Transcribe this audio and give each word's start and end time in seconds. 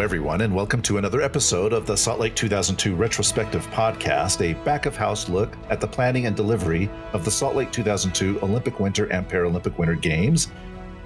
Everyone, 0.00 0.42
and 0.42 0.54
welcome 0.54 0.80
to 0.82 0.98
another 0.98 1.20
episode 1.20 1.72
of 1.72 1.84
the 1.84 1.96
Salt 1.96 2.20
Lake 2.20 2.36
2002 2.36 2.94
Retrospective 2.94 3.66
Podcast, 3.68 4.40
a 4.40 4.54
back 4.62 4.86
of 4.86 4.96
house 4.96 5.28
look 5.28 5.56
at 5.70 5.80
the 5.80 5.88
planning 5.88 6.26
and 6.26 6.36
delivery 6.36 6.88
of 7.12 7.24
the 7.24 7.30
Salt 7.30 7.56
Lake 7.56 7.72
2002 7.72 8.38
Olympic 8.42 8.78
Winter 8.78 9.06
and 9.12 9.28
Paralympic 9.28 9.76
Winter 9.76 9.96
Games. 9.96 10.52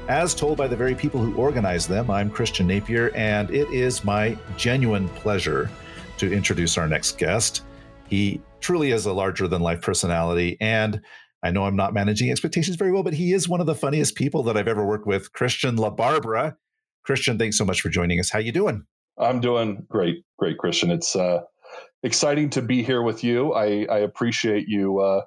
As 0.09 0.35
told 0.35 0.59
by 0.59 0.69
the 0.69 0.77
very 0.77 0.95
people 0.95 1.21
who 1.21 1.35
organized 1.37 1.89
them, 1.89 2.11
I'm 2.11 2.31
Christian 2.31 2.67
Napier, 2.67 3.11
and 3.15 3.51
it 3.51 3.69
is 3.71 4.05
my 4.05 4.37
genuine 4.59 5.09
pleasure 5.09 5.71
to 6.19 6.31
introduce 6.31 6.77
our 6.77 6.87
next 6.87 7.17
guest. 7.17 7.63
He 8.09 8.43
truly 8.61 8.93
is 8.93 9.07
a 9.07 9.13
larger 9.13 9.49
than 9.49 9.63
life 9.63 9.81
personality, 9.81 10.59
and 10.61 11.01
I 11.43 11.51
know 11.51 11.65
I'm 11.65 11.77
not 11.77 11.95
managing 11.95 12.31
expectations 12.31 12.77
very 12.77 12.93
well, 12.93 13.03
but 13.03 13.15
he 13.15 13.33
is 13.33 13.49
one 13.49 13.61
of 13.61 13.67
the 13.67 13.75
funniest 13.75 14.17
people 14.17 14.43
that 14.45 14.57
I've 14.59 14.69
ever 14.69 14.85
worked 14.85 15.07
with, 15.07 15.33
Christian 15.33 15.77
LaBarbera. 15.77 16.57
Christian, 17.05 17.39
thanks 17.39 17.59
so 17.59 17.65
much 17.65 17.81
for 17.81 17.89
joining 17.89 18.21
us. 18.21 18.31
How 18.31 18.39
you 18.39 18.53
doing? 18.53 18.85
I'm 19.19 19.41
doing 19.41 19.87
great, 19.89 20.25
great, 20.39 20.59
Christian. 20.59 20.91
It's 20.91 21.15
uh, 21.15 21.41
exciting 22.03 22.51
to 22.51 22.63
be 22.63 22.83
here 22.83 23.03
with 23.03 23.23
you. 23.23 23.53
I, 23.53 23.87
I 23.91 23.99
appreciate 23.99 24.67
you 24.69 25.01
uh, 25.01 25.23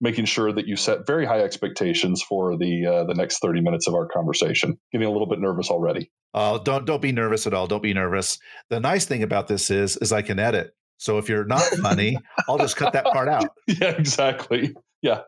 making 0.00 0.24
sure 0.24 0.52
that 0.52 0.66
you 0.66 0.76
set 0.76 1.06
very 1.06 1.26
high 1.26 1.40
expectations 1.40 2.22
for 2.22 2.56
the 2.56 2.86
uh, 2.86 3.04
the 3.04 3.14
next 3.14 3.38
30 3.40 3.60
minutes 3.60 3.86
of 3.86 3.94
our 3.94 4.06
conversation. 4.06 4.78
Getting 4.92 5.08
a 5.08 5.10
little 5.10 5.28
bit 5.28 5.40
nervous 5.40 5.70
already. 5.70 6.10
Oh, 6.34 6.62
don't 6.62 6.84
don't 6.84 7.02
be 7.02 7.12
nervous 7.12 7.46
at 7.46 7.54
all. 7.54 7.66
Don't 7.66 7.82
be 7.82 7.94
nervous. 7.94 8.38
The 8.68 8.80
nice 8.80 9.04
thing 9.04 9.22
about 9.22 9.48
this 9.48 9.70
is 9.70 9.96
is 9.98 10.12
I 10.12 10.22
can 10.22 10.38
edit. 10.38 10.74
So 10.98 11.18
if 11.18 11.28
you're 11.28 11.46
not 11.46 11.62
funny, 11.62 12.18
I'll 12.48 12.58
just 12.58 12.76
cut 12.76 12.92
that 12.92 13.06
part 13.06 13.28
out. 13.28 13.48
Yeah, 13.66 13.90
exactly. 13.90 14.74
Yeah, 15.02 15.22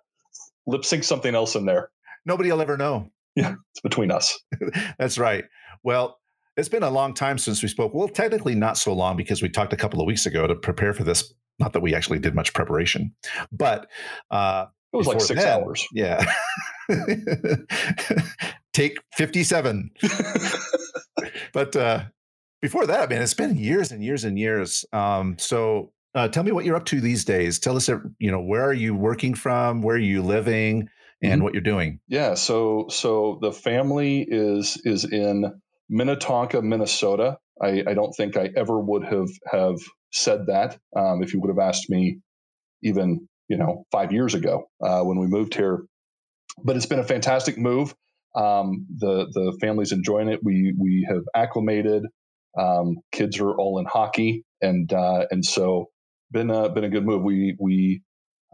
lip 0.67 0.85
sync 0.85 1.05
something 1.05 1.35
else 1.35 1.55
in 1.55 1.65
there. 1.65 1.91
Nobody 2.27 2.53
will 2.53 2.61
ever 2.61 2.77
know. 2.77 3.11
Yeah, 3.35 3.55
it's 3.73 3.81
between 3.81 4.11
us. 4.11 4.39
That's 4.99 5.19
right. 5.19 5.45
Well, 5.83 6.19
it's 6.57 6.69
been 6.69 6.83
a 6.83 6.91
long 6.91 7.15
time 7.15 7.39
since 7.39 7.63
we 7.63 7.69
spoke. 7.69 7.95
Well, 7.95 8.09
technically 8.09 8.55
not 8.55 8.77
so 8.77 8.93
long 8.93 9.17
because 9.17 9.43
we 9.43 9.49
talked 9.49 9.73
a 9.73 9.77
couple 9.77 10.01
of 10.01 10.07
weeks 10.07 10.27
ago 10.27 10.47
to 10.47 10.55
prepare 10.55 10.93
for 10.93 11.05
this. 11.05 11.33
Not 11.59 11.73
that 11.75 11.81
we 11.81 11.95
actually 11.95 12.19
did 12.19 12.35
much 12.35 12.53
preparation, 12.55 13.15
but 13.51 13.89
uh, 14.31 14.67
it 14.93 14.97
was 14.97 15.07
like 15.07 15.21
six 15.21 15.43
then, 15.43 15.63
hours. 15.63 15.87
Yeah. 15.93 16.25
Take 18.73 18.99
57. 19.15 19.91
but 21.53 21.77
uh, 21.77 22.05
before 22.61 22.87
that, 22.87 23.09
man, 23.11 23.23
it's 23.23 23.35
been 23.35 23.57
years 23.57 23.93
and 23.93 24.03
years 24.03 24.25
and 24.25 24.39
years. 24.39 24.85
Um, 24.93 25.37
so 25.39 25.93
uh, 26.15 26.29
tell 26.29 26.43
me 26.43 26.53
what 26.53 26.65
you're 26.65 26.77
up 26.77 26.85
to 26.87 27.01
these 27.01 27.25
days. 27.25 27.59
Tell 27.59 27.77
us, 27.77 27.89
you 27.89 28.31
know, 28.31 28.41
where 28.41 28.65
are 28.65 28.75
you 28.75 28.95
working 28.95 29.35
from? 29.35 29.83
Where 29.83 29.97
are 29.97 29.99
you 29.99 30.23
living? 30.23 30.89
And 31.23 31.35
mm-hmm. 31.35 31.45
what 31.45 31.55
you're 31.55 31.63
doing? 31.63 32.01
Yeah, 32.09 32.35
so 32.35 32.87
so 32.91 33.39
the 33.41 33.53
family 33.53 34.27
is 34.29 34.81
is 34.85 35.05
in 35.05 35.61
Minnetonka, 35.93 36.63
Minnesota. 36.63 37.37
I, 37.63 37.85
I 37.87 37.95
don't 37.95 38.13
think 38.13 38.37
I 38.37 38.49
ever 38.57 38.81
would 38.81 39.05
have 39.05 39.29
have 39.51 39.77
said 40.11 40.47
that 40.47 40.79
um, 40.97 41.23
if 41.23 41.33
you 41.33 41.41
would 41.41 41.51
have 41.51 41.59
asked 41.59 41.89
me 41.91 42.19
even 42.83 43.29
you 43.49 43.59
know 43.59 43.85
five 43.93 44.11
years 44.11 44.35
ago 44.35 44.65
uh, 44.83 45.03
when 45.03 45.19
we 45.19 45.27
moved 45.27 45.55
here. 45.55 45.85
But 46.65 46.77
it's 46.77 46.87
been 46.87 46.99
a 46.99 47.05
fantastic 47.05 47.59
move. 47.59 47.95
Um, 48.35 48.87
the 48.99 49.27
the 49.33 49.57
family's 49.61 49.93
enjoying 49.93 50.29
it. 50.29 50.41
We 50.43 50.75
we 50.79 51.07
have 51.09 51.23
acclimated. 51.37 52.05
Um, 52.59 52.97
kids 53.13 53.39
are 53.39 53.55
all 53.55 53.79
in 53.79 53.85
hockey, 53.85 54.45
and 54.63 54.91
uh, 54.93 55.27
and 55.31 55.45
so 55.45 55.91
been 56.31 56.51
a 56.51 56.71
been 56.71 56.85
a 56.85 56.91
good 56.91 57.05
move. 57.05 57.23
We 57.23 57.55
we 57.61 58.03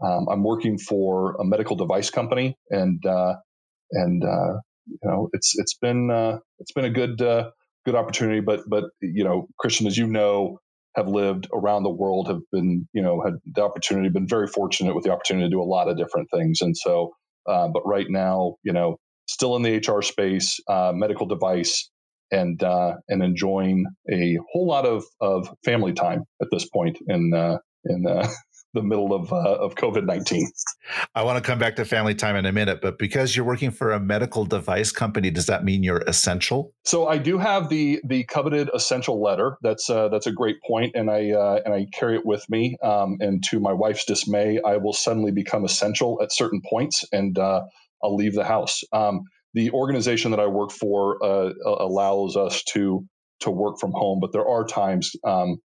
um, 0.05 0.27
I'm 0.29 0.43
working 0.43 0.77
for 0.77 1.35
a 1.39 1.45
medical 1.45 1.77
device 1.77 2.09
company, 2.09 2.57
and 2.69 3.05
uh, 3.05 3.35
and 3.93 4.23
uh, 4.25 4.59
you 4.89 5.09
know 5.09 5.29
it's 5.33 5.53
it's 5.57 5.75
been 5.75 6.11
uh, 6.11 6.39
it's 6.59 6.71
been 6.71 6.85
a 6.85 6.89
good 6.89 7.21
uh, 7.21 7.51
good 7.85 7.95
opportunity. 7.95 8.39
But 8.41 8.61
but 8.67 8.85
you 9.01 9.23
know, 9.23 9.47
Christian, 9.59 9.87
as 9.87 9.97
you 9.97 10.07
know, 10.07 10.59
have 10.95 11.07
lived 11.07 11.47
around 11.53 11.83
the 11.83 11.91
world, 11.91 12.27
have 12.27 12.41
been 12.51 12.87
you 12.93 13.01
know 13.01 13.21
had 13.23 13.35
the 13.45 13.63
opportunity, 13.63 14.09
been 14.09 14.27
very 14.27 14.47
fortunate 14.47 14.95
with 14.95 15.03
the 15.03 15.11
opportunity 15.11 15.47
to 15.47 15.51
do 15.51 15.61
a 15.61 15.63
lot 15.63 15.87
of 15.87 15.97
different 15.97 16.29
things. 16.33 16.61
And 16.61 16.75
so, 16.75 17.11
uh, 17.47 17.67
but 17.67 17.83
right 17.85 18.07
now, 18.09 18.55
you 18.63 18.73
know, 18.73 18.97
still 19.27 19.55
in 19.55 19.61
the 19.61 19.77
HR 19.77 20.01
space, 20.01 20.59
uh, 20.67 20.91
medical 20.93 21.25
device. 21.25 21.89
And 22.31 22.61
uh, 22.61 22.93
and 23.07 23.23
enjoying 23.23 23.87
a 24.13 24.37
whole 24.51 24.67
lot 24.67 24.85
of, 24.85 25.03
of 25.19 25.49
family 25.65 25.93
time 25.93 26.25
at 26.39 26.49
this 26.51 26.69
point 26.69 26.99
in 27.07 27.33
uh 27.33 27.57
in 27.85 28.05
the 28.73 28.83
middle 28.83 29.13
of 29.13 29.31
uh, 29.33 29.55
of 29.55 29.75
COVID 29.75 30.05
nineteen. 30.05 30.47
I 31.15 31.23
want 31.23 31.43
to 31.43 31.47
come 31.47 31.59
back 31.59 31.75
to 31.77 31.85
family 31.85 32.15
time 32.15 32.35
in 32.35 32.45
a 32.45 32.51
minute, 32.51 32.79
but 32.81 32.97
because 32.97 33.35
you're 33.35 33.45
working 33.45 33.71
for 33.71 33.91
a 33.91 33.99
medical 33.99 34.45
device 34.45 34.91
company, 34.91 35.31
does 35.31 35.47
that 35.47 35.63
mean 35.63 35.83
you're 35.83 36.03
essential? 36.07 36.73
So 36.85 37.07
I 37.07 37.17
do 37.17 37.37
have 37.37 37.69
the 37.69 37.99
the 38.03 38.23
coveted 38.25 38.69
essential 38.73 39.21
letter. 39.21 39.57
That's 39.61 39.89
uh, 39.89 40.09
that's 40.09 40.27
a 40.27 40.31
great 40.31 40.57
point, 40.67 40.93
and 40.95 41.09
I 41.09 41.31
uh, 41.31 41.59
and 41.65 41.73
I 41.73 41.87
carry 41.93 42.15
it 42.15 42.25
with 42.25 42.45
me. 42.49 42.77
Um, 42.83 43.17
and 43.19 43.43
to 43.45 43.59
my 43.59 43.73
wife's 43.73 44.05
dismay, 44.05 44.59
I 44.65 44.77
will 44.77 44.93
suddenly 44.93 45.31
become 45.31 45.65
essential 45.65 46.19
at 46.21 46.31
certain 46.31 46.61
points, 46.69 47.05
and 47.11 47.37
uh, 47.37 47.61
I'll 48.03 48.15
leave 48.15 48.35
the 48.35 48.45
house. 48.45 48.81
Um, 48.91 49.21
the 49.53 49.71
organization 49.71 50.31
that 50.31 50.39
I 50.39 50.45
work 50.45 50.71
for 50.71 51.17
uh, 51.23 51.53
allows 51.65 52.35
us 52.35 52.63
to 52.73 53.05
to 53.41 53.49
work 53.49 53.79
from 53.79 53.91
home, 53.93 54.19
but 54.19 54.31
there 54.33 54.47
are 54.47 54.65
times 54.65 55.15
um, 55.23 55.57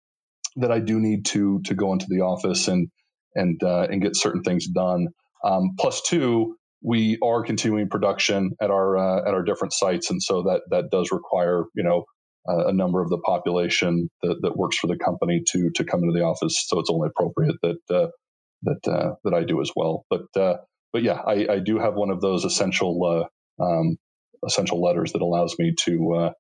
that 0.57 0.73
I 0.73 0.81
do 0.81 1.01
need 1.01 1.25
to 1.27 1.61
to 1.65 1.75
go 1.75 1.93
into 1.93 2.07
the 2.09 2.21
office 2.21 2.69
and 2.69 2.89
and 3.35 3.63
uh, 3.63 3.87
and 3.91 4.03
get 4.03 4.17
certain 4.17 4.43
things 4.43 4.67
done. 4.69 5.09
Um, 5.45 5.75
plus 5.79 6.03
two, 6.03 6.57
we 6.83 7.19
are 7.23 7.43
continuing 7.43 7.89
production 7.89 8.53
at 8.61 8.71
our 8.71 8.97
uh, 8.97 9.29
at 9.29 9.35
our 9.35 9.43
different 9.43 9.73
sites, 9.73 10.11
and 10.11 10.23
so 10.23 10.43
that 10.43 10.63
that 10.71 10.91
does 10.91 11.11
require 11.13 11.65
you 11.75 11.85
know 11.85 12.05
uh, 12.49 12.67
a 12.67 12.73
number 12.73 13.03
of 13.03 13.09
the 13.09 13.19
population 13.19 14.09
that, 14.23 14.37
that 14.43 14.57
works 14.57 14.77
for 14.79 14.87
the 14.87 14.97
company 14.97 15.43
to 15.53 15.71
to 15.75 15.85
come 15.85 16.01
into 16.03 16.19
the 16.19 16.25
office. 16.25 16.65
So 16.67 16.79
it's 16.81 16.91
only 16.91 17.09
appropriate 17.09 17.57
that 17.63 17.79
uh, 17.91 18.09
that 18.63 18.89
uh, 18.93 19.15
that 19.25 19.35
I 19.35 19.45
do 19.45 19.61
as 19.61 19.71
well. 19.75 20.05
But 20.11 20.27
uh, 20.37 20.57
but 20.93 21.03
yeah, 21.03 21.21
I, 21.27 21.47
I 21.49 21.59
do 21.59 21.79
have 21.79 21.95
one 21.95 22.11
of 22.11 22.21
those 22.21 22.45
essential 22.45 23.29
um, 23.61 23.97
essential 24.47 24.83
letters 24.83 25.13
that 25.13 25.23
allows 25.23 25.57
me 25.59 25.75
to 25.85 26.33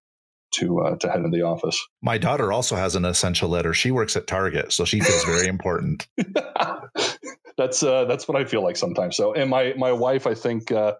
to 0.52 0.80
uh, 0.80 0.96
to 0.96 1.08
head 1.08 1.18
into 1.18 1.36
the 1.36 1.42
office. 1.42 1.80
My 2.02 2.18
daughter 2.18 2.52
also 2.52 2.76
has 2.76 2.94
an 2.94 3.04
essential 3.04 3.48
letter. 3.48 3.74
She 3.74 3.90
works 3.90 4.16
at 4.16 4.26
Target, 4.26 4.72
so 4.72 4.84
she 4.84 5.00
feels 5.00 5.24
very 5.24 5.46
important. 5.48 6.06
that's 7.56 7.82
uh, 7.82 8.04
that's 8.04 8.28
what 8.28 8.36
I 8.36 8.44
feel 8.44 8.62
like 8.62 8.76
sometimes. 8.76 9.16
So, 9.16 9.32
and 9.34 9.50
my 9.50 9.74
my 9.76 9.92
wife, 9.92 10.26
I 10.26 10.34
think, 10.34 10.72
uh, 10.72 10.94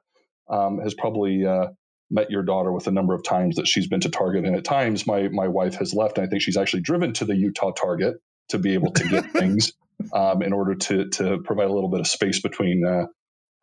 um, 0.48 0.78
has 0.78 0.94
probably 0.94 1.46
uh, 1.46 1.68
met 2.10 2.30
your 2.30 2.42
daughter 2.42 2.72
with 2.72 2.86
a 2.86 2.92
number 2.92 3.14
of 3.14 3.24
times 3.24 3.56
that 3.56 3.66
she's 3.66 3.88
been 3.88 4.00
to 4.00 4.10
Target, 4.10 4.44
and 4.44 4.56
at 4.56 4.64
times 4.64 5.06
my 5.06 5.28
my 5.28 5.48
wife 5.48 5.74
has 5.76 5.94
left, 5.94 6.18
and 6.18 6.26
I 6.26 6.30
think 6.30 6.42
she's 6.42 6.56
actually 6.56 6.82
driven 6.82 7.12
to 7.14 7.24
the 7.24 7.36
Utah 7.36 7.72
Target 7.72 8.16
to 8.50 8.58
be 8.58 8.74
able 8.74 8.92
to 8.92 9.08
get 9.08 9.30
things 9.32 9.72
um, 10.12 10.42
in 10.42 10.52
order 10.52 10.74
to 10.74 11.08
to 11.10 11.38
provide 11.44 11.68
a 11.68 11.72
little 11.72 11.90
bit 11.90 12.00
of 12.00 12.06
space 12.06 12.40
between 12.40 12.84
uh, 12.86 13.06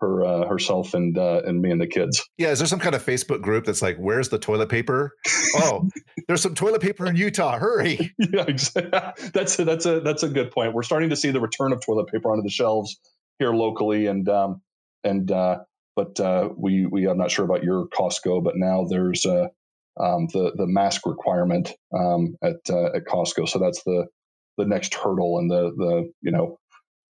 her 0.01 0.23
uh, 0.23 0.47
herself 0.47 0.93
and 0.93 1.17
uh, 1.17 1.41
and 1.45 1.61
me 1.61 1.71
and 1.71 1.81
the 1.81 1.87
kids. 1.87 2.27
Yeah, 2.37 2.49
is 2.49 2.59
there 2.59 2.67
some 2.67 2.79
kind 2.79 2.95
of 2.95 3.05
Facebook 3.05 3.41
group 3.41 3.65
that's 3.65 3.81
like, 3.81 3.97
"Where's 3.97 4.29
the 4.29 4.39
toilet 4.39 4.69
paper?" 4.69 5.15
oh, 5.55 5.89
there's 6.27 6.41
some 6.41 6.55
toilet 6.55 6.81
paper 6.81 7.05
in 7.05 7.15
Utah. 7.15 7.57
Hurry! 7.57 8.13
yeah, 8.17 8.45
exactly. 8.47 9.29
that's 9.33 9.59
a, 9.59 9.65
that's 9.65 9.85
a 9.85 9.99
that's 9.99 10.23
a 10.23 10.29
good 10.29 10.51
point. 10.51 10.73
We're 10.73 10.83
starting 10.83 11.09
to 11.09 11.15
see 11.15 11.31
the 11.31 11.41
return 11.41 11.73
of 11.73 11.85
toilet 11.85 12.07
paper 12.07 12.31
onto 12.31 12.43
the 12.43 12.49
shelves 12.49 12.99
here 13.39 13.53
locally, 13.53 14.07
and 14.07 14.27
um, 14.29 14.61
and 15.03 15.31
uh, 15.31 15.59
but 15.95 16.19
uh, 16.19 16.49
we 16.57 16.85
we 16.85 17.07
I'm 17.07 17.17
not 17.17 17.31
sure 17.31 17.45
about 17.45 17.63
your 17.63 17.87
Costco, 17.87 18.43
but 18.43 18.55
now 18.55 18.85
there's 18.89 19.25
uh, 19.25 19.47
um, 19.99 20.27
the 20.33 20.53
the 20.55 20.67
mask 20.67 21.05
requirement 21.05 21.73
um, 21.97 22.35
at 22.41 22.57
uh, 22.69 22.95
at 22.95 23.05
Costco. 23.05 23.49
So 23.49 23.59
that's 23.59 23.83
the 23.83 24.07
the 24.57 24.65
next 24.65 24.93
hurdle, 24.93 25.39
and 25.39 25.51
the 25.51 25.71
the 25.75 26.11
you 26.21 26.31
know 26.31 26.57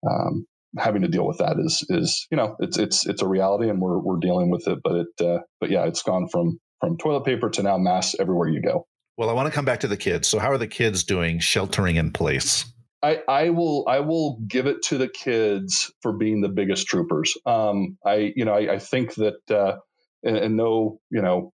um, 0.09 0.45
having 0.77 1.01
to 1.01 1.07
deal 1.07 1.27
with 1.27 1.37
that 1.37 1.57
is 1.59 1.85
is 1.89 2.27
you 2.31 2.37
know 2.37 2.55
it's 2.59 2.77
it's 2.77 3.05
it's 3.05 3.21
a 3.21 3.27
reality 3.27 3.69
and 3.69 3.79
we're 3.79 3.99
we're 3.99 4.19
dealing 4.19 4.49
with 4.49 4.67
it 4.67 4.79
but 4.83 4.95
it 4.95 5.25
uh, 5.25 5.39
but 5.59 5.69
yeah 5.69 5.85
it's 5.85 6.01
gone 6.01 6.27
from 6.27 6.59
from 6.79 6.97
toilet 6.97 7.23
paper 7.23 7.49
to 7.49 7.63
now 7.63 7.77
masks 7.77 8.15
everywhere 8.19 8.49
you 8.49 8.61
go 8.61 8.85
well 9.17 9.29
i 9.29 9.33
want 9.33 9.47
to 9.47 9.53
come 9.53 9.65
back 9.65 9.79
to 9.79 9.87
the 9.87 9.97
kids 9.97 10.27
so 10.27 10.39
how 10.39 10.49
are 10.49 10.57
the 10.57 10.67
kids 10.67 11.03
doing 11.03 11.39
sheltering 11.39 11.95
in 11.95 12.11
place 12.11 12.65
I, 13.03 13.21
I 13.27 13.49
will 13.49 13.83
I 13.85 13.99
will 13.99 14.39
give 14.47 14.65
it 14.65 14.81
to 14.83 14.97
the 14.97 15.09
kids 15.09 15.91
for 16.01 16.13
being 16.13 16.39
the 16.39 16.47
biggest 16.47 16.87
troopers. 16.87 17.33
Um, 17.45 17.97
I 18.05 18.31
you 18.33 18.45
know 18.45 18.53
I, 18.53 18.75
I 18.75 18.79
think 18.79 19.15
that 19.15 19.51
uh, 19.51 19.75
and, 20.23 20.37
and, 20.37 20.55
no 20.55 20.99
you 21.11 21.21
know 21.21 21.51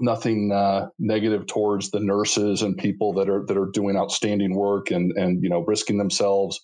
nothing 0.00 0.50
uh, 0.50 0.88
negative 0.98 1.46
towards 1.46 1.92
the 1.92 2.00
nurses 2.00 2.62
and 2.62 2.76
people 2.76 3.12
that 3.14 3.30
are 3.30 3.44
that 3.46 3.56
are 3.56 3.70
doing 3.72 3.96
outstanding 3.96 4.56
work 4.56 4.90
and 4.90 5.12
and 5.12 5.44
you 5.44 5.48
know 5.48 5.60
risking 5.60 5.96
themselves. 5.96 6.60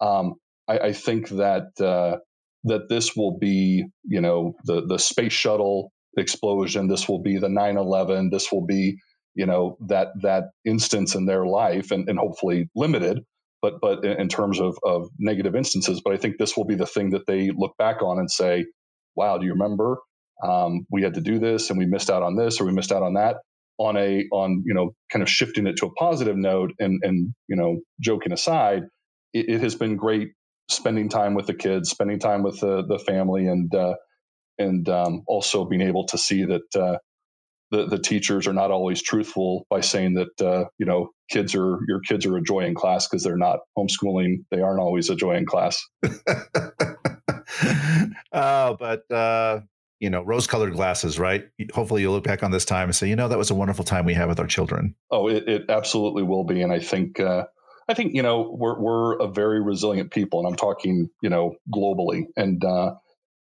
Um, 0.00 0.34
I, 0.72 0.86
I 0.86 0.92
think 0.92 1.28
that 1.30 1.68
uh, 1.80 2.18
that 2.64 2.88
this 2.88 3.16
will 3.16 3.38
be, 3.38 3.84
you 4.04 4.20
know, 4.20 4.54
the 4.64 4.86
the 4.86 4.98
space 4.98 5.32
shuttle 5.32 5.92
explosion. 6.16 6.88
This 6.88 7.08
will 7.08 7.22
be 7.22 7.38
the 7.38 7.48
9/11. 7.48 8.30
This 8.30 8.50
will 8.50 8.64
be, 8.64 8.96
you 9.34 9.46
know, 9.46 9.76
that 9.88 10.08
that 10.22 10.44
instance 10.64 11.14
in 11.14 11.26
their 11.26 11.46
life, 11.46 11.90
and, 11.90 12.08
and 12.08 12.18
hopefully 12.18 12.68
limited, 12.74 13.20
but 13.60 13.74
but 13.80 14.04
in 14.04 14.28
terms 14.28 14.60
of 14.60 14.76
of 14.84 15.08
negative 15.18 15.54
instances. 15.54 16.00
But 16.02 16.14
I 16.14 16.16
think 16.16 16.38
this 16.38 16.56
will 16.56 16.66
be 16.66 16.76
the 16.76 16.86
thing 16.86 17.10
that 17.10 17.26
they 17.26 17.50
look 17.54 17.76
back 17.78 18.02
on 18.02 18.18
and 18.18 18.30
say, 18.30 18.66
"Wow, 19.16 19.38
do 19.38 19.46
you 19.46 19.52
remember? 19.52 19.98
Um, 20.42 20.86
we 20.90 21.02
had 21.02 21.14
to 21.14 21.20
do 21.20 21.38
this, 21.38 21.70
and 21.70 21.78
we 21.78 21.86
missed 21.86 22.10
out 22.10 22.22
on 22.22 22.36
this, 22.36 22.60
or 22.60 22.64
we 22.64 22.72
missed 22.72 22.92
out 22.92 23.02
on 23.02 23.14
that." 23.14 23.36
on 23.78 23.96
a 23.96 24.26
on 24.32 24.62
you 24.66 24.74
know 24.74 24.94
kind 25.10 25.22
of 25.22 25.28
shifting 25.30 25.66
it 25.66 25.76
to 25.76 25.86
a 25.86 25.92
positive 25.94 26.36
note 26.36 26.70
and 26.78 27.00
and 27.02 27.34
you 27.48 27.56
know 27.56 27.80
joking 28.00 28.30
aside, 28.30 28.82
it, 29.32 29.48
it 29.48 29.60
has 29.62 29.74
been 29.74 29.96
great 29.96 30.28
spending 30.68 31.08
time 31.08 31.34
with 31.34 31.46
the 31.46 31.54
kids, 31.54 31.90
spending 31.90 32.18
time 32.18 32.42
with 32.42 32.60
the 32.60 32.84
the 32.86 32.98
family, 32.98 33.46
and 33.46 33.74
uh, 33.74 33.94
and 34.58 34.88
um, 34.88 35.22
also 35.26 35.64
being 35.64 35.82
able 35.82 36.06
to 36.06 36.18
see 36.18 36.44
that 36.44 36.76
uh, 36.76 36.98
the 37.70 37.86
the 37.86 37.98
teachers 37.98 38.46
are 38.46 38.52
not 38.52 38.70
always 38.70 39.02
truthful 39.02 39.66
by 39.70 39.80
saying 39.80 40.14
that 40.14 40.40
uh, 40.40 40.64
you 40.78 40.86
know 40.86 41.10
kids 41.30 41.54
are 41.54 41.80
your 41.88 42.00
kids 42.06 42.26
are 42.26 42.36
a 42.36 42.42
joy 42.42 42.60
in 42.60 42.74
class 42.74 43.08
because 43.08 43.24
they're 43.24 43.36
not 43.36 43.60
homeschooling. 43.76 44.44
They 44.50 44.60
aren't 44.60 44.80
always 44.80 45.10
a 45.10 45.16
joy 45.16 45.36
in 45.36 45.46
class. 45.46 45.82
oh, 48.32 48.76
but 48.78 49.10
uh, 49.10 49.60
you 50.00 50.10
know, 50.10 50.22
rose-colored 50.22 50.72
glasses, 50.72 51.18
right? 51.18 51.46
Hopefully, 51.72 52.02
you'll 52.02 52.12
look 52.12 52.24
back 52.24 52.42
on 52.42 52.50
this 52.50 52.64
time 52.64 52.88
and 52.88 52.96
say, 52.96 53.08
you 53.08 53.16
know, 53.16 53.28
that 53.28 53.38
was 53.38 53.50
a 53.50 53.54
wonderful 53.54 53.84
time 53.84 54.04
we 54.04 54.14
had 54.14 54.28
with 54.28 54.40
our 54.40 54.48
children. 54.48 54.94
Oh, 55.10 55.28
it, 55.28 55.48
it 55.48 55.66
absolutely 55.68 56.22
will 56.22 56.44
be, 56.44 56.62
and 56.62 56.72
I 56.72 56.78
think. 56.78 57.20
Uh, 57.20 57.44
I 57.88 57.94
think 57.94 58.14
you 58.14 58.22
know 58.22 58.54
we're 58.56 58.78
we're 58.78 59.18
a 59.18 59.28
very 59.28 59.62
resilient 59.62 60.10
people, 60.10 60.40
and 60.40 60.48
I'm 60.48 60.56
talking 60.56 61.08
you 61.22 61.30
know 61.30 61.56
globally, 61.72 62.24
and 62.36 62.64
uh, 62.64 62.94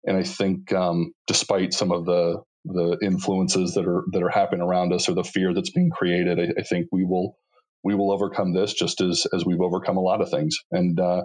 and 0.05 0.17
I 0.17 0.23
think 0.23 0.73
um, 0.73 1.13
despite 1.27 1.73
some 1.73 1.93
of 1.93 2.05
the 2.07 2.43
the 2.65 2.99
influences 3.03 3.75
that 3.75 3.87
are 3.87 4.05
that 4.13 4.23
are 4.23 4.31
happening 4.31 4.63
around 4.63 4.93
us 4.93 5.09
or 5.09 5.15
the 5.15 5.25
fear 5.25 5.55
that's 5.55 5.71
being 5.71 5.91
created, 5.91 6.41
I, 6.41 6.61
I 6.61 6.63
think 6.63 6.87
we 6.93 7.05
will 7.05 7.37
we 7.85 7.95
will 7.95 8.13
overcome 8.13 8.55
this 8.55 8.73
just 8.73 9.01
as 9.01 9.27
as 9.35 9.45
we've 9.45 9.61
overcome 9.61 9.97
a 9.97 10.03
lot 10.03 10.21
of 10.21 10.31
things. 10.31 10.59
And 10.71 10.99
uh, 10.99 11.23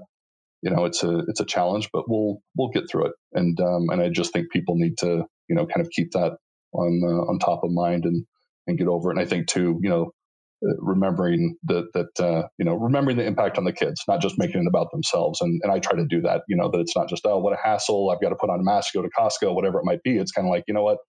you 0.62 0.72
know, 0.72 0.86
it's 0.86 1.04
a 1.04 1.20
it's 1.28 1.40
a 1.40 1.46
challenge, 1.46 1.90
but 1.94 2.06
we'll 2.08 2.42
we'll 2.58 2.70
get 2.70 2.90
through 2.90 3.08
it. 3.08 3.14
And 3.34 3.60
um, 3.60 3.90
and 3.90 4.02
I 4.02 4.10
just 4.10 4.34
think 4.34 4.52
people 4.52 4.76
need 4.78 4.98
to 5.00 5.26
you 5.48 5.56
know 5.56 5.66
kind 5.66 5.82
of 5.86 5.90
keep 5.92 6.12
that 6.12 6.38
on 6.74 7.02
uh, 7.04 7.32
on 7.32 7.40
top 7.40 7.64
of 7.64 7.72
mind 7.72 8.06
and 8.06 8.26
and 8.68 8.78
get 8.78 8.88
over 8.88 9.10
it. 9.10 9.18
And 9.18 9.22
I 9.22 9.26
think 9.26 9.48
too, 9.48 9.80
you 9.82 9.90
know, 9.90 10.12
remembering 10.62 11.58
that 11.64 11.92
that 11.94 12.20
uh, 12.20 12.48
you 12.58 12.66
know 12.66 12.76
remembering 12.76 13.18
the 13.18 13.26
impact 13.26 13.58
on 13.58 13.64
the 13.64 13.74
kids, 13.74 14.04
not 14.08 14.22
just 14.22 14.38
making 14.38 14.62
it 14.62 14.68
about 14.68 14.92
themselves. 14.92 15.42
And 15.42 15.60
and 15.64 15.72
I 15.72 15.80
try 15.80 15.98
to 15.98 16.06
do 16.06 16.22
that. 16.22 16.42
You 16.48 16.58
know 16.58 16.70
that 16.70 16.80
it's 16.80 16.96
not 16.96 17.10
just 17.10 17.26
oh 17.26 17.40
what 17.40 17.54
a 17.54 17.58
hassle. 17.62 18.10
I've 18.10 18.22
got 18.22 18.30
to 18.30 18.36
put 18.36 18.50
on 18.50 18.60
a 18.60 18.64
mask, 18.64 18.94
go 18.94 19.02
to 19.02 19.10
Costco, 19.10 19.54
whatever 19.54 19.80
it 19.80 19.86
might 19.86 20.04
be. 20.04 20.18
It's 20.18 20.32
kind 20.32 20.48
of 20.48 20.52
like 20.52 20.64
you 20.68 20.74
know 20.74 20.84
what 20.84 21.00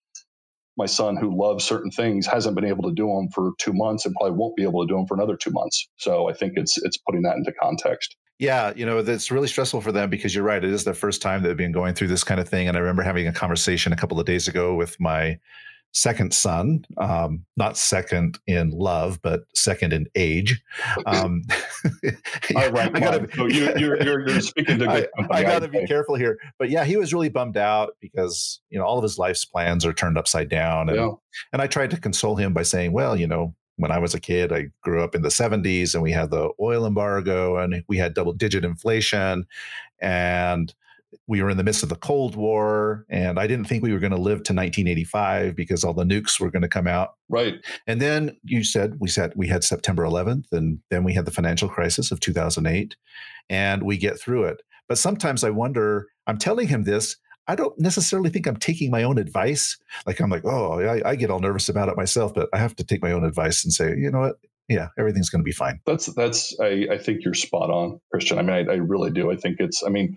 my 0.77 0.87
son 0.87 1.17
who 1.17 1.37
loves 1.37 1.65
certain 1.65 1.91
things 1.91 2.27
hasn't 2.27 2.55
been 2.55 2.65
able 2.65 2.85
to 2.85 2.95
do 2.95 3.07
them 3.07 3.29
for 3.35 3.53
two 3.59 3.73
months 3.73 4.07
and 4.07 4.15
probably 4.15 4.37
won't 4.37 4.57
be 4.57 4.63
able 4.63 4.87
to 4.87 4.91
do 4.91 4.97
them 4.97 5.07
for 5.07 5.15
another 5.15 5.37
two 5.37 5.51
months. 5.51 5.89
So 5.97 6.29
I 6.29 6.33
think 6.33 6.55
it's 6.57 6.79
it's 6.83 6.97
putting 6.97 7.23
that 7.23 7.37
into 7.37 7.53
context. 7.61 8.17
Yeah, 8.39 8.73
you 8.75 8.87
know, 8.87 8.99
it's 8.99 9.31
really 9.31 9.49
stressful 9.49 9.83
for 9.83 9.93
them 9.93 10.09
because 10.09 10.35
you're 10.35 10.45
right. 10.45 10.65
It 10.65 10.73
is 10.73 10.85
the 10.85 10.95
first 10.95 11.21
time 11.21 11.43
they've 11.43 11.55
been 11.55 11.73
going 11.73 11.95
through 11.95 12.09
this 12.09 12.25
kind 12.25 12.41
of 12.41 12.49
thing. 12.49 12.69
And 12.69 12.77
I 12.77 12.81
remember 12.81 13.03
having 13.03 13.27
a 13.27 13.33
conversation 13.35 13.93
a 13.93 13.97
couple 13.97 14.19
of 14.19 14.25
days 14.25 14.49
ago 14.49 14.75
with 14.75 14.99
my 14.99 15.39
second 15.93 16.33
son, 16.33 16.85
um, 16.99 17.45
not 17.57 17.77
second 17.77 18.39
in 18.47 18.71
love, 18.71 19.21
but 19.23 19.43
second 19.55 19.93
in 19.93 20.07
age. 20.15 20.63
Um, 21.07 21.43
I 22.57 22.71
gotta, 22.71 23.29
so 23.35 23.47
you, 23.47 23.73
you're, 23.77 24.03
you're, 24.03 24.29
you're, 24.29 24.41
speaking 24.41 24.79
to 24.79 24.91
I, 24.91 25.27
I 25.31 25.43
got 25.43 25.61
to 25.61 25.69
be 25.69 25.87
careful 25.87 26.15
here, 26.15 26.39
but 26.59 26.71
yeah, 26.71 26.85
he 26.85 26.97
was 26.97 27.13
really 27.13 27.29
bummed 27.29 27.57
out 27.57 27.97
because 28.01 28.61
you 28.71 28.79
know 28.79 28.85
all 28.85 28.99
of 28.99 29.03
his 29.03 29.19
life's 29.19 29.45
plans 29.45 29.85
are 29.85 29.93
turned 29.93 30.19
upside 30.19 30.49
down, 30.49 30.89
and 30.89 30.99
yeah. 30.99 31.11
and 31.53 31.63
I 31.63 31.67
tried 31.67 31.91
to 31.91 32.01
console 32.01 32.37
him 32.37 32.53
by 32.53 32.63
saying, 32.63 32.93
well, 32.93 33.17
you 33.17 33.27
know. 33.27 33.55
When 33.77 33.91
I 33.91 33.99
was 33.99 34.13
a 34.13 34.21
kid, 34.21 34.53
I 34.53 34.67
grew 34.83 35.03
up 35.03 35.15
in 35.15 35.23
the 35.23 35.31
70s 35.31 35.95
and 35.95 36.03
we 36.03 36.13
had 36.13 36.31
the 36.31 36.51
oil 36.61 36.85
embargo 36.85 37.57
and 37.57 37.83
we 37.89 37.97
had 37.97 38.13
double 38.13 38.35
digit 38.35 38.63
inflation. 38.63 39.47
And 40.03 40.75
we 41.27 41.43
were 41.43 41.51
in 41.51 41.57
the 41.57 41.65
midst 41.65 41.83
of 41.83 41.89
the 41.89 41.97
Cold 41.97 42.37
War, 42.37 43.05
and 43.09 43.39
I 43.39 43.47
didn't 43.47 43.67
think 43.67 43.83
we 43.83 43.93
were 43.93 43.99
going 43.99 44.13
to 44.13 44.17
live 44.17 44.43
to 44.45 44.53
1985 44.53 45.57
because 45.57 45.85
all 45.85 45.95
the 45.95 46.05
nukes 46.05 46.41
were 46.41 46.51
going 46.51 46.63
to 46.63 46.69
come 46.69 46.87
out. 46.87 47.15
Right. 47.29 47.55
And 47.87 48.01
then 48.01 48.37
you 48.45 48.65
said 48.65 48.97
we 49.01 49.09
said 49.09 49.33
we 49.37 49.49
had 49.49 49.65
September 49.65 50.05
11th, 50.05 50.53
and 50.53 50.79
then 50.91 51.05
we 51.05 51.15
had 51.15 51.25
the 51.25 51.31
financial 51.31 51.69
crisis 51.69 52.11
of 52.11 52.21
2008, 52.21 52.97
and 53.49 53.83
we 53.83 53.97
get 53.97 54.21
through 54.21 54.45
it. 54.45 54.63
But 54.89 54.99
sometimes 54.99 55.45
I 55.45 55.51
wonder. 55.51 56.09
I'm 56.27 56.39
telling 56.39 56.69
him 56.69 56.85
this. 56.85 57.17
I 57.49 57.57
don't 57.57 57.77
necessarily 57.81 58.31
think 58.31 58.47
I'm 58.47 58.59
taking 58.59 58.91
my 58.93 59.03
own 59.03 59.19
advice. 59.19 59.77
Like 60.07 60.21
I'm 60.21 60.31
like, 60.31 60.45
oh, 60.45 60.81
I, 60.81 61.11
I 61.11 61.15
get 61.17 61.31
all 61.31 61.41
nervous 61.41 61.69
about 61.69 61.89
it 61.89 61.97
myself, 61.97 62.33
but 62.33 62.49
I 62.53 62.59
have 62.59 62.77
to 62.77 62.85
take 62.85 63.03
my 63.03 63.11
own 63.11 63.25
advice 63.25 63.65
and 63.65 63.73
say, 63.73 63.97
you 63.97 64.11
know 64.11 64.21
what, 64.21 64.37
yeah, 64.71 64.89
everything's 64.97 65.29
going 65.29 65.41
to 65.41 65.45
be 65.45 65.53
fine. 65.53 65.81
That's 65.85 66.07
that's. 66.15 66.59
I, 66.61 66.87
I 66.93 66.99
think 66.99 67.25
you're 67.25 67.35
spot 67.35 67.71
on, 67.71 68.01
Christian. 68.13 68.39
I 68.39 68.43
mean, 68.43 68.71
I, 68.71 68.75
I, 68.75 68.77
really 68.77 69.11
do. 69.11 69.33
I 69.33 69.37
think 69.37 69.57
it's. 69.59 69.83
I 69.83 69.89
mean, 69.89 70.17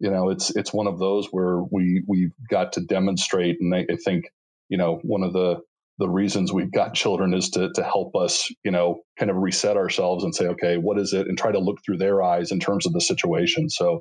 you 0.00 0.10
know, 0.10 0.30
it's 0.30 0.54
it's 0.54 0.72
one 0.72 0.86
of 0.86 0.98
those 0.98 1.28
where 1.30 1.62
we 1.70 2.02
we've 2.06 2.32
got 2.50 2.72
to 2.74 2.80
demonstrate, 2.80 3.56
and 3.60 3.74
I, 3.74 3.86
I 3.90 3.96
think 3.96 4.26
you 4.68 4.78
know 4.78 5.00
one 5.02 5.22
of 5.22 5.32
the 5.32 5.60
the 5.98 6.08
reasons 6.08 6.52
we've 6.52 6.72
got 6.72 6.94
children 6.94 7.34
is 7.34 7.50
to 7.50 7.70
to 7.74 7.82
help 7.82 8.14
us, 8.14 8.48
you 8.64 8.70
know, 8.70 9.00
kind 9.18 9.30
of 9.30 9.36
reset 9.36 9.76
ourselves 9.76 10.24
and 10.24 10.34
say, 10.34 10.46
okay, 10.46 10.76
what 10.76 10.98
is 10.98 11.12
it, 11.12 11.26
and 11.26 11.36
try 11.36 11.50
to 11.50 11.58
look 11.58 11.78
through 11.84 11.98
their 11.98 12.22
eyes 12.22 12.52
in 12.52 12.60
terms 12.60 12.86
of 12.86 12.92
the 12.92 13.00
situation. 13.00 13.68
So, 13.68 14.00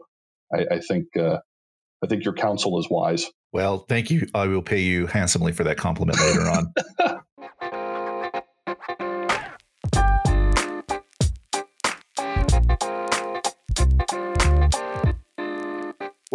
I, 0.54 0.76
I 0.76 0.80
think 0.80 1.06
uh, 1.18 1.38
I 2.04 2.08
think 2.08 2.24
your 2.24 2.34
counsel 2.34 2.80
is 2.80 2.88
wise. 2.90 3.28
Well, 3.54 3.80
thank 3.80 4.12
you. 4.12 4.28
I 4.36 4.48
will 4.48 4.62
pay 4.62 4.82
you 4.82 5.08
handsomely 5.08 5.52
for 5.52 5.64
that 5.64 5.78
compliment 5.78 6.20
later 6.20 6.42
on. 6.42 6.74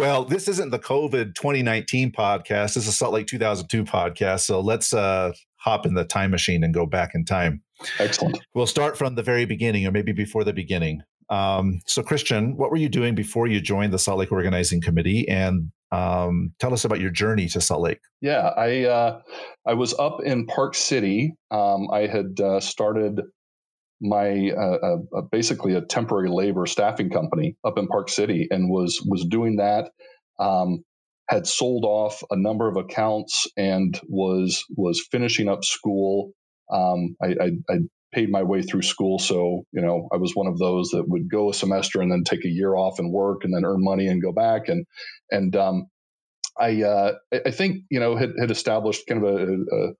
Well, 0.03 0.25
this 0.25 0.49
isn't 0.49 0.71
the 0.71 0.79
COVID 0.79 1.33
2019 1.33 2.11
podcast. 2.11 2.73
This 2.73 2.89
is 2.89 2.97
Salt 2.97 3.13
Lake 3.13 3.25
2002 3.25 3.85
podcast. 3.85 4.41
So 4.41 4.59
let's 4.59 4.91
uh, 4.91 5.31
hop 5.55 5.85
in 5.85 5.93
the 5.93 6.03
time 6.03 6.29
machine 6.29 6.61
and 6.61 6.73
go 6.73 6.85
back 6.85 7.15
in 7.15 7.23
time. 7.23 7.63
Excellent. 7.99 8.37
We'll 8.53 8.67
start 8.67 8.97
from 8.97 9.15
the 9.15 9.23
very 9.23 9.45
beginning, 9.45 9.87
or 9.87 9.91
maybe 9.91 10.11
before 10.11 10.43
the 10.43 10.51
beginning. 10.51 11.03
Um, 11.29 11.79
so, 11.87 12.03
Christian, 12.03 12.57
what 12.57 12.69
were 12.69 12.75
you 12.75 12.89
doing 12.89 13.15
before 13.15 13.47
you 13.47 13.61
joined 13.61 13.93
the 13.93 13.97
Salt 13.97 14.19
Lake 14.19 14.33
Organizing 14.33 14.81
Committee? 14.81 15.25
And 15.29 15.71
um, 15.93 16.51
tell 16.59 16.73
us 16.73 16.83
about 16.83 16.99
your 16.99 17.09
journey 17.09 17.47
to 17.47 17.61
Salt 17.61 17.83
Lake. 17.83 18.01
Yeah, 18.19 18.49
I 18.57 18.83
uh, 18.83 19.21
I 19.65 19.73
was 19.73 19.97
up 19.99 20.21
in 20.21 20.47
Park 20.47 20.75
City. 20.75 21.33
Um, 21.49 21.87
I 21.93 22.07
had 22.07 22.41
uh, 22.41 22.59
started 22.59 23.21
my 24.03 24.51
uh, 24.51 24.77
uh, 24.83 25.17
uh, 25.17 25.21
basically 25.31 25.73
a 25.73 25.81
temporary 25.81 26.29
labor 26.29 26.65
staffing 26.65 27.09
company 27.09 27.55
up 27.65 27.77
in 27.77 27.87
Park 27.87 28.09
City 28.09 28.47
and 28.51 28.69
was 28.69 29.01
was 29.07 29.25
doing 29.25 29.55
that. 29.55 29.91
Um, 30.39 30.83
had 31.29 31.47
sold 31.47 31.85
off 31.85 32.21
a 32.29 32.35
number 32.35 32.67
of 32.67 32.75
accounts 32.75 33.47
and 33.55 33.99
was 34.07 34.63
was 34.75 35.07
finishing 35.09 35.47
up 35.47 35.63
school. 35.63 36.31
Um, 36.71 37.15
I, 37.21 37.27
I, 37.27 37.51
I, 37.69 37.77
paid 38.13 38.29
my 38.29 38.43
way 38.43 38.61
through 38.61 38.83
school, 38.83 39.17
so 39.17 39.63
you 39.71 39.81
know 39.81 40.07
I 40.13 40.17
was 40.17 40.35
one 40.35 40.45
of 40.47 40.59
those 40.59 40.89
that 40.89 41.05
would 41.07 41.31
go 41.31 41.49
a 41.49 41.53
semester 41.53 41.99
and 41.99 42.11
then 42.11 42.23
take 42.23 42.45
a 42.45 42.49
year 42.49 42.75
off 42.75 42.99
and 42.99 43.11
work 43.11 43.43
and 43.43 43.51
then 43.55 43.65
earn 43.65 43.83
money 43.83 44.07
and 44.07 44.21
go 44.21 44.31
back 44.31 44.67
and 44.67 44.85
and 45.31 45.55
um, 45.55 45.87
I 46.59 46.83
uh, 46.83 47.13
I 47.45 47.51
think 47.51 47.83
you 47.89 47.99
know 47.99 48.15
had, 48.15 48.33
had 48.39 48.51
established 48.51 49.07
kind 49.07 49.25
of 49.25 49.33
a, 49.33 49.53
a 49.53 49.93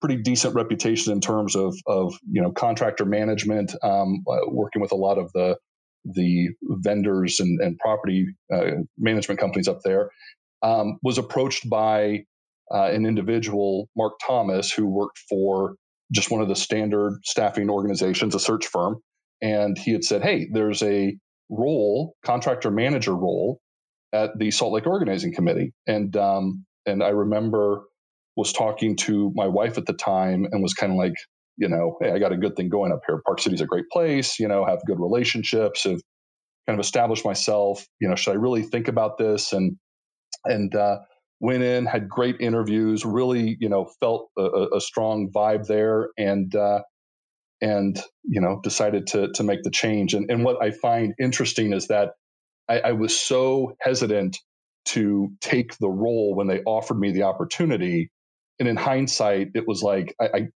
pretty 0.00 0.22
decent 0.22 0.54
reputation 0.54 1.12
in 1.12 1.20
terms 1.20 1.56
of 1.56 1.74
of 1.86 2.14
you 2.30 2.40
know 2.40 2.52
contractor 2.52 3.04
management, 3.04 3.74
um, 3.82 4.22
uh, 4.30 4.38
working 4.48 4.82
with 4.82 4.92
a 4.92 4.96
lot 4.96 5.18
of 5.18 5.32
the 5.32 5.56
the 6.04 6.48
vendors 6.62 7.40
and, 7.40 7.60
and 7.60 7.78
property 7.78 8.26
uh, 8.52 8.82
management 8.98 9.40
companies 9.40 9.68
up 9.68 9.80
there. 9.84 10.10
Um, 10.62 10.98
was 11.02 11.18
approached 11.18 11.68
by 11.70 12.24
uh, 12.72 12.84
an 12.84 13.06
individual, 13.06 13.88
Mark 13.96 14.14
Thomas, 14.24 14.70
who 14.70 14.86
worked 14.86 15.18
for 15.28 15.76
just 16.12 16.30
one 16.30 16.42
of 16.42 16.48
the 16.48 16.56
standard 16.56 17.18
staffing 17.24 17.70
organizations, 17.70 18.34
a 18.34 18.40
search 18.40 18.66
firm, 18.66 18.96
and 19.40 19.78
he 19.78 19.92
had 19.92 20.04
said, 20.04 20.22
"Hey, 20.22 20.48
there's 20.52 20.82
a 20.82 21.16
role, 21.48 22.14
contractor 22.24 22.70
manager 22.70 23.14
role, 23.14 23.60
at 24.12 24.30
the 24.38 24.50
Salt 24.50 24.72
Lake 24.72 24.86
Organizing 24.86 25.34
Committee," 25.34 25.72
and 25.86 26.16
um, 26.16 26.64
and 26.86 27.02
I 27.02 27.08
remember 27.08 27.84
was 28.36 28.52
talking 28.52 28.96
to 28.96 29.32
my 29.34 29.46
wife 29.46 29.78
at 29.78 29.86
the 29.86 29.92
time 29.92 30.46
and 30.50 30.62
was 30.62 30.74
kind 30.74 30.92
of 30.92 30.98
like, 30.98 31.14
you 31.56 31.68
know, 31.68 31.96
hey, 32.00 32.12
I 32.12 32.18
got 32.18 32.32
a 32.32 32.36
good 32.36 32.56
thing 32.56 32.68
going 32.68 32.92
up 32.92 33.00
here. 33.06 33.20
Park 33.26 33.40
City's 33.40 33.60
a 33.60 33.66
great 33.66 33.88
place, 33.92 34.38
you 34.38 34.48
know, 34.48 34.64
have 34.64 34.80
good 34.86 35.00
relationships, 35.00 35.84
have 35.84 36.00
kind 36.66 36.78
of 36.78 36.84
established 36.84 37.24
myself. 37.24 37.84
You 38.00 38.08
know, 38.08 38.16
should 38.16 38.32
I 38.32 38.36
really 38.36 38.62
think 38.62 38.88
about 38.88 39.18
this? 39.18 39.52
And 39.52 39.76
and 40.44 40.74
uh, 40.74 40.98
went 41.40 41.62
in, 41.62 41.86
had 41.86 42.08
great 42.08 42.36
interviews, 42.40 43.04
really, 43.04 43.56
you 43.60 43.68
know, 43.68 43.90
felt 44.00 44.30
a, 44.38 44.66
a 44.76 44.80
strong 44.80 45.30
vibe 45.34 45.66
there, 45.66 46.08
and 46.16 46.54
uh, 46.54 46.80
and 47.60 48.00
you 48.24 48.40
know, 48.40 48.60
decided 48.62 49.06
to 49.08 49.32
to 49.32 49.42
make 49.42 49.62
the 49.62 49.70
change. 49.70 50.14
And 50.14 50.30
and 50.30 50.44
what 50.44 50.62
I 50.62 50.70
find 50.70 51.14
interesting 51.20 51.72
is 51.72 51.88
that 51.88 52.12
I, 52.68 52.80
I 52.80 52.92
was 52.92 53.18
so 53.18 53.74
hesitant 53.80 54.38
to 54.86 55.28
take 55.40 55.76
the 55.78 55.90
role 55.90 56.34
when 56.34 56.46
they 56.46 56.62
offered 56.62 56.98
me 56.98 57.12
the 57.12 57.24
opportunity 57.24 58.10
and 58.60 58.68
in 58.68 58.76
hindsight, 58.76 59.48
it 59.54 59.66
was 59.66 59.82
like 59.82 60.14
I, 60.20 60.24
I 60.34 60.48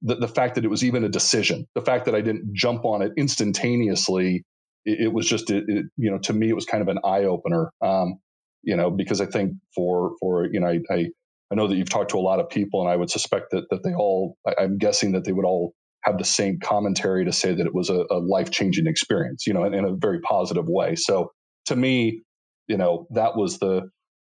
the, 0.00 0.16
the 0.16 0.28
fact 0.28 0.54
that 0.54 0.64
it 0.64 0.68
was 0.68 0.82
even 0.84 1.04
a 1.04 1.08
decision, 1.08 1.66
the 1.74 1.82
fact 1.82 2.06
that 2.06 2.14
I 2.14 2.20
didn't 2.20 2.54
jump 2.54 2.84
on 2.84 3.02
it 3.02 3.12
instantaneously, 3.16 4.44
it, 4.84 5.06
it 5.06 5.12
was 5.12 5.28
just 5.28 5.50
it, 5.50 5.64
it, 5.68 5.86
you 5.96 6.10
know 6.10 6.18
to 6.18 6.32
me 6.32 6.48
it 6.48 6.54
was 6.54 6.64
kind 6.64 6.82
of 6.82 6.88
an 6.88 6.98
eye 7.04 7.24
opener. 7.24 7.70
Um, 7.84 8.14
you 8.62 8.76
know, 8.76 8.90
because 8.90 9.20
I 9.20 9.26
think 9.26 9.52
for 9.74 10.12
for 10.20 10.46
you 10.50 10.60
know 10.60 10.68
I, 10.68 10.80
I 10.90 11.06
I 11.50 11.54
know 11.54 11.68
that 11.68 11.76
you've 11.76 11.90
talked 11.90 12.12
to 12.12 12.18
a 12.18 12.20
lot 12.20 12.40
of 12.40 12.48
people, 12.48 12.80
and 12.80 12.90
I 12.90 12.96
would 12.96 13.10
suspect 13.10 13.50
that 13.50 13.64
that 13.70 13.82
they 13.82 13.92
all. 13.94 14.36
I, 14.46 14.62
am 14.62 14.78
guessing 14.78 15.12
that 15.12 15.24
they 15.24 15.32
would 15.32 15.44
all 15.44 15.74
have 16.04 16.18
the 16.18 16.24
same 16.24 16.58
commentary 16.60 17.24
to 17.24 17.32
say 17.32 17.54
that 17.54 17.66
it 17.66 17.74
was 17.74 17.90
a, 17.90 18.04
a 18.10 18.18
life 18.18 18.50
changing 18.50 18.86
experience, 18.86 19.46
you 19.46 19.54
know, 19.54 19.64
in, 19.64 19.74
in, 19.74 19.84
a 19.84 19.94
very 19.94 20.20
positive 20.20 20.66
way. 20.66 20.96
So 20.96 21.30
to 21.66 21.76
me, 21.76 22.22
you 22.66 22.76
know, 22.76 23.06
that 23.10 23.36
was 23.36 23.58
the, 23.58 23.82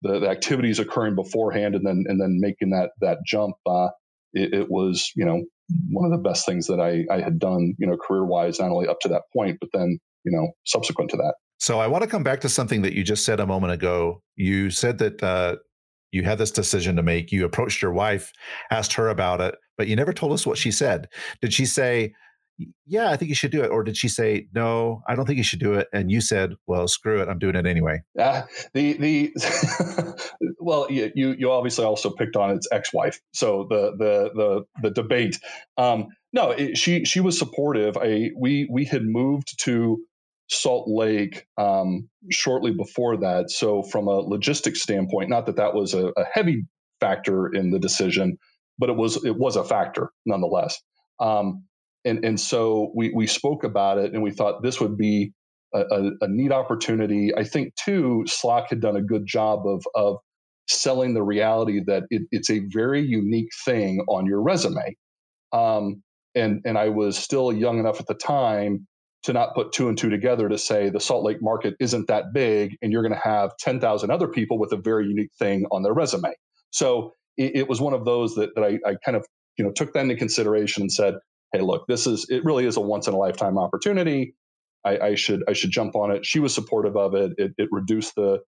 the, 0.01 0.20
the 0.20 0.29
activities 0.29 0.79
occurring 0.79 1.15
beforehand, 1.15 1.75
and 1.75 1.86
then 1.86 2.03
and 2.08 2.20
then 2.20 2.39
making 2.39 2.72
that 2.72 2.91
that 3.01 3.20
jump. 3.25 3.56
Uh, 3.65 3.89
it, 4.34 4.53
it, 4.53 4.68
was 4.70 5.12
you 5.15 5.25
know 5.25 5.44
one 5.89 6.06
of 6.06 6.12
the 6.12 6.29
best 6.29 6.46
things 6.46 6.68
that 6.68 6.79
I, 6.79 7.06
I 7.12 7.22
had 7.22 7.39
done, 7.39 7.74
you 7.79 7.88
know, 7.88 7.98
career 7.98 8.25
wise, 8.25 8.60
not 8.60 8.70
only 8.70 8.88
up 8.88 9.00
to 9.01 9.10
that 9.10 9.24
point, 9.36 9.58
but 9.60 9.70
then 9.74 10.00
you 10.24 10.32
know 10.32 10.51
subsequent 10.65 11.12
to 11.12 11.18
that. 11.18 11.36
So 11.60 11.79
I 11.79 11.88
want 11.88 12.03
to 12.03 12.10
come 12.10 12.24
back 12.24 12.41
to 12.41 12.50
something 12.50 12.84
that 12.84 12.94
you 12.94 13.03
just 13.03 13.25
said 13.25 13.39
a 13.39 13.48
moment 13.48 13.74
ago. 13.74 14.22
You 14.36 14.70
said 14.70 14.98
that 15.00 15.22
uh, 15.22 15.58
you 16.12 16.24
had 16.24 16.38
this 16.38 16.51
decision 16.51 16.96
to 16.96 17.03
make. 17.03 17.32
You 17.32 17.46
approached 17.46 17.82
your 17.82 17.91
wife, 17.91 18.32
asked 18.72 18.94
her 18.94 19.10
about 19.10 19.41
it, 19.41 19.56
but 19.77 19.88
you 19.88 19.96
never 19.96 20.13
told 20.13 20.32
us 20.32 20.48
what 20.48 20.58
she 20.58 20.72
said. 20.72 21.10
Did 21.41 21.53
she 21.53 21.65
say, 21.65 22.13
yeah, 22.86 23.10
I 23.10 23.18
think 23.18 23.30
you 23.30 23.36
should 23.36 23.51
do 23.51 23.63
it. 23.63 23.70
Or 23.70 23.84
did 23.84 23.98
she 23.98 24.08
say, 24.08 24.48
no, 24.54 25.01
I 25.08 25.16
don't 25.16 25.25
think 25.25 25.38
you 25.38 25.44
should 25.44 25.60
do 25.60 25.74
it? 25.74 25.88
And 25.94 26.12
you 26.12 26.22
said, 26.22 26.54
well, 26.68 26.88
screw 26.88 27.22
it. 27.22 27.30
I'm 27.30 27.39
doing 27.39 27.56
it 27.56 27.66
anyway. 27.66 28.01
Uh, 28.18 28.44
the, 28.74 28.94
the, 28.94 30.22
well, 30.60 30.88
you, 30.89 31.12
you 31.16 31.51
obviously 31.51 31.86
also 31.86 32.10
picked 32.10 32.36
on 32.36 32.51
its 32.51 32.68
ex-wife. 32.72 33.20
So 33.34 33.68
the, 33.70 33.92
the, 33.98 34.32
the, 34.36 34.66
the 34.82 34.92
debate, 34.92 35.39
um, 35.78 36.08
no, 36.34 36.51
it, 36.51 36.78
she, 36.78 37.06
she 37.06 37.20
was 37.20 37.38
supportive. 37.38 37.98
I, 37.98 38.32
we, 38.38 38.68
we 38.72 38.86
had 38.86 39.04
moved 39.04 39.60
to 39.63 40.00
Salt 40.50 40.88
Lake 40.88 41.46
um, 41.58 42.10
shortly 42.32 42.72
before 42.72 43.18
that. 43.18 43.51
So 43.51 43.84
from 43.84 44.08
a 44.08 44.20
logistics 44.20 44.82
standpoint, 44.82 45.30
not 45.30 45.46
that 45.46 45.58
that 45.58 45.74
was 45.74 45.94
a, 45.94 46.08
a 46.18 46.25
heavy 46.32 46.66
factor 47.00 47.48
in 47.48 47.72
the 47.72 47.80
decision, 47.80 48.38
but 48.78 48.89
it 48.89 48.96
was, 48.96 49.24
it 49.24 49.38
was 49.38 49.56
a 49.56 49.63
factor 49.63 50.12
nonetheless. 50.25 50.82
Um, 51.20 51.66
and 52.06 52.24
and 52.24 52.39
so 52.39 52.91
we 52.96 53.12
we 53.13 53.27
spoke 53.27 53.63
about 53.63 53.98
it 53.98 54.13
and 54.13 54.24
we 54.24 54.32
thought 54.32 54.63
this 54.63 54.79
would 54.79 54.98
be 54.98 55.34
a, 55.74 55.79
a, 55.79 56.12
a 56.22 56.27
neat 56.27 56.51
opportunity. 56.51 57.32
I 57.36 57.44
think 57.44 57.75
too, 57.75 58.25
SLOC 58.27 58.68
had 58.70 58.82
done 58.82 58.96
a 58.96 59.01
good 59.01 59.25
job 59.25 59.68
of 59.68 59.84
of 59.96 60.18
selling 60.68 61.13
the 61.13 61.24
reality 61.24 61.82
that 61.88 62.03
it, 62.10 62.24
it's 62.32 62.50
a 62.50 62.60
very 62.72 63.01
unique 63.01 63.50
thing 63.65 64.03
on 64.08 64.25
your 64.25 64.41
resume. 64.41 64.96
Um, 65.51 66.03
and 66.36 66.62
and 66.65 66.77
I 66.77 66.89
was 66.89 67.18
still 67.18 67.51
young 67.51 67.79
enough 67.79 68.00
at 68.00 68.08
the 68.08 68.13
time 68.13 68.88
to 69.24 69.34
not 69.34 69.53
put 69.53 69.74
two 69.74 69.89
and 69.89 69.98
two 69.98 70.10
together 70.10 70.48
to 70.48 70.58
say 70.58 70.89
the 70.89 71.00
Salt 71.00 71.25
Lake 71.25 71.41
market 71.41 71.75
isn't 71.79 72.08
that 72.08 72.34
big, 72.34 72.77
and 72.82 72.91
you're 72.91 73.01
going 73.01 73.13
to 73.13 73.22
have 73.22 73.51
ten 73.58 73.79
thousand 73.79 74.12
other 74.12 74.27
people 74.27 74.58
with 74.60 74.72
a 74.72 74.77
very 74.77 75.08
unique 75.08 75.32
thing 75.38 75.65
on 75.72 75.84
their 75.84 75.94
resume. 75.94 76.34
So 76.72 77.13
it, 77.38 77.56
it 77.56 77.70
was 77.70 77.82
one 77.82 77.94
of 77.94 78.06
those 78.06 78.36
that 78.36 78.56
that 78.56 78.63
I, 78.63 78.79
I 78.88 78.96
kind 79.03 79.18
of 79.18 79.25
you 79.58 79.65
know 79.65 79.72
took 79.72 79.94
that 79.94 80.01
into 80.01 80.15
consideration 80.15 80.84
and 80.84 80.91
said, 80.91 81.15
hey, 81.53 81.62
look, 81.62 81.88
this 81.88 82.08
is 82.08 82.27
it 82.29 82.44
really 82.44 82.65
is 82.65 82.77
a 82.77 82.82
once 82.82 83.08
in 83.08 83.13
a 83.13 83.18
lifetime 83.18 83.58
opportunity. 83.58 84.36
I, 84.86 84.98
I, 85.00 85.15
should 85.15 85.44
I 85.48 85.53
should 85.53 85.72
jump 85.72 85.96
on 85.96 86.12
it. 86.12 86.25
She 86.25 86.39
was 86.39 86.53
supportive 86.53 86.96
of 86.96 87.13
it. 87.13 87.34
It, 87.38 87.51
it 87.58 87.68
reduced 87.72 88.15
the 88.15 88.39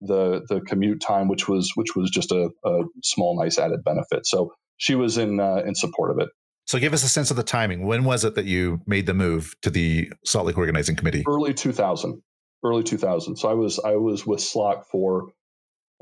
the 0.00 0.42
the 0.48 0.60
commute 0.62 1.00
time, 1.00 1.28
which 1.28 1.48
was 1.48 1.72
which 1.74 1.94
was 1.94 2.10
just 2.10 2.32
a, 2.32 2.50
a 2.64 2.82
small, 3.02 3.38
nice 3.40 3.58
added 3.58 3.84
benefit. 3.84 4.26
So 4.26 4.52
she 4.76 4.94
was 4.94 5.18
in 5.18 5.40
uh, 5.40 5.62
in 5.66 5.74
support 5.74 6.10
of 6.10 6.18
it. 6.18 6.28
So 6.66 6.78
give 6.78 6.94
us 6.94 7.04
a 7.04 7.08
sense 7.08 7.30
of 7.30 7.36
the 7.36 7.42
timing. 7.42 7.86
When 7.86 8.04
was 8.04 8.24
it 8.24 8.34
that 8.36 8.46
you 8.46 8.80
made 8.86 9.06
the 9.06 9.14
move 9.14 9.54
to 9.62 9.70
the 9.70 10.10
Salt 10.24 10.46
Lake 10.46 10.56
Organizing 10.56 10.96
Committee? 10.96 11.24
Early 11.26 11.52
2000. 11.52 12.22
Early 12.64 12.82
2000. 12.82 13.36
So 13.36 13.48
I 13.48 13.54
was 13.54 13.78
I 13.80 13.96
was 13.96 14.26
with 14.26 14.40
SLOC 14.40 14.84
for 14.90 15.28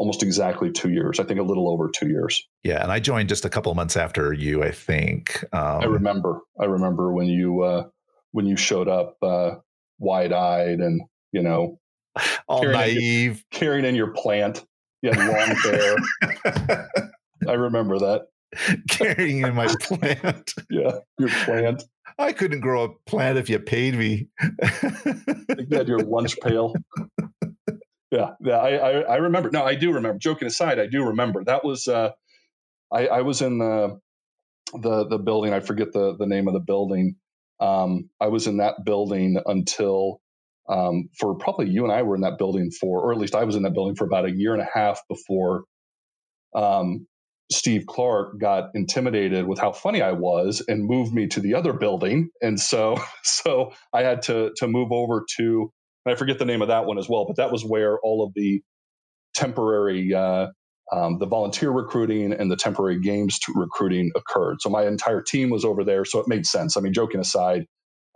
almost 0.02 0.24
exactly 0.24 0.68
two 0.68 0.90
years. 0.90 1.20
I 1.20 1.22
think 1.22 1.38
a 1.38 1.44
little 1.44 1.70
over 1.70 1.88
two 1.88 2.08
years. 2.08 2.44
Yeah, 2.64 2.82
and 2.82 2.90
I 2.90 2.98
joined 2.98 3.28
just 3.28 3.44
a 3.44 3.48
couple 3.48 3.72
months 3.76 3.96
after 3.96 4.32
you. 4.32 4.64
I 4.64 4.72
think. 4.72 5.44
Um, 5.52 5.80
I 5.80 5.84
remember. 5.84 6.40
I 6.60 6.64
remember 6.64 7.12
when 7.12 7.28
you 7.28 7.62
uh, 7.62 7.84
when 8.32 8.44
you 8.44 8.56
showed 8.56 8.88
up, 8.88 9.16
uh, 9.22 9.52
wide 10.00 10.32
eyed, 10.32 10.80
and 10.80 11.02
you 11.30 11.40
know, 11.40 11.78
all 12.48 12.62
carrying 12.62 12.80
naive, 12.80 13.30
in 13.30 13.36
your, 13.36 13.36
carrying 13.52 13.84
in 13.84 13.94
your 13.94 14.08
plant. 14.08 14.64
You 15.02 15.12
had 15.12 15.18
long 15.18 15.56
hair. 15.56 17.00
I 17.48 17.52
remember 17.52 18.00
that. 18.00 18.22
Carrying 18.88 19.44
in 19.44 19.54
my 19.54 19.72
plant. 19.82 20.52
yeah, 20.68 20.98
your 21.16 21.28
plant. 21.44 21.84
I 22.18 22.32
couldn't 22.32 22.60
grow 22.60 22.84
a 22.84 22.88
plant 23.08 23.38
if 23.38 23.48
you 23.48 23.60
paid 23.60 23.94
me. 23.94 24.26
you 24.42 25.66
had 25.70 25.86
your 25.86 26.00
lunch 26.00 26.38
pail 26.40 26.74
yeah, 28.12 28.32
yeah. 28.42 28.58
I, 28.58 28.70
I, 28.76 28.92
I 29.02 29.16
remember. 29.16 29.50
No, 29.52 29.64
I 29.64 29.76
do 29.76 29.94
remember. 29.94 30.20
Joking 30.20 30.48
aside, 30.48 30.80
I 30.80 30.88
do 30.88 31.04
remember. 31.06 31.44
That 31.44 31.64
was 31.64 31.88
uh, 31.88 32.12
I, 32.92 33.06
I 33.08 33.22
was 33.22 33.42
in 33.42 33.58
the 33.58 33.98
the 34.74 35.06
the 35.08 35.18
building. 35.18 35.54
I 35.54 35.60
forget 35.60 35.92
the 35.92 36.16
the 36.18 36.26
name 36.26 36.48
of 36.48 36.54
the 36.54 36.60
building. 36.60 37.16
Um, 37.60 38.10
I 38.20 38.28
was 38.28 38.46
in 38.48 38.58
that 38.58 38.84
building 38.84 39.40
until 39.46 40.20
um, 40.68 41.10
for 41.18 41.36
probably 41.36 41.70
you 41.70 41.84
and 41.84 41.92
I 41.92 42.02
were 42.02 42.16
in 42.16 42.22
that 42.22 42.38
building 42.38 42.70
for, 42.70 43.00
or 43.00 43.12
at 43.12 43.18
least 43.18 43.34
I 43.36 43.44
was 43.44 43.56
in 43.56 43.62
that 43.64 43.74
building 43.74 43.96
for 43.96 44.06
about 44.06 44.26
a 44.26 44.32
year 44.32 44.54
and 44.54 44.62
a 44.62 44.68
half 44.72 45.00
before 45.08 45.64
um, 46.54 47.06
Steve 47.50 47.84
Clark 47.86 48.40
got 48.40 48.70
intimidated 48.74 49.46
with 49.46 49.58
how 49.58 49.72
funny 49.72 50.02
I 50.02 50.12
was 50.12 50.64
and 50.68 50.84
moved 50.84 51.12
me 51.12 51.26
to 51.28 51.40
the 51.40 51.54
other 51.54 51.72
building. 51.72 52.30
And 52.40 52.58
so, 52.58 52.96
so 53.22 53.72
I 53.92 54.02
had 54.02 54.22
to 54.22 54.52
to 54.56 54.68
move 54.68 54.92
over 54.92 55.24
to 55.38 55.72
I 56.06 56.14
forget 56.14 56.38
the 56.38 56.44
name 56.44 56.62
of 56.62 56.68
that 56.68 56.86
one 56.86 56.98
as 56.98 57.08
well, 57.08 57.26
but 57.26 57.36
that 57.36 57.52
was 57.52 57.64
where 57.64 57.98
all 58.00 58.24
of 58.24 58.32
the 58.34 58.62
temporary, 59.34 60.12
uh, 60.14 60.48
um, 60.92 61.18
the 61.18 61.26
volunteer 61.26 61.70
recruiting 61.70 62.32
and 62.32 62.50
the 62.50 62.56
temporary 62.56 63.00
games 63.00 63.38
recruiting 63.54 64.10
occurred. 64.16 64.60
So 64.60 64.68
my 64.68 64.86
entire 64.86 65.22
team 65.22 65.50
was 65.50 65.64
over 65.64 65.84
there, 65.84 66.04
so 66.04 66.18
it 66.18 66.28
made 66.28 66.46
sense. 66.46 66.76
I 66.76 66.80
mean, 66.80 66.92
joking 66.92 67.20
aside, 67.20 67.66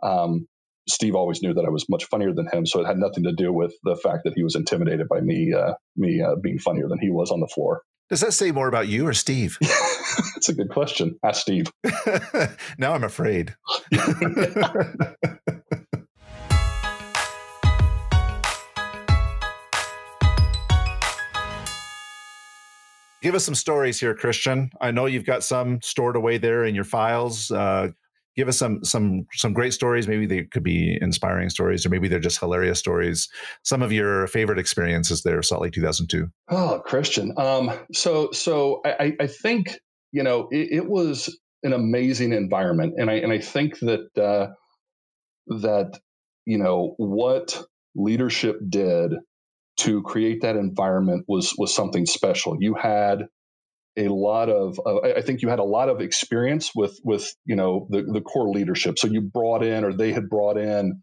um, 0.03 0.47
Steve 0.89 1.15
always 1.15 1.43
knew 1.43 1.55
that 1.55 1.65
I 1.65 1.71
was 1.71 1.89
much 1.89 2.05
funnier 2.05 2.33
than 2.33 2.49
him, 2.53 2.67
so 2.67 2.81
it 2.81 2.87
had 2.87 2.99
nothing 2.99 3.25
to 3.25 3.33
do 3.33 3.53
with 3.53 3.75
the 3.85 3.97
fact 3.97 4.23
that 4.25 4.35
he 4.37 4.43
was 4.43 4.55
intimidated 4.55 5.09
by 5.09 5.21
me, 5.21 5.53
uh, 5.53 5.75
me 5.97 6.21
uh, 6.21 6.37
being 6.37 6.59
funnier 6.59 6.89
than 6.89 6.99
he 7.01 7.11
was 7.11 7.31
on 7.31 7.41
the 7.41 7.49
floor. 7.49 7.83
Does 8.09 8.21
that 8.21 8.35
say 8.35 8.53
more 8.53 8.69
about 8.69 8.87
you 8.87 9.07
or 9.07 9.13
Steve? 9.13 9.59
That's 9.61 10.49
a 10.49 10.55
good 10.55 10.71
question. 10.71 11.19
Ask 11.25 11.43
Steve. 11.43 11.67
now 12.79 12.93
I'm 12.93 13.03
afraid. 13.03 13.57
give 23.23 23.35
us 23.35 23.45
some 23.45 23.55
stories 23.55 24.01
here, 24.01 24.15
Christian. 24.15 24.71
I 24.81 24.91
know 24.91 25.07
you've 25.07 25.27
got 25.27 25.43
some 25.43 25.81
stored 25.83 26.17
away 26.17 26.39
there 26.39 26.65
in 26.65 26.75
your 26.75 26.85
files. 26.85 27.51
Uh, 27.51 27.89
give 28.37 28.49
us 28.49 28.59
some 28.59 28.85
some 28.85 29.27
some 29.33 29.53
great 29.53 29.73
stories. 29.73 30.07
Maybe 30.07 30.27
they 30.27 30.45
could 30.45 30.63
be 30.63 30.99
inspiring 31.01 31.51
stories, 31.51 31.85
or 31.85 31.89
maybe 31.89 32.09
they're 32.09 32.21
just 32.21 32.39
hilarious 32.39 32.79
stories. 32.79 33.29
Some 33.65 33.83
of 33.83 33.93
your 33.93 34.27
favorite 34.29 34.59
experiences 34.59 35.23
there, 35.23 35.43
Salt 35.43 35.63
Lake 35.63 35.73
2002. 35.73 36.29
Oh, 36.51 36.83
Christian. 36.85 37.33
Um, 37.37 37.73
so 37.93 38.31
so 38.33 38.83
I, 38.85 39.17
I 39.19 39.27
think 39.27 39.79
you 40.13 40.23
know 40.23 40.49
it, 40.51 40.69
it, 40.71 40.89
was 40.89 41.37
an 41.63 41.73
amazing 41.73 42.33
environment, 42.33 42.95
and 42.99 43.11
I 43.11 43.15
and 43.15 43.33
I 43.33 43.39
think 43.39 43.79
that 43.81 44.19
uh, 44.19 44.49
that 45.61 45.99
you 46.45 46.59
know 46.59 46.95
what 46.99 47.63
leadership 47.95 48.59
did 48.69 49.15
to 49.79 50.03
create 50.03 50.43
that 50.43 50.57
environment 50.57 51.25
was 51.29 51.55
was 51.59 51.75
something 51.75 52.07
special. 52.07 52.57
You 52.61 52.75
had 52.75 53.27
a 53.97 54.09
lot 54.09 54.49
of 54.49 54.81
uh, 54.85 55.01
I 55.03 55.23
think 55.23 55.43
you 55.43 55.49
had 55.49 55.59
a 55.59 55.65
lot 55.65 55.89
of 55.89 56.01
experience 56.01 56.73
with 56.75 56.99
with 57.05 57.35
you 57.45 57.57
know 57.57 57.87
the 57.91 58.03
the 58.03 58.21
core 58.21 58.51
leadership. 58.51 58.99
So 58.99 59.09
you 59.09 59.21
brought 59.21 59.63
in 59.63 59.85
or 59.85 59.93
they 59.93 60.13
had 60.13 60.29
brought 60.29 60.59
in 60.59 61.03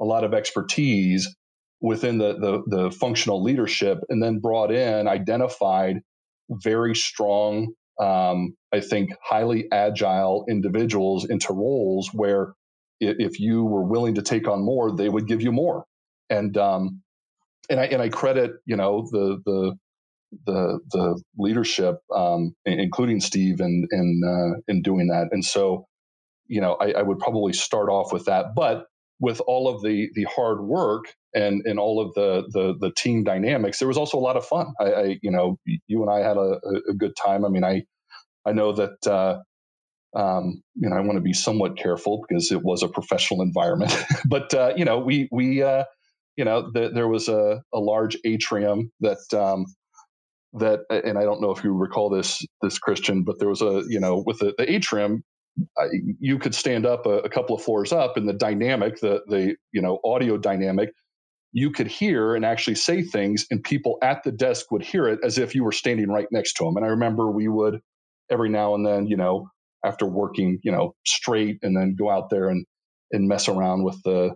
a 0.00 0.04
lot 0.04 0.24
of 0.24 0.34
expertise 0.34 1.34
within 1.80 2.18
the 2.18 2.34
the, 2.38 2.62
the 2.66 2.90
functional 2.90 3.42
leadership, 3.42 3.98
and 4.08 4.22
then 4.22 4.40
brought 4.40 4.72
in 4.72 5.08
identified 5.08 6.00
very 6.50 6.94
strong, 6.94 7.72
um, 8.00 8.54
I 8.72 8.80
think, 8.80 9.10
highly 9.22 9.68
agile 9.72 10.44
individuals 10.48 11.28
into 11.28 11.52
roles 11.52 12.10
where 12.12 12.54
if 13.00 13.40
you 13.40 13.64
were 13.64 13.84
willing 13.84 14.16
to 14.16 14.22
take 14.22 14.48
on 14.48 14.64
more, 14.64 14.94
they 14.94 15.08
would 15.08 15.26
give 15.26 15.42
you 15.42 15.52
more. 15.52 15.84
And 16.30 16.56
um, 16.56 17.02
and 17.70 17.80
I 17.80 17.84
and 17.86 18.02
I 18.02 18.08
credit 18.08 18.52
you 18.66 18.76
know 18.76 19.08
the 19.10 19.40
the 19.44 19.76
the 20.46 20.80
the 20.90 21.22
leadership, 21.36 21.98
um, 22.14 22.54
including 22.64 23.20
Steve, 23.20 23.60
in 23.60 23.86
in 23.90 24.22
uh, 24.26 24.60
in 24.68 24.82
doing 24.82 25.08
that. 25.08 25.28
And 25.30 25.44
so, 25.44 25.86
you 26.46 26.60
know, 26.60 26.74
I, 26.80 26.92
I, 26.92 27.02
would 27.02 27.18
probably 27.18 27.52
start 27.52 27.88
off 27.88 28.12
with 28.12 28.24
that. 28.26 28.54
But 28.54 28.86
with 29.20 29.40
all 29.46 29.68
of 29.68 29.82
the 29.82 30.08
the 30.14 30.24
hard 30.24 30.62
work 30.62 31.14
and 31.34 31.62
and 31.66 31.78
all 31.78 32.00
of 32.00 32.14
the 32.14 32.44
the 32.52 32.74
the 32.78 32.92
team 32.94 33.24
dynamics, 33.24 33.78
there 33.78 33.88
was 33.88 33.98
also 33.98 34.18
a 34.18 34.20
lot 34.20 34.36
of 34.36 34.44
fun. 34.44 34.72
I, 34.80 34.84
I 34.84 35.18
you 35.22 35.30
know, 35.30 35.58
you 35.64 36.02
and 36.02 36.10
I 36.10 36.26
had 36.26 36.36
a, 36.36 36.60
a, 36.88 36.94
good 36.94 37.14
time. 37.22 37.44
I 37.44 37.48
mean, 37.48 37.64
I 37.64 37.84
I 38.46 38.52
know 38.52 38.72
that. 38.72 39.06
Uh, 39.06 39.38
um, 40.14 40.62
you 40.74 40.90
know, 40.90 40.96
I 40.96 41.00
want 41.00 41.16
to 41.16 41.22
be 41.22 41.32
somewhat 41.32 41.78
careful 41.78 42.22
because 42.28 42.52
it 42.52 42.62
was 42.62 42.82
a 42.82 42.88
professional 42.88 43.40
environment. 43.40 43.96
but 44.26 44.52
uh, 44.52 44.74
you 44.76 44.84
know, 44.84 44.98
we 44.98 45.26
we 45.32 45.62
uh, 45.62 45.84
you 46.36 46.44
know, 46.44 46.70
the, 46.72 46.90
there 46.92 47.08
was 47.08 47.28
a, 47.28 47.62
a 47.72 47.78
large 47.78 48.16
atrium 48.24 48.90
that 49.00 49.18
um, 49.34 49.66
that, 50.54 50.80
and 50.90 51.18
I 51.18 51.22
don't 51.22 51.40
know 51.40 51.50
if 51.50 51.64
you 51.64 51.72
recall 51.72 52.10
this, 52.10 52.44
this 52.60 52.78
Christian, 52.78 53.22
but 53.22 53.38
there 53.38 53.48
was 53.48 53.62
a, 53.62 53.82
you 53.88 53.98
know, 53.98 54.22
with 54.26 54.38
the, 54.38 54.54
the 54.58 54.70
atrium, 54.70 55.24
you 56.20 56.38
could 56.38 56.54
stand 56.54 56.86
up 56.86 57.06
a, 57.06 57.18
a, 57.20 57.28
couple 57.28 57.56
of 57.56 57.62
floors 57.62 57.92
up 57.92 58.16
and 58.16 58.28
the 58.28 58.34
dynamic, 58.34 59.00
the, 59.00 59.22
the, 59.28 59.54
you 59.72 59.82
know, 59.82 59.98
audio 60.04 60.36
dynamic, 60.36 60.92
you 61.52 61.70
could 61.70 61.86
hear 61.86 62.34
and 62.34 62.44
actually 62.44 62.74
say 62.74 63.02
things 63.02 63.46
and 63.50 63.62
people 63.62 63.98
at 64.02 64.22
the 64.24 64.32
desk 64.32 64.70
would 64.70 64.82
hear 64.82 65.06
it 65.06 65.20
as 65.22 65.38
if 65.38 65.54
you 65.54 65.62
were 65.62 65.72
standing 65.72 66.08
right 66.08 66.28
next 66.30 66.54
to 66.54 66.64
them. 66.64 66.76
And 66.76 66.84
I 66.84 66.88
remember 66.88 67.30
we 67.30 67.48
would 67.48 67.80
every 68.30 68.48
now 68.48 68.74
and 68.74 68.86
then, 68.86 69.06
you 69.06 69.16
know, 69.16 69.48
after 69.84 70.06
working, 70.06 70.58
you 70.62 70.72
know, 70.72 70.94
straight 71.06 71.58
and 71.62 71.76
then 71.76 71.96
go 71.98 72.10
out 72.10 72.30
there 72.30 72.48
and, 72.48 72.64
and 73.10 73.28
mess 73.28 73.48
around 73.48 73.84
with 73.84 74.00
the, 74.04 74.30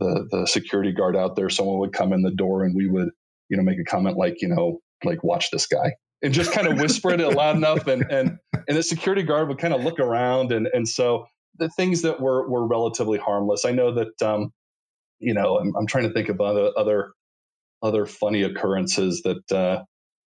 the, 0.00 0.26
the 0.30 0.46
security 0.46 0.92
guard 0.92 1.16
out 1.16 1.36
there. 1.36 1.50
Someone 1.50 1.78
would 1.78 1.92
come 1.92 2.12
in 2.12 2.22
the 2.22 2.30
door 2.30 2.64
and 2.64 2.74
we 2.74 2.88
would, 2.88 3.08
you 3.48 3.56
know, 3.56 3.62
make 3.62 3.78
a 3.78 3.84
comment 3.84 4.16
like, 4.16 4.40
you 4.40 4.48
know, 4.48 4.80
like 5.04 5.22
watch 5.22 5.50
this 5.50 5.66
guy 5.66 5.92
and 6.22 6.32
just 6.32 6.52
kind 6.52 6.66
of 6.66 6.80
whisper 6.80 7.10
it 7.10 7.20
loud 7.20 7.56
enough. 7.56 7.86
And, 7.86 8.04
and, 8.10 8.38
and 8.68 8.76
the 8.76 8.82
security 8.82 9.22
guard 9.22 9.48
would 9.48 9.58
kind 9.58 9.74
of 9.74 9.82
look 9.82 10.00
around. 10.00 10.52
And, 10.52 10.68
and 10.72 10.88
so 10.88 11.26
the 11.58 11.68
things 11.70 12.02
that 12.02 12.20
were, 12.20 12.48
were 12.48 12.66
relatively 12.66 13.18
harmless. 13.18 13.64
I 13.64 13.72
know 13.72 13.94
that, 13.94 14.22
um, 14.22 14.50
you 15.18 15.34
know, 15.34 15.58
I'm, 15.58 15.74
I'm 15.76 15.86
trying 15.86 16.08
to 16.08 16.12
think 16.12 16.28
of 16.28 16.40
other, 16.40 16.70
other, 16.76 17.12
other 17.82 18.06
funny 18.06 18.42
occurrences 18.42 19.22
that, 19.22 19.52
uh, 19.52 19.82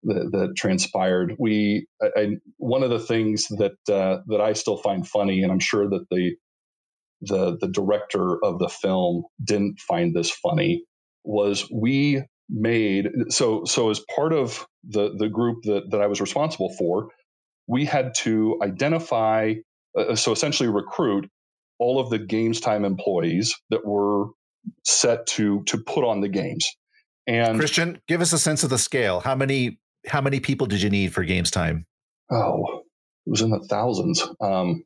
that, 0.04 0.30
that, 0.32 0.54
transpired. 0.56 1.36
We, 1.38 1.86
I, 2.02 2.06
I, 2.16 2.28
one 2.56 2.82
of 2.82 2.90
the 2.90 2.98
things 2.98 3.46
that 3.48 3.76
uh, 3.92 4.18
that 4.26 4.40
I 4.40 4.52
still 4.52 4.78
find 4.78 5.06
funny, 5.06 5.42
and 5.42 5.52
I'm 5.52 5.60
sure 5.60 5.88
that 5.88 6.06
the 6.10 6.32
the 7.22 7.56
the 7.60 7.68
director 7.68 8.42
of 8.44 8.58
the 8.58 8.68
film 8.68 9.24
didn't 9.42 9.80
find 9.80 10.14
this 10.14 10.30
funny, 10.30 10.84
was 11.24 11.68
we 11.72 12.22
made 12.50 13.08
so 13.28 13.64
so 13.64 13.90
as 13.90 14.00
part 14.14 14.32
of 14.32 14.66
the 14.84 15.14
the 15.16 15.28
group 15.28 15.62
that 15.64 15.90
that 15.90 16.00
I 16.00 16.06
was 16.06 16.20
responsible 16.20 16.74
for, 16.78 17.08
we 17.66 17.84
had 17.84 18.14
to 18.16 18.58
identify 18.62 19.54
uh, 19.96 20.14
so 20.16 20.32
essentially 20.32 20.68
recruit 20.68 21.28
all 21.78 21.98
of 21.98 22.10
the 22.10 22.18
games 22.18 22.60
time 22.60 22.84
employees 22.84 23.54
that 23.70 23.84
were 23.84 24.26
set 24.84 25.26
to 25.26 25.62
to 25.64 25.78
put 25.78 26.04
on 26.04 26.20
the 26.20 26.28
games. 26.28 26.66
And 27.26 27.58
Christian, 27.58 28.00
give 28.08 28.20
us 28.20 28.32
a 28.32 28.38
sense 28.38 28.64
of 28.64 28.70
the 28.70 28.78
scale. 28.78 29.20
How 29.20 29.34
many 29.34 29.78
how 30.06 30.20
many 30.20 30.40
people 30.40 30.66
did 30.66 30.82
you 30.82 30.90
need 30.90 31.14
for 31.14 31.22
games 31.24 31.50
time? 31.50 31.86
Oh, 32.30 32.82
it 33.26 33.30
was 33.30 33.40
in 33.40 33.50
the 33.50 33.64
thousands. 33.68 34.22
Um, 34.40 34.84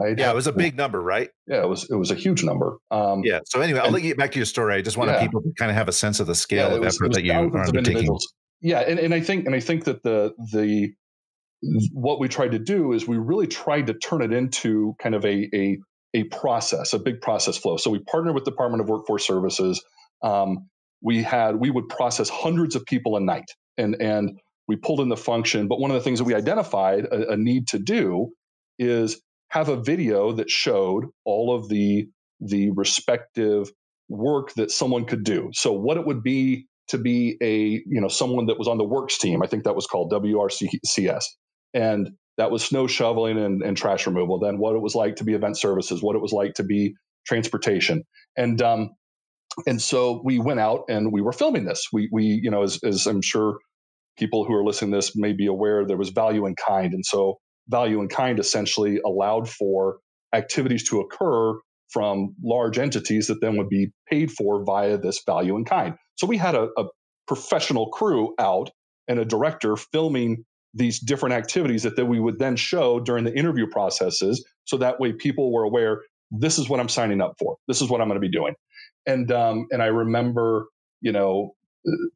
I'd 0.00 0.18
yeah, 0.18 0.30
it 0.30 0.34
was 0.34 0.46
a 0.46 0.52
big 0.52 0.76
number, 0.76 1.00
right? 1.00 1.30
Yeah, 1.46 1.62
it 1.62 1.68
was. 1.68 1.88
It 1.90 1.96
was 1.96 2.10
a 2.10 2.14
huge 2.14 2.44
number. 2.44 2.76
Um, 2.90 3.22
yeah. 3.24 3.40
So 3.46 3.60
anyway, 3.60 3.80
I'll 3.80 3.90
let 3.90 4.02
you 4.02 4.10
get 4.10 4.18
back 4.18 4.32
to 4.32 4.38
your 4.38 4.46
story. 4.46 4.74
I 4.74 4.82
just 4.82 4.96
wanted 4.96 5.12
yeah. 5.12 5.22
people 5.22 5.40
to 5.42 5.52
kind 5.58 5.70
of 5.70 5.76
have 5.76 5.88
a 5.88 5.92
sense 5.92 6.20
of 6.20 6.26
the 6.26 6.34
scale 6.34 6.68
yeah, 6.68 6.74
of 6.74 6.80
was, 6.82 6.96
effort 6.96 7.12
that 7.14 7.24
you 7.24 7.32
are 7.32 7.66
undertaking. 7.66 8.18
Yeah, 8.60 8.80
and, 8.80 8.98
and 8.98 9.14
I 9.14 9.20
think 9.20 9.46
and 9.46 9.54
I 9.54 9.60
think 9.60 9.84
that 9.84 10.02
the 10.02 10.34
the 10.52 10.92
what 11.92 12.20
we 12.20 12.28
tried 12.28 12.52
to 12.52 12.58
do 12.58 12.92
is 12.92 13.08
we 13.08 13.16
really 13.16 13.46
tried 13.46 13.86
to 13.86 13.94
turn 13.94 14.22
it 14.22 14.32
into 14.32 14.94
kind 14.98 15.14
of 15.14 15.24
a 15.24 15.48
a 15.54 15.78
a 16.14 16.24
process, 16.24 16.92
a 16.92 16.98
big 16.98 17.20
process 17.20 17.56
flow. 17.56 17.76
So 17.76 17.90
we 17.90 17.98
partnered 18.00 18.34
with 18.34 18.44
Department 18.44 18.80
of 18.80 18.88
Workforce 18.88 19.26
Services. 19.26 19.82
Um, 20.22 20.68
we 21.02 21.22
had 21.22 21.56
we 21.56 21.70
would 21.70 21.88
process 21.88 22.28
hundreds 22.28 22.74
of 22.76 22.84
people 22.86 23.16
a 23.16 23.20
night, 23.20 23.50
and 23.76 23.96
and 24.00 24.38
we 24.68 24.76
pulled 24.76 25.00
in 25.00 25.08
the 25.08 25.16
function. 25.16 25.68
But 25.68 25.80
one 25.80 25.90
of 25.90 25.94
the 25.94 26.02
things 26.02 26.18
that 26.18 26.24
we 26.24 26.34
identified 26.34 27.04
a, 27.06 27.32
a 27.32 27.36
need 27.36 27.68
to 27.68 27.78
do 27.78 28.32
is 28.78 29.20
have 29.48 29.68
a 29.68 29.76
video 29.76 30.32
that 30.32 30.50
showed 30.50 31.06
all 31.24 31.54
of 31.54 31.68
the 31.68 32.08
the 32.40 32.70
respective 32.70 33.70
work 34.08 34.52
that 34.54 34.70
someone 34.70 35.04
could 35.04 35.24
do. 35.24 35.50
So 35.52 35.72
what 35.72 35.96
it 35.96 36.06
would 36.06 36.22
be 36.22 36.66
to 36.88 36.98
be 36.98 37.36
a 37.42 37.82
you 37.86 38.00
know 38.00 38.08
someone 38.08 38.46
that 38.46 38.58
was 38.58 38.68
on 38.68 38.78
the 38.78 38.84
works 38.84 39.18
team. 39.18 39.42
I 39.42 39.46
think 39.46 39.64
that 39.64 39.74
was 39.74 39.86
called 39.86 40.12
WRCS, 40.12 41.24
and 41.74 42.10
that 42.38 42.50
was 42.50 42.64
snow 42.64 42.86
shoveling 42.86 43.38
and, 43.38 43.62
and 43.62 43.76
trash 43.76 44.06
removal. 44.06 44.38
Then 44.38 44.58
what 44.58 44.76
it 44.76 44.82
was 44.82 44.94
like 44.94 45.16
to 45.16 45.24
be 45.24 45.34
event 45.34 45.58
services, 45.58 46.02
what 46.02 46.16
it 46.16 46.22
was 46.22 46.32
like 46.32 46.54
to 46.54 46.64
be 46.64 46.94
transportation, 47.26 48.04
and 48.36 48.60
um, 48.62 48.90
and 49.66 49.80
so 49.80 50.22
we 50.24 50.38
went 50.38 50.60
out 50.60 50.84
and 50.88 51.12
we 51.12 51.22
were 51.22 51.32
filming 51.32 51.64
this. 51.64 51.88
We 51.92 52.08
we 52.12 52.40
you 52.42 52.50
know 52.50 52.62
as 52.62 52.78
as 52.84 53.06
I'm 53.06 53.22
sure 53.22 53.58
people 54.18 54.44
who 54.44 54.54
are 54.54 54.64
listening 54.64 54.92
to 54.92 54.98
this 54.98 55.16
may 55.16 55.32
be 55.32 55.46
aware, 55.46 55.84
there 55.84 55.96
was 55.96 56.10
value 56.10 56.46
in 56.46 56.54
kind, 56.54 56.92
and 56.92 57.04
so 57.04 57.38
value 57.68 58.00
in 58.00 58.08
kind 58.08 58.38
essentially 58.38 59.00
allowed 59.04 59.48
for 59.48 59.98
activities 60.34 60.88
to 60.88 61.00
occur 61.00 61.58
from 61.90 62.34
large 62.42 62.78
entities 62.78 63.26
that 63.28 63.40
then 63.40 63.56
would 63.56 63.68
be 63.68 63.90
paid 64.08 64.30
for 64.30 64.64
via 64.64 64.98
this 64.98 65.22
value 65.24 65.56
in 65.56 65.64
kind. 65.64 65.94
So 66.16 66.26
we 66.26 66.36
had 66.36 66.54
a, 66.54 66.68
a 66.76 66.84
professional 67.26 67.88
crew 67.90 68.34
out 68.38 68.70
and 69.08 69.18
a 69.18 69.24
director 69.24 69.76
filming 69.76 70.44
these 70.74 71.00
different 71.00 71.34
activities 71.34 71.82
that, 71.84 71.96
that 71.96 72.06
we 72.06 72.20
would 72.20 72.38
then 72.38 72.54
show 72.56 73.00
during 73.00 73.24
the 73.24 73.36
interview 73.36 73.66
processes 73.66 74.44
so 74.64 74.76
that 74.76 75.00
way 75.00 75.12
people 75.12 75.52
were 75.52 75.62
aware 75.62 76.02
this 76.30 76.58
is 76.58 76.68
what 76.68 76.78
i'm 76.80 76.88
signing 76.88 77.20
up 77.20 77.32
for 77.38 77.56
this 77.66 77.80
is 77.80 77.88
what 77.88 78.00
i'm 78.00 78.08
going 78.08 78.20
to 78.20 78.26
be 78.26 78.30
doing 78.30 78.54
and 79.06 79.32
um, 79.32 79.66
and 79.70 79.82
i 79.82 79.86
remember 79.86 80.66
you 81.00 81.12
know 81.12 81.54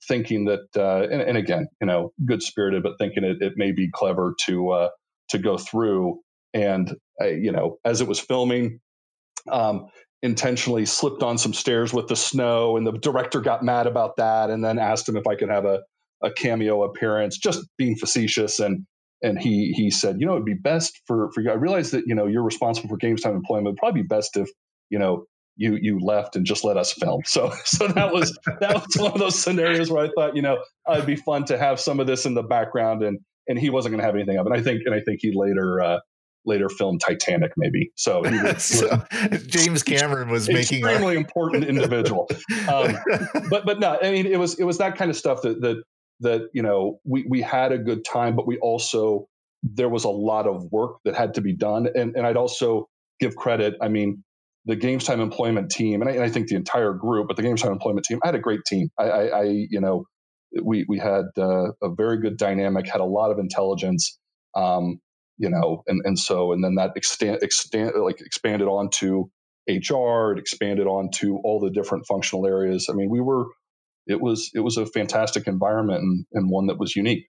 thinking 0.07 0.45
that 0.45 0.67
uh, 0.77 1.03
and, 1.11 1.23
and, 1.23 1.39
again 1.39 1.67
you 1.81 1.87
know 1.87 2.13
good 2.27 2.43
spirited 2.43 2.83
but 2.83 2.99
thinking 2.99 3.25
it, 3.25 3.37
it 3.41 3.55
may 3.57 3.73
be 3.73 3.89
clever 3.95 4.35
to 4.45 4.71
uh, 4.71 4.89
to 5.31 5.39
go 5.39 5.59
through. 5.59 6.21
And 6.55 6.95
I, 7.21 7.29
you 7.29 7.53
know, 7.53 7.79
as 7.85 8.01
it 8.01 8.09
was 8.09 8.21
filming, 8.21 8.81
um, 9.51 9.87
intentionally 10.23 10.85
slipped 10.85 11.23
on 11.23 11.39
some 11.39 11.55
stairs 11.55 11.93
with 11.93 12.09
the 12.09 12.17
snow, 12.17 12.77
and 12.77 12.87
the 12.87 12.93
director 12.93 13.41
got 13.41 13.65
mad 13.65 13.87
about 13.87 14.17
that, 14.17 14.51
and 14.51 14.65
then 14.65 14.79
asked 14.79 15.09
him 15.09 15.17
if 15.17 15.27
I 15.27 15.35
could 15.35 15.51
have 15.51 15.65
a 15.65 15.81
a 16.23 16.31
cameo 16.31 16.83
appearance, 16.83 17.39
just 17.39 17.61
being 17.79 17.97
facetious. 17.97 18.59
And 18.61 18.87
and 19.23 19.41
he 19.41 19.73
he 19.73 19.91
said, 19.91 20.17
you 20.19 20.27
know, 20.27 20.33
it'd 20.33 20.45
be 20.45 20.55
best 20.55 21.01
for 21.07 21.31
for 21.33 21.41
you. 21.41 21.51
I 21.51 21.55
realize 21.55 21.91
that 21.93 22.05
you 22.07 22.15
know 22.15 22.27
you're 22.27 22.43
responsible 22.43 22.89
for 22.89 22.97
games 22.97 23.23
time 23.23 23.35
employment. 23.35 23.69
It'd 23.69 23.79
probably 23.79 24.03
be 24.03 24.09
best 24.09 24.37
if 24.37 24.49
you 24.91 24.99
know 24.99 25.25
you 25.57 25.79
you 25.81 25.99
left 26.01 26.37
and 26.37 26.47
just 26.47 26.65
let 26.65 26.77
us 26.77 26.93
film. 26.93 27.23
So 27.25 27.53
so 27.65 27.87
that 27.89 28.13
was 28.13 28.37
that 28.61 28.75
was 28.75 28.97
one 28.97 29.13
of 29.13 29.19
those 29.19 29.39
scenarios 29.39 29.91
where 29.91 30.05
I 30.05 30.11
thought, 30.15 30.37
you 30.37 30.43
know, 30.43 30.63
it'd 30.91 31.07
be 31.07 31.17
fun 31.17 31.45
to 31.47 31.59
have 31.59 31.79
some 31.79 32.01
of 32.01 32.07
this 32.07 32.27
in 32.27 32.35
the 32.35 32.43
background 32.43 33.03
and 33.03 33.19
and 33.51 33.59
he 33.59 33.69
wasn't 33.69 33.93
going 33.93 34.01
to 34.01 34.07
have 34.07 34.15
anything 34.15 34.39
of 34.39 34.47
it. 34.47 34.53
And 34.53 34.61
I 34.61 34.63
think, 34.63 34.83
and 34.87 34.95
I 34.95 35.01
think 35.01 35.19
he 35.21 35.33
later, 35.35 35.83
uh, 35.83 35.99
later 36.47 36.69
filmed 36.69 37.03
Titanic, 37.07 37.53
maybe. 37.57 37.91
So, 37.97 38.21
was, 38.23 38.65
so 38.65 39.03
James 39.47 39.83
Cameron 39.83 40.31
was 40.31 40.49
making 40.49 40.87
extremely 40.87 41.17
important 41.17 41.65
individual. 41.65 42.31
Um, 42.73 42.97
but, 43.51 43.67
but 43.67 43.81
no, 43.81 43.99
I 44.01 44.13
mean, 44.13 44.27
it 44.27 44.39
was, 44.39 44.59
it 44.59 44.65
was 44.65 44.79
that 44.79 44.97
kind 44.97 45.11
of 45.11 45.17
stuff 45.17 45.43
that, 45.43 45.61
that, 45.61 45.83
that, 46.21 46.43
you 46.55 46.63
know, 46.63 47.01
we, 47.05 47.27
we 47.29 47.43
had 47.43 47.73
a 47.73 47.79
good 47.79 48.05
time, 48.05 48.37
but 48.37 48.47
we 48.47 48.57
also, 48.59 49.27
there 49.63 49.89
was 49.89 50.05
a 50.05 50.11
lot 50.11 50.47
of 50.47 50.65
work 50.71 50.99
that 51.05 51.15
had 51.15 51.35
to 51.35 51.41
be 51.41 51.55
done. 51.55 51.89
And, 51.95 52.15
and 52.17 52.27
I'd 52.27 52.37
also 52.37 52.89
give 53.19 53.35
credit. 53.35 53.75
I 53.83 53.89
mean, 53.89 54.23
the 54.65 54.77
Games 54.77 55.05
Time 55.05 55.21
Employment 55.21 55.71
team, 55.71 56.01
and 56.01 56.09
I, 56.09 56.15
and 56.15 56.23
I 56.23 56.29
think 56.29 56.49
the 56.49 56.55
entire 56.55 56.93
group, 56.93 57.27
but 57.27 57.37
the 57.37 57.43
Games 57.43 57.63
Time 57.63 57.73
Employment 57.73 58.07
team, 58.07 58.21
I 58.23 58.29
had 58.29 58.35
a 58.35 58.41
great 58.41 58.61
team. 58.67 58.91
I, 58.99 59.05
I, 59.05 59.25
I 59.25 59.43
you 59.71 59.81
know, 59.81 60.05
we 60.63 60.85
we 60.89 60.99
had 60.99 61.27
uh, 61.39 61.73
a 61.83 61.95
very 61.95 62.21
good 62.21 62.37
dynamic, 62.37 62.87
had 62.87 63.01
a 63.01 63.05
lot 63.05 63.31
of 63.31 63.39
intelligence, 63.39 64.19
um, 64.57 65.01
you 65.39 65.49
know, 65.51 65.83
and 65.87 66.01
and 66.05 66.19
so 66.19 66.53
and 66.53 66.63
then 66.65 66.75
that 66.77 66.93
extend 66.97 67.39
extend 67.43 67.93
like 68.03 68.21
expanded 68.21 68.69
onto 68.69 69.25
HR, 69.69 70.33
it 70.33 70.39
expanded 70.39 70.87
onto 70.87 71.37
all 71.45 71.61
the 71.61 71.71
different 71.71 72.07
functional 72.07 72.47
areas. 72.47 72.89
I 72.91 72.95
mean, 72.95 73.11
we 73.11 73.21
were 73.21 73.47
it 74.07 74.21
was 74.21 74.51
it 74.55 74.61
was 74.61 74.77
a 74.77 74.87
fantastic 74.87 75.47
environment 75.47 76.03
and, 76.03 76.27
and 76.33 76.51
one 76.51 76.67
that 76.67 76.79
was 76.79 76.97
unique. 76.97 77.27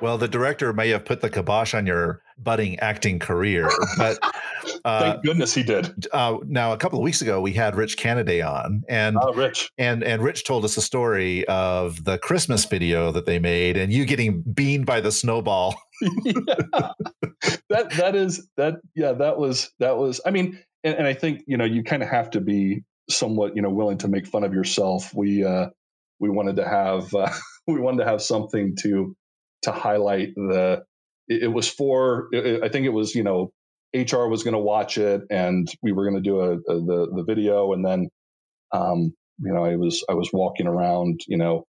Well, 0.00 0.18
the 0.18 0.28
director 0.28 0.72
may 0.72 0.88
have 0.90 1.04
put 1.04 1.20
the 1.20 1.28
kibosh 1.28 1.74
on 1.74 1.86
your 1.86 2.22
budding 2.38 2.78
acting 2.78 3.18
career, 3.18 3.70
but 3.98 4.18
uh, 4.84 5.00
thank 5.00 5.24
goodness 5.24 5.54
he 5.54 5.62
did. 5.62 6.06
Uh, 6.12 6.38
now, 6.46 6.72
a 6.72 6.76
couple 6.76 6.98
of 6.98 7.02
weeks 7.02 7.20
ago, 7.20 7.40
we 7.40 7.52
had 7.52 7.76
Rich 7.76 7.98
Canaday 7.98 8.46
on, 8.46 8.82
and 8.88 9.16
oh, 9.20 9.32
Rich 9.34 9.70
and 9.76 10.02
and 10.02 10.22
Rich 10.22 10.44
told 10.44 10.64
us 10.64 10.76
a 10.76 10.82
story 10.82 11.46
of 11.48 12.04
the 12.04 12.18
Christmas 12.18 12.64
video 12.64 13.12
that 13.12 13.26
they 13.26 13.38
made, 13.38 13.76
and 13.76 13.92
you 13.92 14.06
getting 14.06 14.42
beamed 14.42 14.86
by 14.86 15.00
the 15.00 15.12
snowball. 15.12 15.74
yeah. 16.24 16.92
That 17.70 17.90
that 17.90 18.16
is 18.16 18.48
that 18.56 18.80
yeah 18.96 19.12
that 19.12 19.38
was 19.38 19.70
that 19.78 19.96
was 19.96 20.20
I 20.26 20.30
mean, 20.30 20.58
and, 20.82 20.96
and 20.96 21.06
I 21.06 21.14
think 21.14 21.42
you 21.46 21.56
know 21.56 21.64
you 21.64 21.84
kind 21.84 22.02
of 22.02 22.08
have 22.08 22.30
to 22.30 22.40
be 22.40 22.82
somewhat 23.08 23.54
you 23.54 23.62
know 23.62 23.70
willing 23.70 23.98
to 23.98 24.08
make 24.08 24.26
fun 24.26 24.44
of 24.44 24.52
yourself. 24.52 25.12
We 25.14 25.44
uh, 25.44 25.68
we 26.18 26.30
wanted 26.30 26.56
to 26.56 26.68
have 26.68 27.14
uh, 27.14 27.30
we 27.66 27.80
wanted 27.80 28.04
to 28.04 28.10
have 28.10 28.22
something 28.22 28.76
to 28.80 29.16
to 29.62 29.72
highlight 29.72 30.34
the 30.34 30.82
it, 31.28 31.44
it 31.44 31.48
was 31.48 31.68
for 31.68 32.28
it, 32.32 32.62
i 32.62 32.68
think 32.68 32.86
it 32.86 32.92
was 32.92 33.14
you 33.14 33.22
know 33.22 33.50
hr 33.94 34.26
was 34.26 34.42
going 34.42 34.54
to 34.54 34.60
watch 34.60 34.98
it 34.98 35.22
and 35.30 35.68
we 35.82 35.92
were 35.92 36.04
going 36.08 36.22
to 36.22 36.28
do 36.28 36.40
a, 36.40 36.52
a, 36.52 36.80
the 36.80 37.12
the 37.16 37.24
video 37.26 37.72
and 37.72 37.84
then 37.84 38.08
um 38.72 39.12
you 39.38 39.52
know 39.52 39.64
i 39.64 39.76
was 39.76 40.04
i 40.08 40.14
was 40.14 40.30
walking 40.32 40.66
around 40.66 41.20
you 41.26 41.36
know 41.36 41.64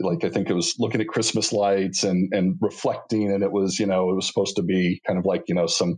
like 0.00 0.24
i 0.24 0.28
think 0.28 0.50
it 0.50 0.54
was 0.54 0.74
looking 0.78 1.00
at 1.00 1.08
christmas 1.08 1.52
lights 1.52 2.04
and 2.04 2.32
and 2.32 2.56
reflecting 2.60 3.32
and 3.32 3.42
it 3.42 3.52
was 3.52 3.78
you 3.78 3.86
know 3.86 4.10
it 4.10 4.14
was 4.14 4.26
supposed 4.26 4.56
to 4.56 4.62
be 4.62 5.00
kind 5.06 5.18
of 5.18 5.24
like 5.24 5.44
you 5.48 5.54
know 5.54 5.66
some 5.66 5.96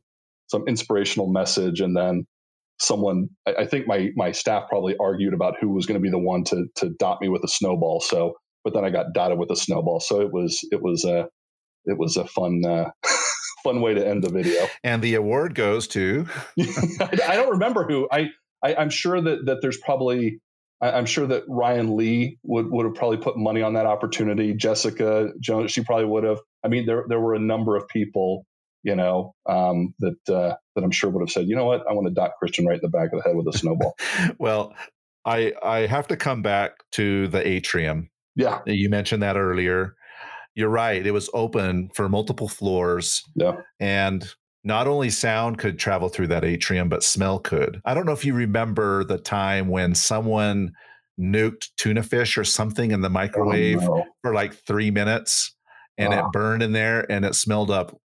some 0.48 0.64
inspirational 0.68 1.28
message 1.28 1.80
and 1.80 1.96
then 1.96 2.24
someone 2.78 3.28
I, 3.46 3.54
I, 3.60 3.66
think 3.66 3.86
my 3.86 4.10
my 4.16 4.32
staff 4.32 4.68
probably 4.68 4.96
argued 4.98 5.34
about 5.34 5.54
who 5.60 5.70
was 5.70 5.86
going 5.86 6.00
to 6.00 6.02
be 6.02 6.10
the 6.10 6.18
one 6.18 6.44
to 6.44 6.66
to 6.76 6.90
dot 6.98 7.20
me 7.20 7.28
with 7.28 7.42
a 7.44 7.48
snowball. 7.48 8.00
So, 8.00 8.34
but 8.64 8.74
then 8.74 8.84
I 8.84 8.90
got 8.90 9.12
dotted 9.12 9.38
with 9.38 9.50
a 9.50 9.56
snowball. 9.56 10.00
So 10.00 10.20
it 10.20 10.32
was 10.32 10.60
it 10.70 10.82
was 10.82 11.04
a 11.04 11.28
it 11.84 11.98
was 11.98 12.16
a 12.16 12.24
fun 12.26 12.62
uh, 12.66 12.90
fun 13.64 13.80
way 13.80 13.94
to 13.94 14.06
end 14.06 14.24
the 14.24 14.30
video. 14.30 14.66
And 14.84 15.02
the 15.02 15.14
award 15.14 15.54
goes 15.54 15.88
to 15.88 16.26
I, 16.60 17.36
don't 17.36 17.50
remember 17.50 17.84
who. 17.84 18.08
I, 18.10 18.28
I 18.62 18.74
am 18.74 18.90
sure 18.90 19.20
that 19.20 19.46
that 19.46 19.58
there's 19.62 19.78
probably 19.78 20.40
I, 20.80 20.98
am 20.98 21.06
sure 21.06 21.26
that 21.26 21.44
Ryan 21.48 21.96
Lee 21.96 22.38
would 22.42 22.70
would 22.70 22.86
have 22.86 22.94
probably 22.94 23.18
put 23.18 23.36
money 23.36 23.62
on 23.62 23.74
that 23.74 23.86
opportunity. 23.86 24.54
Jessica 24.54 25.32
Jones, 25.40 25.72
she 25.72 25.82
probably 25.82 26.06
would 26.06 26.24
have. 26.24 26.38
I 26.64 26.68
mean, 26.68 26.86
there 26.86 27.04
there 27.08 27.20
were 27.20 27.34
a 27.34 27.40
number 27.40 27.76
of 27.76 27.88
people 27.88 28.44
you 28.82 28.94
know, 28.94 29.34
um, 29.48 29.94
that 29.98 30.16
uh, 30.28 30.54
that 30.74 30.84
I'm 30.84 30.90
sure 30.90 31.10
would 31.10 31.20
have 31.20 31.30
said, 31.30 31.48
you 31.48 31.56
know 31.56 31.64
what, 31.64 31.84
I 31.88 31.92
want 31.92 32.06
to 32.06 32.14
dot 32.14 32.32
Christian 32.38 32.66
right 32.66 32.76
in 32.76 32.80
the 32.82 32.88
back 32.88 33.12
of 33.12 33.18
the 33.18 33.28
head 33.28 33.36
with 33.36 33.52
a 33.52 33.58
snowball. 33.58 33.96
well, 34.38 34.74
I 35.24 35.52
I 35.62 35.80
have 35.80 36.08
to 36.08 36.16
come 36.16 36.42
back 36.42 36.84
to 36.92 37.28
the 37.28 37.46
atrium. 37.46 38.10
Yeah, 38.38 38.60
you 38.64 38.88
mentioned 38.88 39.22
that 39.22 39.36
earlier. 39.36 39.94
You're 40.54 40.70
right; 40.70 41.06
it 41.06 41.10
was 41.10 41.28
open 41.34 41.90
for 41.94 42.08
multiple 42.08 42.48
floors. 42.48 43.22
Yeah, 43.34 43.56
and 43.78 44.26
not 44.64 44.86
only 44.86 45.10
sound 45.10 45.58
could 45.58 45.78
travel 45.78 46.08
through 46.08 46.28
that 46.28 46.44
atrium, 46.44 46.88
but 46.88 47.02
smell 47.02 47.38
could. 47.38 47.80
I 47.84 47.92
don't 47.92 48.06
know 48.06 48.12
if 48.12 48.24
you 48.24 48.34
remember 48.34 49.04
the 49.04 49.18
time 49.18 49.68
when 49.68 49.94
someone 49.94 50.72
nuked 51.20 51.68
tuna 51.76 52.02
fish 52.02 52.38
or 52.38 52.44
something 52.44 52.92
in 52.92 53.00
the 53.00 53.08
oh, 53.08 53.12
microwave 53.12 53.82
oh, 53.82 53.96
no. 53.96 54.04
for 54.22 54.32
like 54.32 54.54
three 54.54 54.90
minutes 54.90 55.54
and 55.98 56.14
it 56.14 56.24
burned 56.32 56.62
in 56.62 56.72
there 56.72 57.10
and 57.10 57.24
it 57.24 57.34
smelled 57.34 57.70
up 57.70 57.98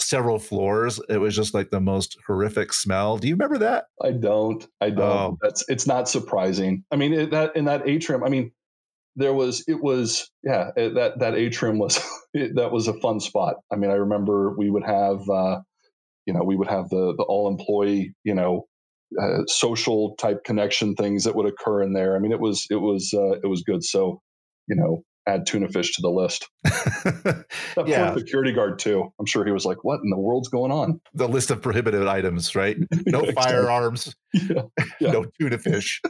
several 0.00 0.38
floors. 0.38 1.00
It 1.08 1.18
was 1.18 1.34
just 1.34 1.54
like 1.54 1.70
the 1.70 1.80
most 1.80 2.16
horrific 2.26 2.72
smell. 2.72 3.18
Do 3.18 3.28
you 3.28 3.34
remember 3.34 3.58
that? 3.58 3.84
I 4.02 4.10
don't. 4.12 4.66
I 4.80 4.90
don't. 4.90 5.00
Oh. 5.00 5.38
That's 5.40 5.64
it's 5.68 5.86
not 5.86 6.08
surprising. 6.08 6.84
I 6.90 6.96
mean, 6.96 7.12
it, 7.12 7.30
that 7.30 7.54
in 7.54 7.66
that 7.66 7.88
atrium. 7.88 8.24
I 8.24 8.28
mean, 8.28 8.50
there 9.16 9.34
was 9.34 9.64
it 9.66 9.82
was 9.82 10.30
yeah 10.44 10.70
that 10.76 11.14
that 11.18 11.34
atrium 11.34 11.78
was 11.78 11.98
it, 12.34 12.54
that 12.56 12.72
was 12.72 12.86
a 12.86 12.98
fun 13.00 13.20
spot. 13.20 13.56
I 13.72 13.76
mean, 13.76 13.90
I 13.90 13.94
remember 13.94 14.54
we 14.56 14.70
would 14.70 14.84
have 14.84 15.28
uh, 15.28 15.60
you 16.26 16.34
know 16.34 16.44
we 16.44 16.56
would 16.56 16.68
have 16.68 16.88
the 16.90 17.14
the 17.16 17.24
all 17.24 17.48
employee 17.48 18.14
you 18.24 18.34
know 18.34 18.66
uh, 19.20 19.44
social 19.46 20.14
type 20.16 20.44
connection 20.44 20.94
things 20.94 21.24
that 21.24 21.34
would 21.34 21.46
occur 21.46 21.82
in 21.82 21.92
there. 21.92 22.16
I 22.16 22.18
mean, 22.18 22.32
it 22.32 22.40
was 22.40 22.66
it 22.70 22.76
was 22.76 23.12
uh, 23.14 23.38
it 23.42 23.48
was 23.48 23.62
good. 23.62 23.82
So 23.84 24.20
you 24.68 24.76
know 24.76 25.02
add 25.28 25.46
tuna 25.46 25.68
fish 25.68 25.92
to 25.94 26.02
the 26.02 26.08
list. 26.08 26.48
yeah. 27.86 28.14
security 28.14 28.52
guard 28.52 28.78
too. 28.78 29.12
I'm 29.18 29.26
sure 29.26 29.44
he 29.44 29.52
was 29.52 29.64
like, 29.64 29.82
"What 29.82 30.00
in 30.02 30.10
the 30.10 30.18
world's 30.18 30.48
going 30.48 30.72
on?" 30.72 31.00
The 31.14 31.28
list 31.28 31.50
of 31.50 31.62
prohibited 31.62 32.06
items, 32.06 32.54
right? 32.54 32.76
No 33.06 33.24
firearms, 33.32 34.14
yeah. 34.34 34.62
Yeah. 35.00 35.12
no 35.12 35.24
tuna 35.40 35.58
fish. 35.58 36.00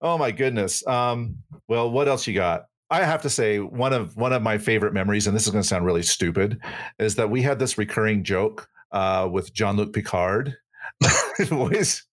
Oh 0.00 0.18
my 0.18 0.30
goodness. 0.30 0.86
Um, 0.86 1.38
well, 1.68 1.90
what 1.90 2.08
else 2.08 2.26
you 2.26 2.34
got? 2.34 2.66
I 2.90 3.04
have 3.04 3.22
to 3.22 3.30
say 3.30 3.58
one 3.58 3.92
of 3.92 4.16
one 4.16 4.32
of 4.32 4.42
my 4.42 4.58
favorite 4.58 4.94
memories, 4.94 5.26
and 5.26 5.36
this 5.36 5.44
is 5.44 5.50
going 5.50 5.62
to 5.62 5.68
sound 5.68 5.84
really 5.84 6.02
stupid, 6.02 6.58
is 6.98 7.16
that 7.16 7.30
we 7.30 7.42
had 7.42 7.58
this 7.58 7.76
recurring 7.76 8.24
joke 8.24 8.68
uh, 8.92 9.28
with 9.30 9.52
Jean 9.52 9.76
Luc 9.76 9.92
Picard. 9.92 10.56
Always, 11.52 12.06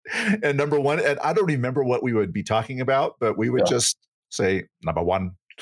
and 0.44 0.58
number 0.58 0.80
one, 0.80 1.00
and 1.00 1.18
I 1.20 1.34
don't 1.34 1.46
remember 1.46 1.84
what 1.84 2.04
we 2.04 2.14
would 2.14 2.34
be 2.34 2.44
talking 2.44 2.82
about, 2.82 3.16
but 3.20 3.38
we 3.38 3.50
would 3.50 3.64
yeah. 3.66 3.72
just 3.72 3.98
say 4.30 4.66
number 4.84 5.02
one, 5.02 5.32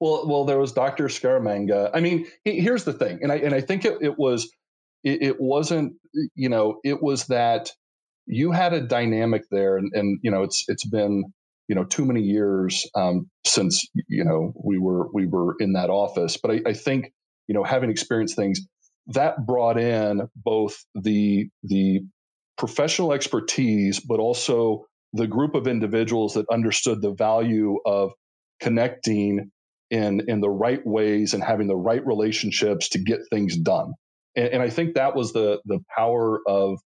well, 0.00 0.26
well, 0.26 0.44
there 0.44 0.58
was 0.58 0.72
Doctor 0.72 1.08
Scaramanga. 1.08 1.90
I 1.92 2.00
mean, 2.00 2.26
here's 2.44 2.84
the 2.84 2.92
thing, 2.92 3.18
and 3.22 3.32
I 3.32 3.36
and 3.36 3.54
I 3.54 3.60
think 3.60 3.84
it, 3.84 3.98
it 4.00 4.18
was 4.18 4.50
it, 5.02 5.22
it, 5.22 5.40
wasn't 5.40 5.94
you 6.34 6.48
know 6.48 6.80
it 6.84 7.02
was 7.02 7.26
that 7.26 7.72
you 8.26 8.52
had 8.52 8.72
a 8.72 8.80
dynamic 8.80 9.42
there, 9.50 9.76
and, 9.76 9.90
and 9.94 10.18
you 10.22 10.30
know 10.30 10.42
it's 10.42 10.64
it's 10.68 10.84
been 10.84 11.24
you 11.68 11.74
know 11.74 11.84
too 11.84 12.04
many 12.04 12.20
years 12.20 12.88
um, 12.94 13.28
since 13.46 13.86
you 14.08 14.24
know 14.24 14.52
we 14.62 14.78
were 14.78 15.08
we 15.12 15.26
were 15.26 15.54
in 15.58 15.72
that 15.74 15.90
office, 15.90 16.36
but 16.36 16.50
I, 16.50 16.60
I 16.66 16.72
think 16.72 17.12
you 17.46 17.54
know 17.54 17.64
having 17.64 17.90
experienced 17.90 18.36
things 18.36 18.60
that 19.08 19.46
brought 19.46 19.78
in 19.78 20.28
both 20.36 20.84
the 20.94 21.48
the 21.62 22.00
professional 22.56 23.12
expertise, 23.12 24.00
but 24.00 24.20
also 24.20 24.86
the 25.12 25.26
group 25.26 25.54
of 25.54 25.66
individuals 25.66 26.34
that 26.34 26.46
understood 26.50 27.02
the 27.02 27.12
value 27.12 27.78
of 27.84 28.12
connecting 28.60 29.50
in 29.90 30.22
in 30.28 30.40
the 30.40 30.50
right 30.50 30.84
ways 30.86 31.34
and 31.34 31.42
having 31.44 31.66
the 31.66 31.76
right 31.76 32.04
relationships 32.06 32.88
to 32.90 32.98
get 32.98 33.20
things 33.30 33.56
done. 33.56 33.92
And, 34.34 34.48
and 34.48 34.62
I 34.62 34.70
think 34.70 34.94
that 34.94 35.14
was 35.14 35.32
the 35.32 35.60
the 35.66 35.80
power 35.94 36.40
of 36.46 36.78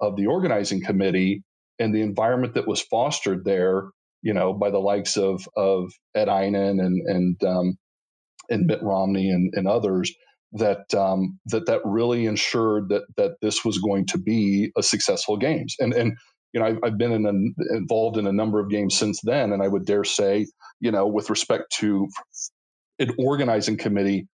of 0.00 0.16
the 0.16 0.26
organizing 0.26 0.82
committee 0.82 1.42
and 1.78 1.94
the 1.94 2.02
environment 2.02 2.54
that 2.54 2.68
was 2.68 2.82
fostered 2.82 3.44
there. 3.44 3.90
You 4.22 4.34
know, 4.34 4.52
by 4.52 4.70
the 4.70 4.78
likes 4.78 5.16
of 5.16 5.46
of 5.56 5.92
Ed 6.14 6.28
Eynon 6.28 6.80
and 6.80 7.00
and 7.06 7.44
um, 7.44 7.78
and 8.48 8.66
Mitt 8.66 8.82
Romney 8.82 9.30
and, 9.30 9.52
and 9.54 9.68
others 9.68 10.12
that 10.52 10.92
um, 10.94 11.38
that 11.46 11.66
that 11.66 11.80
really 11.84 12.26
ensured 12.26 12.88
that 12.88 13.02
that 13.16 13.32
this 13.42 13.64
was 13.64 13.78
going 13.78 14.06
to 14.06 14.18
be 14.18 14.72
a 14.76 14.82
successful 14.82 15.36
games. 15.36 15.74
And 15.78 15.92
and 15.92 16.16
you 16.52 16.60
know, 16.60 16.66
I've, 16.66 16.78
I've 16.82 16.98
been 16.98 17.12
in 17.12 17.54
involved 17.70 18.16
in 18.16 18.26
a 18.26 18.32
number 18.32 18.60
of 18.60 18.70
games 18.70 18.96
since 18.98 19.20
then, 19.22 19.52
and 19.52 19.62
I 19.62 19.68
would 19.68 19.84
dare 19.84 20.04
say, 20.04 20.46
you 20.80 20.90
know, 20.90 21.06
with 21.06 21.30
respect 21.30 21.64
to 21.78 22.08
an 22.98 23.10
organizing 23.18 23.76
committee, 23.76 24.26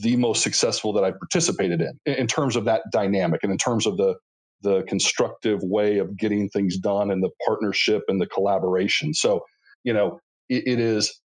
the 0.00 0.16
most 0.16 0.42
successful 0.42 0.92
that 0.94 1.04
I 1.04 1.12
participated 1.12 1.80
in, 1.80 2.14
in 2.14 2.26
terms 2.26 2.56
of 2.56 2.64
that 2.64 2.82
dynamic 2.92 3.40
and 3.42 3.52
in 3.52 3.58
terms 3.58 3.86
of 3.86 3.96
the 3.96 4.16
the 4.62 4.82
constructive 4.84 5.60
way 5.62 5.98
of 5.98 6.16
getting 6.16 6.48
things 6.48 6.78
done 6.78 7.10
and 7.10 7.22
the 7.22 7.30
partnership 7.46 8.02
and 8.08 8.20
the 8.20 8.26
collaboration. 8.26 9.14
So, 9.14 9.40
you 9.84 9.92
know, 9.92 10.20
it, 10.48 10.64
it 10.66 10.80
is. 10.80 11.20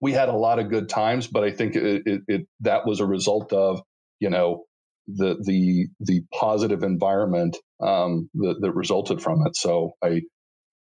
We 0.00 0.12
had 0.12 0.30
a 0.30 0.36
lot 0.36 0.58
of 0.58 0.70
good 0.70 0.88
times, 0.88 1.26
but 1.26 1.44
I 1.44 1.50
think 1.50 1.76
it, 1.76 2.02
it, 2.06 2.22
it 2.28 2.46
that 2.60 2.86
was 2.86 3.00
a 3.00 3.06
result 3.06 3.52
of 3.52 3.82
you 4.20 4.30
know 4.30 4.64
the 5.06 5.36
the 5.44 5.86
the 6.00 6.22
positive 6.32 6.82
environment 6.82 7.56
um, 7.80 8.30
that, 8.34 8.56
that 8.60 8.72
resulted 8.72 9.20
from 9.20 9.46
it. 9.46 9.56
So 9.56 9.92
I, 10.02 10.22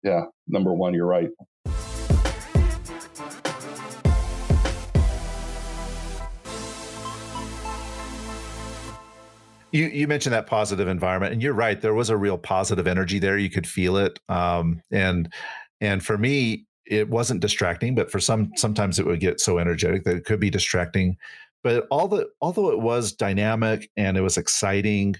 yeah, 0.03 0.21
number 0.47 0.73
one, 0.73 0.93
you're 0.93 1.05
right. 1.05 1.29
You, 9.75 9.87
you 9.87 10.07
mentioned 10.07 10.33
that 10.33 10.47
positive 10.47 10.87
environment, 10.87 11.33
and 11.33 11.41
you're 11.41 11.53
right. 11.53 11.79
There 11.79 11.93
was 11.93 12.09
a 12.09 12.17
real 12.17 12.37
positive 12.37 12.87
energy 12.87 13.19
there. 13.19 13.37
You 13.37 13.49
could 13.49 13.67
feel 13.67 13.97
it, 13.97 14.19
um, 14.29 14.81
and 14.91 15.31
and 15.81 16.03
for 16.03 16.17
me, 16.17 16.65
it 16.85 17.09
wasn't 17.09 17.41
distracting. 17.41 17.95
But 17.95 18.09
for 18.09 18.19
some, 18.19 18.51
sometimes 18.55 18.99
it 18.99 19.05
would 19.05 19.19
get 19.19 19.39
so 19.39 19.57
energetic 19.59 20.03
that 20.05 20.15
it 20.15 20.25
could 20.25 20.39
be 20.39 20.49
distracting 20.49 21.17
but 21.65 21.87
all 21.89 22.07
the 22.07 22.27
although 22.41 22.69
it 22.69 22.79
was 22.79 23.11
dynamic 23.11 23.89
and 23.97 24.17
it 24.17 24.21
was 24.21 24.37
exciting 24.37 25.15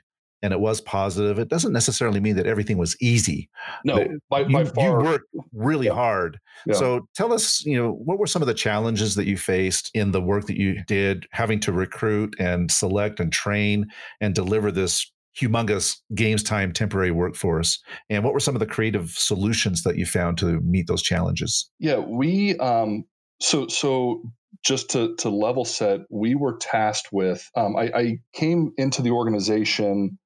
and 0.45 0.53
it 0.53 0.59
was 0.59 0.79
positive, 0.79 1.39
it 1.39 1.47
doesn't 1.47 1.73
necessarily 1.73 2.19
mean 2.19 2.35
that 2.35 2.45
everything 2.45 2.77
was 2.77 2.95
easy. 3.01 3.49
No, 3.83 4.05
by, 4.29 4.41
you, 4.41 4.53
by 4.53 4.63
far, 4.65 4.99
you 4.99 5.05
worked 5.05 5.25
really 5.53 5.87
yeah. 5.87 5.93
hard. 5.93 6.39
Yeah. 6.67 6.75
So 6.75 7.07
tell 7.15 7.33
us, 7.33 7.65
you 7.65 7.75
know, 7.75 7.93
what 7.93 8.19
were 8.19 8.27
some 8.27 8.43
of 8.43 8.47
the 8.47 8.53
challenges 8.53 9.15
that 9.15 9.25
you 9.25 9.37
faced 9.37 9.89
in 9.95 10.11
the 10.11 10.21
work 10.21 10.45
that 10.45 10.55
you 10.55 10.83
did, 10.85 11.25
having 11.31 11.59
to 11.61 11.71
recruit 11.71 12.35
and 12.37 12.71
select 12.71 13.19
and 13.19 13.33
train 13.33 13.87
and 14.21 14.35
deliver 14.35 14.71
this 14.71 15.11
humongous 15.35 15.97
games 16.13 16.43
time 16.43 16.71
temporary 16.71 17.09
workforce 17.09 17.81
and 18.11 18.23
what 18.23 18.31
were 18.31 18.39
some 18.39 18.55
of 18.55 18.59
the 18.59 18.67
creative 18.67 19.09
solutions 19.09 19.81
that 19.81 19.97
you 19.97 20.05
found 20.05 20.37
to 20.37 20.61
meet 20.61 20.87
those 20.87 21.01
challenges 21.01 21.69
yeah 21.77 21.97
we 21.97 22.57
um 22.59 23.03
so 23.41 23.67
so 23.67 24.21
just 24.65 24.89
to, 24.89 25.15
to 25.17 25.29
level 25.29 25.63
set, 25.63 26.01
we 26.09 26.33
were 26.33 26.57
tasked 26.57 27.09
with. 27.11 27.47
Um, 27.55 27.75
I, 27.75 27.91
I, 27.95 28.17
came 28.33 28.73
into 28.77 29.03
the 29.03 29.11
organization 29.11 30.17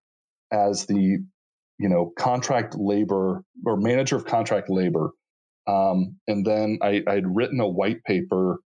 as 0.51 0.85
the, 0.85 1.19
you 1.77 1.89
know, 1.89 2.11
contract 2.17 2.75
labor 2.77 3.43
or 3.65 3.77
manager 3.77 4.15
of 4.15 4.25
contract 4.25 4.69
labor, 4.69 5.11
um, 5.67 6.17
and 6.27 6.45
then 6.45 6.79
I, 6.81 7.03
I'd 7.07 7.27
written 7.27 7.59
a 7.59 7.67
white 7.67 8.03
paper 8.03 8.59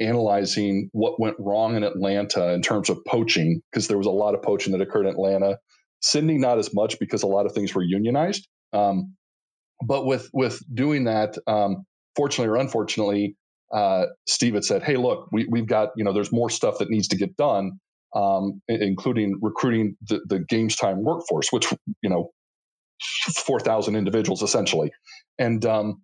analyzing 0.00 0.88
what 0.92 1.20
went 1.20 1.36
wrong 1.38 1.76
in 1.76 1.84
Atlanta 1.84 2.52
in 2.52 2.62
terms 2.62 2.90
of 2.90 2.98
poaching, 3.06 3.60
because 3.70 3.88
there 3.88 3.98
was 3.98 4.06
a 4.06 4.10
lot 4.10 4.34
of 4.34 4.42
poaching 4.42 4.72
that 4.72 4.80
occurred 4.80 5.06
in 5.06 5.12
Atlanta. 5.12 5.58
Sydney, 6.00 6.38
not 6.38 6.58
as 6.58 6.74
much 6.74 6.98
because 6.98 7.22
a 7.22 7.28
lot 7.28 7.46
of 7.46 7.52
things 7.52 7.74
were 7.74 7.82
unionized. 7.82 8.48
Um, 8.72 9.14
but 9.84 10.06
with 10.06 10.28
with 10.32 10.60
doing 10.74 11.04
that, 11.04 11.36
um, 11.46 11.84
fortunately 12.16 12.48
or 12.48 12.56
unfortunately, 12.56 13.36
uh, 13.72 14.06
Steve 14.26 14.54
had 14.54 14.64
said, 14.64 14.82
"Hey, 14.82 14.96
look, 14.96 15.28
we, 15.32 15.46
we, 15.50 15.60
have 15.60 15.68
got 15.68 15.90
you 15.96 16.04
know, 16.04 16.12
there's 16.12 16.32
more 16.32 16.50
stuff 16.50 16.78
that 16.78 16.90
needs 16.90 17.08
to 17.08 17.16
get 17.16 17.36
done, 17.36 17.72
um, 18.14 18.60
including 18.68 19.38
recruiting 19.40 19.96
the, 20.08 20.20
the 20.26 20.38
games 20.40 20.76
time 20.76 21.02
workforce, 21.02 21.48
which 21.50 21.72
you 22.02 22.10
know, 22.10 22.30
four 23.46 23.60
thousand 23.60 23.96
individuals 23.96 24.42
essentially, 24.42 24.90
and 25.38 25.64
um, 25.66 26.02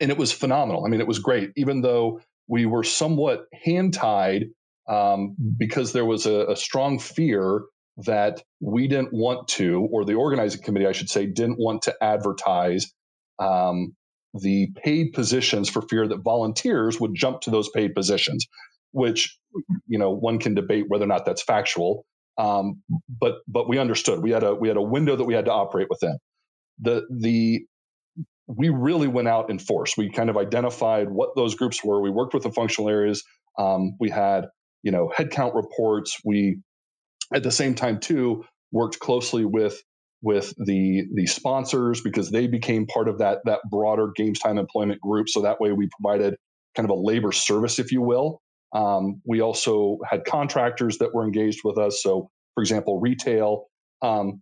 and 0.00 0.10
it 0.10 0.18
was 0.18 0.32
phenomenal. 0.32 0.84
I 0.84 0.88
mean, 0.88 1.00
it 1.00 1.06
was 1.06 1.18
great, 1.18 1.50
even 1.56 1.80
though 1.80 2.20
we 2.48 2.66
were 2.66 2.84
somewhat 2.84 3.44
hand 3.64 3.94
tied 3.94 4.46
um, 4.88 5.36
because 5.56 5.92
there 5.92 6.04
was 6.04 6.26
a, 6.26 6.46
a 6.48 6.56
strong 6.56 6.98
fear 6.98 7.62
that 7.98 8.42
we 8.60 8.88
didn't 8.88 9.12
want 9.12 9.48
to, 9.48 9.88
or 9.92 10.04
the 10.04 10.14
organizing 10.14 10.62
committee, 10.62 10.86
I 10.86 10.92
should 10.92 11.10
say, 11.10 11.26
didn't 11.26 11.58
want 11.58 11.82
to 11.82 11.94
advertise 12.02 12.92
um, 13.38 13.94
the 14.34 14.68
paid 14.82 15.12
positions 15.12 15.68
for 15.68 15.82
fear 15.82 16.08
that 16.08 16.22
volunteers 16.22 16.98
would 17.00 17.14
jump 17.14 17.42
to 17.42 17.50
those 17.50 17.68
paid 17.70 17.94
positions, 17.94 18.46
which 18.92 19.38
you 19.86 19.98
know 19.98 20.10
one 20.10 20.38
can 20.38 20.54
debate 20.54 20.84
whether 20.88 21.04
or 21.04 21.08
not 21.08 21.24
that's 21.24 21.42
factual. 21.42 22.04
Um, 22.38 22.82
but 23.08 23.36
but 23.48 23.68
we 23.68 23.78
understood 23.78 24.22
we 24.22 24.30
had 24.30 24.42
a 24.42 24.54
we 24.54 24.68
had 24.68 24.76
a 24.76 24.82
window 24.82 25.16
that 25.16 25.24
we 25.24 25.34
had 25.34 25.46
to 25.46 25.52
operate 25.52 25.88
within. 25.90 26.18
The 26.80 27.06
the 27.10 27.64
we 28.46 28.68
really 28.68 29.08
went 29.08 29.28
out 29.28 29.50
in 29.50 29.58
force. 29.58 29.96
We 29.96 30.10
kind 30.10 30.30
of 30.30 30.36
identified 30.36 31.10
what 31.10 31.30
those 31.36 31.54
groups 31.54 31.82
were. 31.84 32.00
We 32.00 32.10
worked 32.10 32.34
with 32.34 32.42
the 32.42 32.52
functional 32.52 32.88
areas. 32.88 33.22
Um, 33.58 33.96
we 34.00 34.10
had 34.10 34.46
you 34.82 34.92
know 34.92 35.12
headcount 35.16 35.54
reports. 35.54 36.18
We 36.24 36.58
at 37.34 37.42
the 37.42 37.50
same 37.50 37.74
time 37.74 38.00
too 38.00 38.44
worked 38.72 38.98
closely 38.98 39.44
with 39.44 39.82
with 40.22 40.54
the 40.56 41.04
the 41.14 41.26
sponsors 41.26 42.00
because 42.00 42.30
they 42.30 42.46
became 42.46 42.86
part 42.86 43.08
of 43.08 43.18
that 43.18 43.38
that 43.44 43.60
broader 43.70 44.10
games 44.14 44.38
time 44.38 44.56
employment 44.56 45.00
group 45.00 45.28
so 45.28 45.42
that 45.42 45.60
way 45.60 45.72
we 45.72 45.88
provided 46.00 46.36
kind 46.76 46.88
of 46.88 46.90
a 46.90 47.00
labor 47.00 47.32
service 47.32 47.78
if 47.78 47.92
you 47.92 48.00
will 48.00 48.40
um, 48.74 49.20
we 49.26 49.40
also 49.40 49.98
had 50.08 50.24
contractors 50.24 50.98
that 50.98 51.14
were 51.14 51.24
engaged 51.24 51.60
with 51.64 51.78
us 51.78 52.02
so 52.02 52.30
for 52.54 52.62
example 52.62 53.00
retail 53.00 53.66
um, 54.02 54.40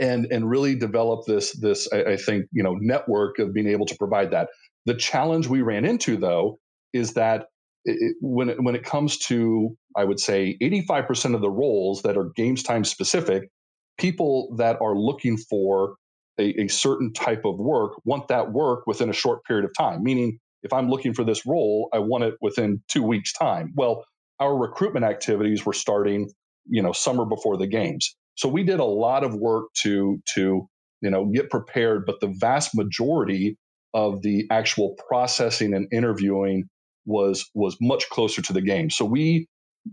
and 0.00 0.26
and 0.30 0.48
really 0.48 0.74
develop 0.74 1.24
this 1.26 1.52
this 1.60 1.88
I, 1.92 2.12
I 2.12 2.16
think 2.16 2.46
you 2.52 2.62
know 2.62 2.76
network 2.80 3.38
of 3.38 3.52
being 3.52 3.68
able 3.68 3.86
to 3.86 3.96
provide 3.96 4.30
that 4.30 4.48
the 4.86 4.94
challenge 4.94 5.48
we 5.48 5.62
ran 5.62 5.84
into 5.84 6.16
though 6.16 6.58
is 6.92 7.14
that 7.14 7.46
it, 7.84 8.16
when 8.20 8.50
it, 8.50 8.62
when 8.62 8.74
it 8.74 8.84
comes 8.84 9.18
to 9.18 9.76
I 9.96 10.04
would 10.04 10.20
say 10.20 10.56
85% 10.62 11.34
of 11.34 11.40
the 11.40 11.50
roles 11.50 12.02
that 12.02 12.16
are 12.16 12.30
games 12.36 12.62
time 12.62 12.84
specific, 12.84 13.50
people 13.98 14.54
that 14.56 14.80
are 14.80 14.96
looking 14.96 15.36
for 15.36 15.96
a, 16.38 16.62
a, 16.62 16.68
certain 16.68 17.12
type 17.12 17.44
of 17.44 17.58
work 17.58 17.92
want 18.04 18.28
that 18.28 18.52
work 18.52 18.86
within 18.86 19.10
a 19.10 19.12
short 19.12 19.44
period 19.44 19.64
of 19.64 19.72
time. 19.76 20.02
Meaning, 20.02 20.38
if 20.68 20.72
I'm 20.74 20.90
looking 20.90 21.14
for 21.14 21.24
this 21.24 21.46
role, 21.46 21.88
I 21.94 21.98
want 21.98 22.24
it 22.24 22.34
within 22.42 22.82
two 22.88 23.02
weeks' 23.02 23.32
time. 23.32 23.72
Well, 23.74 24.04
our 24.38 24.54
recruitment 24.54 25.06
activities 25.06 25.64
were 25.64 25.72
starting, 25.72 26.30
you 26.66 26.82
know, 26.82 26.92
summer 26.92 27.24
before 27.24 27.56
the 27.56 27.66
games. 27.66 28.14
So 28.34 28.50
we 28.50 28.64
did 28.64 28.78
a 28.78 28.84
lot 28.84 29.24
of 29.24 29.34
work 29.34 29.72
to 29.82 30.20
to 30.34 30.68
you 31.00 31.10
know 31.10 31.24
get 31.24 31.48
prepared, 31.48 32.04
but 32.04 32.20
the 32.20 32.34
vast 32.38 32.76
majority 32.76 33.56
of 33.94 34.20
the 34.20 34.46
actual 34.50 34.94
processing 35.08 35.72
and 35.72 35.88
interviewing 35.90 36.68
was 37.06 37.48
was 37.54 37.78
much 37.80 38.10
closer 38.10 38.42
to 38.42 38.52
the 38.52 38.60
game. 38.60 38.90
So 38.90 39.06
we, 39.06 39.46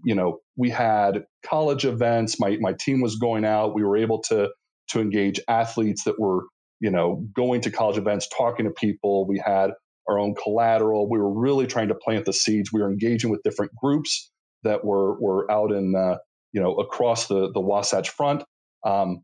you 0.04 0.14
know, 0.14 0.40
we 0.58 0.70
had 0.70 1.24
college 1.46 1.86
events. 1.86 2.38
My 2.38 2.58
my 2.60 2.74
team 2.78 3.00
was 3.00 3.16
going 3.16 3.46
out. 3.46 3.74
We 3.74 3.84
were 3.86 3.96
able 3.96 4.22
to 4.24 4.50
to 4.90 5.00
engage 5.00 5.40
athletes 5.48 6.04
that 6.04 6.20
were, 6.20 6.44
you 6.82 6.92
know, 6.92 7.26
going 7.34 7.62
to 7.62 7.72
college 7.72 7.98
events, 7.98 8.28
talking 8.28 8.66
to 8.66 8.72
people. 8.72 9.26
We 9.26 9.42
had 9.44 9.72
our 10.08 10.20
own 10.20 10.36
collateral. 10.36 11.10
We 11.10 11.20
were 11.20 11.34
really 11.34 11.68
trying 11.68 11.88
to 11.90 11.96
plant 11.96 12.26
the 12.26 12.34
seeds. 12.34 12.72
We 12.72 12.82
were 12.82 12.90
engaging 12.90 13.30
with 13.30 13.42
different 13.44 13.72
groups 13.76 14.32
that 14.64 14.84
were 14.84 15.20
were 15.20 15.50
out 15.52 15.72
in 15.72 15.96
uh, 15.96 16.18
you 16.54 16.62
know 16.62 16.76
across 16.76 17.28
the 17.28 17.52
the 17.54 17.62
Wasatch 17.62 18.10
Front. 18.10 18.44
Um, 18.86 19.24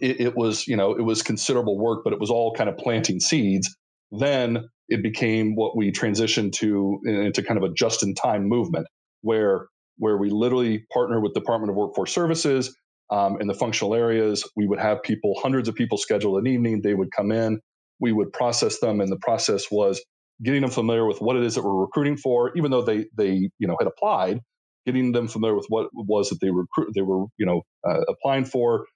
it, 0.00 0.20
it, 0.20 0.36
was 0.36 0.66
you 0.68 0.76
know 0.76 0.92
it 0.92 1.02
was 1.02 1.22
considerable 1.22 1.78
work, 1.78 2.02
but 2.04 2.12
it 2.12 2.20
was 2.20 2.30
all 2.30 2.54
kind 2.54 2.68
of 2.68 2.76
planting 2.76 3.20
seeds. 3.20 3.74
Then 4.12 4.68
it 4.88 5.02
became 5.02 5.54
what 5.54 5.76
we 5.76 5.92
transitioned 5.92 6.52
to 6.54 7.00
into 7.04 7.42
kind 7.42 7.58
of 7.58 7.64
a 7.64 7.72
just 7.74 8.02
in 8.02 8.14
time 8.14 8.48
movement 8.48 8.86
where 9.22 9.66
where 9.98 10.16
we 10.16 10.30
literally 10.30 10.84
partner 10.92 11.20
with 11.20 11.34
Department 11.34 11.70
of 11.70 11.76
Workforce 11.76 12.12
Services 12.12 12.74
um, 13.10 13.40
in 13.40 13.46
the 13.46 13.54
functional 13.54 13.94
areas. 13.94 14.48
We 14.56 14.66
would 14.66 14.80
have 14.80 15.02
people, 15.02 15.34
hundreds 15.40 15.68
of 15.68 15.74
people 15.74 15.98
scheduled 15.98 16.38
an 16.38 16.46
evening. 16.46 16.80
They 16.82 16.94
would 16.94 17.10
come 17.14 17.30
in. 17.30 17.60
We 18.00 18.12
would 18.12 18.32
process 18.32 18.80
them, 18.80 19.00
and 19.00 19.10
the 19.10 19.18
process 19.18 19.66
was 19.70 20.02
getting 20.42 20.62
them 20.62 20.70
familiar 20.70 21.06
with 21.06 21.20
what 21.20 21.36
it 21.36 21.44
is 21.44 21.54
that 21.56 21.64
we're 21.64 21.80
recruiting 21.80 22.16
for, 22.16 22.56
even 22.56 22.70
though 22.70 22.82
they 22.82 23.06
they 23.16 23.50
you 23.58 23.68
know 23.68 23.76
had 23.78 23.88
applied. 23.88 24.40
Getting 24.86 25.12
them 25.12 25.28
familiar 25.28 25.56
with 25.56 25.66
what 25.68 25.86
it 25.86 25.90
was 25.94 26.30
that 26.30 26.40
they 26.40 26.50
recruit 26.50 26.92
they 26.94 27.02
were 27.02 27.26
you 27.38 27.46
know 27.46 27.62
uh, 27.88 28.02
applying 28.08 28.46
for, 28.46 28.86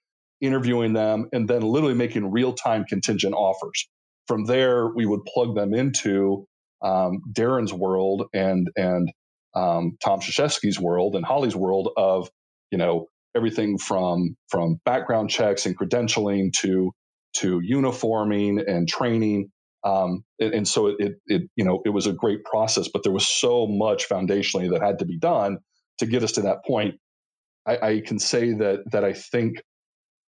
interviewing 0.41 0.93
them, 0.93 1.29
and 1.33 1.47
then 1.47 1.61
literally 1.61 1.95
making 1.95 2.31
real 2.31 2.53
time 2.53 2.85
contingent 2.85 3.35
offers 3.35 3.87
from 4.27 4.45
there 4.45 4.87
we 4.87 5.05
would 5.05 5.23
plug 5.25 5.55
them 5.55 5.73
into 5.73 6.45
um, 6.81 7.21
Darren's 7.31 7.73
world 7.73 8.25
and 8.33 8.69
and 8.75 9.09
um, 9.55 9.97
Tom 10.03 10.19
Krzyzewski's 10.19 10.79
world 10.79 11.15
and 11.15 11.25
Holly's 11.25 11.55
world 11.55 11.89
of 11.97 12.29
you 12.71 12.77
know 12.77 13.07
everything 13.35 13.77
from 13.77 14.35
from 14.49 14.79
background 14.85 15.29
checks 15.29 15.65
and 15.65 15.77
credentialing 15.77 16.53
to 16.61 16.91
to 17.37 17.59
uniforming 17.63 18.59
and 18.67 18.87
training. 18.87 19.51
Um, 19.83 20.23
and, 20.39 20.53
and, 20.53 20.67
so 20.67 20.87
it, 20.87 21.13
it, 21.27 21.43
you 21.55 21.63
know, 21.63 21.81
it 21.85 21.89
was 21.89 22.07
a 22.07 22.13
great 22.13 22.43
process, 22.43 22.89
but 22.91 23.03
there 23.03 23.11
was 23.11 23.27
so 23.27 23.67
much 23.67 24.09
foundationally 24.09 24.71
that 24.71 24.81
had 24.81 24.99
to 24.99 25.05
be 25.05 25.19
done 25.19 25.59
to 25.99 26.07
get 26.07 26.23
us 26.23 26.31
to 26.33 26.41
that 26.41 26.65
point. 26.65 26.95
I, 27.67 27.77
I 27.77 28.01
can 28.01 28.17
say 28.17 28.53
that 28.53 28.79
that 28.91 29.03
I 29.03 29.13
think, 29.13 29.61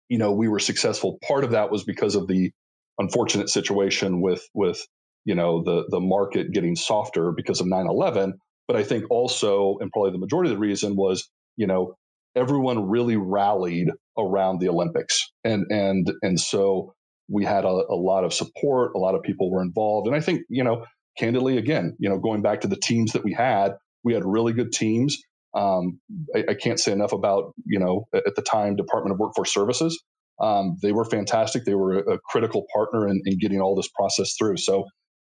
you 0.08 0.18
know, 0.18 0.32
we 0.32 0.48
were 0.48 0.60
successful. 0.60 1.20
Part 1.28 1.44
of 1.44 1.52
that 1.52 1.70
was 1.70 1.84
because 1.84 2.16
of 2.16 2.28
the 2.28 2.52
unfortunate 2.98 3.50
situation 3.50 4.22
with 4.22 4.48
with 4.54 4.86
you 5.26 5.36
know 5.36 5.64
the 5.64 5.86
the 5.90 6.00
market 6.00 6.52
getting 6.52 6.76
softer 6.76 7.32
because 7.32 7.62
of 7.62 7.68
9-11 7.68 8.34
but 8.68 8.76
i 8.78 8.84
think 8.84 9.06
also 9.10 9.78
and 9.80 9.92
probably 9.92 10.12
the 10.12 10.18
majority 10.18 10.52
of 10.52 10.56
the 10.56 10.60
reason 10.60 10.96
was 10.96 11.30
you 11.58 11.68
know 11.68 11.96
everyone 12.36 12.90
really 12.90 13.18
rallied 13.18 13.90
around 14.18 14.60
the 14.60 14.70
olympics 14.70 15.31
and 15.44 15.66
and 15.70 16.12
and 16.22 16.40
so 16.40 16.94
we 17.30 17.46
had 17.46 17.64
a, 17.66 17.68
a 17.68 17.96
lot 17.96 18.24
of 18.24 18.34
support 18.34 18.92
a 18.96 19.00
lot 19.00 19.16
of 19.16 19.24
people 19.24 19.52
were 19.52 19.62
involved 19.62 20.08
and 20.08 20.16
i 20.16 20.20
think 20.20 20.42
you 20.50 20.64
know 20.64 20.86
candidly 21.18 21.58
again 21.58 21.96
you 22.00 22.10
know 22.10 22.20
going 22.20 22.42
back 22.42 22.62
to 22.62 22.68
the 22.68 22.76
teams 22.76 23.14
that 23.14 23.24
we 23.24 23.34
had 23.34 23.74
we 24.04 24.14
had 24.14 24.24
really 24.26 24.54
good 24.54 24.72
teams 24.72 25.18
um, 25.54 26.00
I, 26.34 26.46
I, 26.52 26.54
can't 26.54 26.80
say 26.80 26.94
enough 26.94 27.12
about 27.12 27.54
you 27.66 27.78
know 27.78 28.08
at 28.14 28.36
the 28.38 28.42
time 28.42 28.78
department 28.78 29.14
of 29.14 29.20
workforce 29.20 29.54
services 29.54 30.02
um, 30.42 30.78
they 30.82 30.92
were 30.92 31.06
fantastic. 31.06 31.66
They 31.66 31.76
were 31.76 32.00
a, 32.00 32.14
a 32.14 32.20
critical 32.20 32.66
partner 32.74 33.08
in, 33.08 33.22
in, 33.26 33.38
getting 33.38 33.62
all 33.62 33.76
this 33.76 33.90
process 33.90 34.34
through. 34.38 34.58
So 34.58 34.86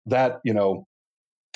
that, 0.08 0.40
you 0.44 0.54
know, 0.54 0.86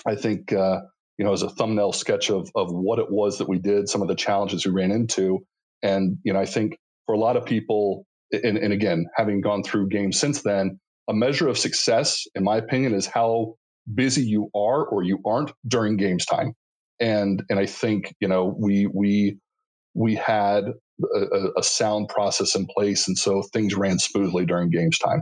I 0.05 0.15
think, 0.15 0.53
uh, 0.53 0.81
you 1.17 1.25
know, 1.25 1.33
as 1.33 1.41
a 1.41 1.49
thumbnail 1.49 1.91
sketch 1.91 2.29
of, 2.29 2.49
of 2.55 2.71
what 2.71 2.99
it 2.99 3.09
was 3.09 3.39
that 3.39 3.49
we 3.49 3.57
did, 3.57 3.89
some 3.89 4.03
of 4.03 4.07
the 4.07 4.15
challenges 4.15 4.65
we 4.65 4.71
ran 4.71 4.91
into. 4.91 5.39
And, 5.81 6.17
you 6.23 6.33
know, 6.33 6.39
I 6.39 6.45
think 6.45 6.77
for 7.07 7.15
a 7.15 7.17
lot 7.17 7.35
of 7.35 7.45
people, 7.45 8.05
and, 8.31 8.57
and 8.57 8.73
again, 8.73 9.05
having 9.15 9.41
gone 9.41 9.63
through 9.63 9.89
games 9.89 10.19
since 10.19 10.41
then, 10.43 10.79
a 11.09 11.13
measure 11.13 11.47
of 11.47 11.57
success, 11.57 12.25
in 12.35 12.43
my 12.43 12.57
opinion, 12.57 12.93
is 12.93 13.05
how 13.05 13.55
busy 13.93 14.23
you 14.23 14.49
are 14.53 14.85
or 14.85 15.03
you 15.03 15.19
aren't 15.25 15.51
during 15.67 15.97
games 15.97 16.25
time. 16.25 16.53
And 16.99 17.43
and 17.49 17.59
I 17.59 17.65
think, 17.65 18.13
you 18.19 18.27
know, 18.27 18.55
we 18.57 18.87
we 18.87 19.37
we 19.93 20.15
had 20.15 20.65
a, 21.15 21.45
a 21.57 21.63
sound 21.63 22.09
process 22.09 22.55
in 22.55 22.67
place, 22.67 23.07
and 23.07 23.17
so 23.17 23.43
things 23.53 23.75
ran 23.75 23.99
smoothly 23.99 24.45
during 24.45 24.69
games 24.69 24.97
time. 24.97 25.21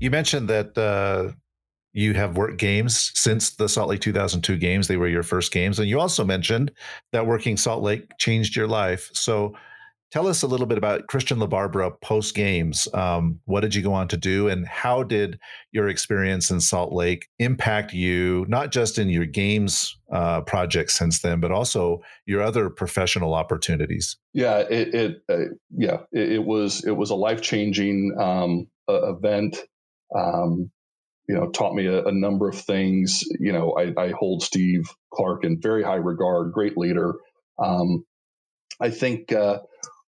You 0.00 0.12
mentioned 0.12 0.48
that 0.48 0.78
uh, 0.78 1.32
you 1.98 2.14
have 2.14 2.36
worked 2.36 2.58
games 2.58 3.10
since 3.14 3.50
the 3.50 3.68
Salt 3.68 3.88
Lake 3.88 4.00
2002 4.00 4.56
games. 4.56 4.86
They 4.86 4.96
were 4.96 5.08
your 5.08 5.24
first 5.24 5.50
games. 5.50 5.80
And 5.80 5.88
you 5.88 5.98
also 5.98 6.24
mentioned 6.24 6.70
that 7.12 7.26
working 7.26 7.56
Salt 7.56 7.82
Lake 7.82 8.08
changed 8.18 8.54
your 8.54 8.68
life. 8.68 9.10
So, 9.12 9.54
Tell 10.10 10.26
us 10.26 10.42
a 10.42 10.46
little 10.46 10.64
bit 10.64 10.78
about 10.78 11.06
Christian 11.08 11.38
LaBarbera 11.38 12.00
post 12.00 12.34
games. 12.34 12.88
Um, 12.94 13.40
what 13.44 13.60
did 13.60 13.74
you 13.74 13.82
go 13.82 13.92
on 13.92 14.08
to 14.08 14.16
do, 14.16 14.48
and 14.48 14.66
how 14.66 15.02
did 15.02 15.38
your 15.70 15.86
experience 15.86 16.50
in 16.50 16.62
Salt 16.62 16.94
Lake 16.94 17.28
impact 17.38 17.92
you, 17.92 18.46
not 18.48 18.72
just 18.72 18.98
in 18.98 19.10
your 19.10 19.26
games 19.26 19.94
uh, 20.10 20.40
projects 20.40 20.94
since 20.94 21.20
then, 21.20 21.40
but 21.40 21.52
also 21.52 22.00
your 22.24 22.40
other 22.40 22.70
professional 22.70 23.34
opportunities? 23.34 24.16
Yeah, 24.32 24.60
it, 24.60 24.94
it 24.94 25.16
uh, 25.28 25.52
yeah, 25.76 25.98
it, 26.10 26.32
it, 26.32 26.44
was 26.44 26.82
it 26.86 26.92
was 26.92 27.10
a 27.10 27.14
life 27.14 27.42
changing 27.42 28.16
um, 28.18 28.66
event. 28.88 29.58
Um, 30.16 30.70
you 31.28 31.34
know, 31.34 31.50
taught 31.50 31.74
me 31.74 31.86
a, 31.86 32.04
a, 32.04 32.12
number 32.12 32.48
of 32.48 32.58
things. 32.58 33.22
You 33.38 33.52
know, 33.52 33.76
I, 33.78 33.92
I, 34.00 34.12
hold 34.12 34.42
Steve 34.42 34.88
Clark 35.12 35.44
in 35.44 35.60
very 35.60 35.82
high 35.82 35.96
regard, 35.96 36.52
great 36.52 36.78
leader. 36.78 37.14
Um, 37.62 38.04
I 38.80 38.90
think 38.90 39.30
uh, 39.32 39.58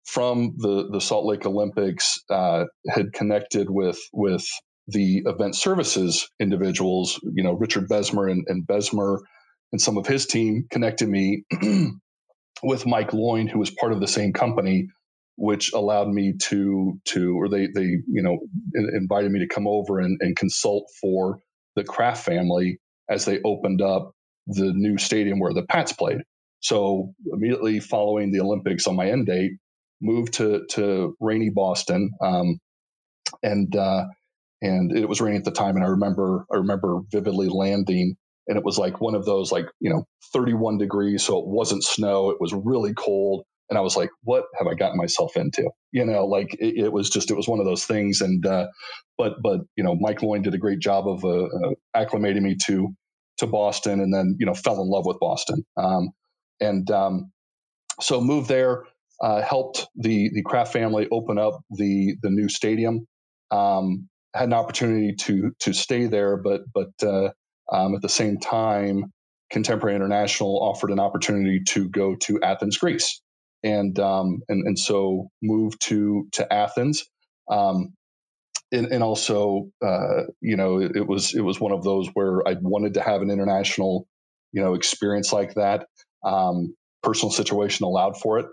from 0.05 0.55
the 0.57 0.89
the 0.91 1.01
Salt 1.01 1.27
Lake 1.27 1.45
Olympics 1.45 2.19
uh, 2.31 2.65
had 2.89 3.13
connected 3.13 3.69
with 3.69 3.99
with 4.13 4.47
the 4.89 5.23
event 5.27 5.55
services 5.55 6.29
individuals. 6.41 7.21
You 7.23 7.45
know, 7.45 7.53
Richard 7.53 7.89
Besmer 7.89 8.31
and, 8.31 8.45
and 8.49 8.67
Besmer 8.67 9.19
and 9.73 9.81
some 9.81 9.99
of 9.99 10.07
his 10.07 10.27
team 10.27 10.67
connected 10.71 11.09
me 11.09 11.45
with 12.63 12.87
Mike 12.87 13.13
Loyne, 13.13 13.47
who 13.47 13.59
was 13.59 13.71
part 13.71 13.93
of 13.93 14.01
the 14.01 14.09
same 14.09 14.33
company, 14.33 14.89
which 15.41 15.73
allowed 15.73 16.09
me 16.09 16.35
to 16.39 17.01
to 17.07 17.35
or 17.41 17.49
they 17.49 17.67
they 17.75 17.97
you 18.09 18.23
know 18.23 18.39
invited 18.75 19.33
me 19.33 19.41
to 19.41 19.49
come 19.49 19.67
over 19.67 19.99
and, 19.99 20.19
and 20.21 20.37
consult 20.37 20.85
for 21.01 21.39
the 21.77 21.83
Kraft 21.83 22.23
family 22.27 22.79
as 23.09 23.25
they 23.25 23.41
opened 23.43 23.81
up 23.81 24.13
the 24.47 24.71
new 24.75 24.99
stadium 24.99 25.41
where 25.41 25.55
the 25.55 25.65
Pats 25.65 25.95
played. 25.95 26.19
So 26.61 27.15
immediately 27.33 27.81
following 27.81 28.33
the 28.33 28.41
Olympics 28.41 28.87
on 28.87 28.97
my 28.97 29.11
end 29.11 29.27
date, 29.29 29.53
moved 30.03 30.35
to 30.35 30.67
to 30.73 31.17
rainy 31.21 31.49
Boston, 31.49 32.11
um, 32.23 32.59
and 33.43 33.75
uh, 33.75 34.05
and 34.61 34.95
it 34.95 35.09
was 35.09 35.23
raining 35.23 35.39
at 35.39 35.47
the 35.47 35.53
time. 35.53 35.77
And 35.77 35.85
I 35.87 35.89
remember 35.89 36.45
I 36.53 36.59
remember 36.59 37.01
vividly 37.11 37.49
landing, 37.49 38.15
and 38.47 38.59
it 38.59 38.65
was 38.65 38.77
like 38.77 39.01
one 39.01 39.15
of 39.15 39.25
those 39.25 39.51
like 39.51 39.65
you 39.81 39.89
know 39.89 40.05
31 40.35 40.77
degrees, 40.77 41.23
so 41.25 41.39
it 41.39 41.47
wasn't 41.47 41.83
snow. 41.83 42.29
It 42.29 42.37
was 42.41 42.53
really 42.53 42.93
cold, 42.93 43.45
and 43.71 43.79
I 43.79 43.83
was 43.83 43.97
like, 43.97 44.11
"What 44.25 44.45
have 44.59 44.67
I 44.67 44.75
gotten 44.75 44.99
myself 44.99 45.37
into?" 45.37 45.71
You 45.93 46.05
know, 46.05 46.27
like 46.27 46.55
it, 46.55 46.85
it 46.85 46.93
was 46.93 47.09
just 47.09 47.31
it 47.31 47.37
was 47.37 47.49
one 47.49 47.61
of 47.61 47.65
those 47.65 47.85
things. 47.85 48.21
And 48.21 48.45
uh, 48.45 48.67
but 49.17 49.37
but 49.43 49.61
you 49.77 49.85
know, 49.85 49.97
Mike 49.99 50.19
Loynd 50.19 50.43
did 50.43 50.55
a 50.55 50.59
great 50.59 50.81
job 50.81 51.09
of 51.09 51.25
uh, 51.25 51.45
uh 51.45 51.75
acclimating 51.97 52.43
me 52.43 52.57
to 52.67 52.89
to 53.39 53.47
Boston, 53.47 54.01
and 54.01 54.13
then 54.13 54.37
you 54.39 54.47
know 54.47 54.55
fell 54.55 54.83
in 54.83 54.89
love 54.89 55.07
with 55.07 55.19
Boston. 55.21 55.65
Um, 55.77 56.11
and 56.61 56.91
um, 56.91 57.33
so 58.01 58.21
moved 58.21 58.49
there. 58.49 58.85
Uh, 59.23 59.43
helped 59.43 59.87
the 59.97 60.31
the 60.35 60.43
Kraft 60.43 60.73
family 60.73 61.07
open 61.13 61.39
up 61.39 61.61
the 61.71 62.17
the 62.23 62.31
new 62.31 62.49
stadium. 62.49 63.07
Um, 63.51 64.09
had 64.35 64.45
an 64.45 64.53
opportunity 64.53 65.15
to 65.15 65.53
to 65.61 65.73
stay 65.73 66.07
there, 66.07 66.37
but 66.37 66.63
but 66.75 66.91
uh, 67.03 67.31
um, 67.73 67.95
at 67.95 68.03
the 68.03 68.09
same 68.09 68.39
time, 68.39 69.13
Contemporary 69.51 69.95
International 69.95 70.59
offered 70.63 70.91
an 70.91 71.01
opportunity 71.01 71.61
to 71.69 71.89
go 71.89 72.17
to 72.23 72.41
Athens, 72.43 72.79
Greece, 72.79 73.21
and 73.63 73.99
um, 73.99 74.41
and 74.49 74.67
and 74.67 74.79
so 74.79 75.31
moved 75.43 75.81
to 75.83 76.29
to 76.33 76.53
Athens. 76.53 77.05
Um, 77.51 77.95
and, 78.73 78.87
and, 78.87 79.03
also, 79.03 79.69
uh, 79.85 80.25
you 80.41 80.57
know, 80.57 80.79
it, 80.79 80.93
it, 80.95 81.09
was 81.09 81.35
it 81.35 81.41
was 81.41 81.61
one 81.61 81.73
of 81.73 81.83
those 81.83 82.09
where 82.15 82.47
I 82.47 82.55
wanted 82.61 82.95
to 82.95 83.01
have 83.01 83.21
an 83.21 83.31
international, 83.31 84.07
you 84.53 84.63
know, 84.63 84.75
experience 84.75 85.33
like 85.33 85.55
that. 85.55 85.87
Um, 86.25 86.77
personal 87.03 87.33
situation 87.33 87.85
allowed 87.85 88.21
for 88.21 88.39
it. 88.39 88.47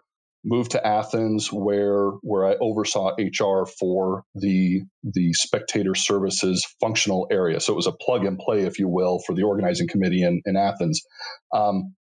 Moved 0.44 0.72
to 0.72 0.88
Athens, 0.88 1.52
where 1.52 2.12
where 2.22 2.48
I 2.48 2.56
oversaw 2.62 3.12
HR 3.18 3.68
for 3.80 4.24
the 4.34 4.84
the 5.04 5.34
spectator 5.34 5.94
services 5.94 6.66
functional 6.80 7.28
area. 7.32 7.60
So 7.60 7.74
it 7.74 7.76
was 7.76 7.88
a 7.88 7.92
plug 7.92 8.24
and 8.24 8.38
play, 8.40 8.62
if 8.62 8.80
you 8.80 8.88
will, 8.88 9.20
for 9.26 9.36
the 9.36 9.44
organizing 9.44 9.88
committee 9.88 10.24
in, 10.24 10.42
in 10.46 10.56
Athens. 10.56 11.02
Um, 11.54 11.96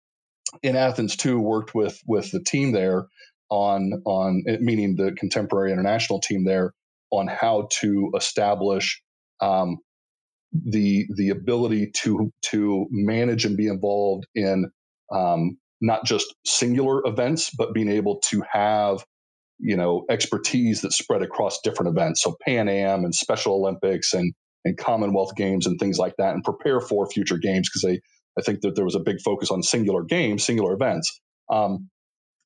in 0.62 0.76
Athens, 0.76 1.16
too, 1.16 1.38
worked 1.40 1.74
with 1.74 2.00
with 2.06 2.30
the 2.30 2.42
team 2.42 2.72
there 2.72 3.06
on 3.50 4.02
on 4.06 4.42
meaning 4.60 4.96
the 4.96 5.12
contemporary 5.12 5.72
international 5.72 6.20
team 6.20 6.44
there 6.44 6.72
on 7.10 7.28
how 7.28 7.68
to 7.80 8.10
establish 8.16 9.02
um, 9.40 9.78
the 10.52 11.06
the 11.16 11.30
ability 11.30 11.90
to 11.94 12.32
to 12.42 12.86
manage 12.90 13.44
and 13.44 13.56
be 13.56 13.68
involved 13.68 14.26
in 14.34 14.70
um, 15.12 15.58
not 15.80 16.04
just 16.04 16.34
singular 16.46 17.02
events, 17.06 17.50
but 17.56 17.74
being 17.74 17.90
able 17.90 18.20
to 18.30 18.42
have 18.50 19.04
you 19.58 19.76
know 19.76 20.04
expertise 20.10 20.82
that 20.82 20.92
spread 20.92 21.22
across 21.22 21.60
different 21.62 21.96
events. 21.96 22.22
So 22.22 22.36
Pan 22.46 22.68
Am 22.68 23.04
and 23.04 23.14
Special 23.14 23.54
Olympics 23.54 24.14
and 24.14 24.32
and 24.64 24.78
Commonwealth 24.78 25.36
Games 25.36 25.66
and 25.66 25.78
things 25.78 25.98
like 25.98 26.14
that, 26.18 26.34
and 26.34 26.44
prepare 26.44 26.80
for 26.80 27.08
future 27.08 27.38
games 27.38 27.68
because 27.68 27.82
they 27.82 28.00
I 28.38 28.42
think 28.42 28.60
that 28.60 28.74
there 28.74 28.84
was 28.84 28.94
a 28.94 29.00
big 29.00 29.20
focus 29.20 29.50
on 29.50 29.62
singular 29.62 30.02
games, 30.02 30.44
singular 30.44 30.72
events, 30.72 31.20
um, 31.50 31.88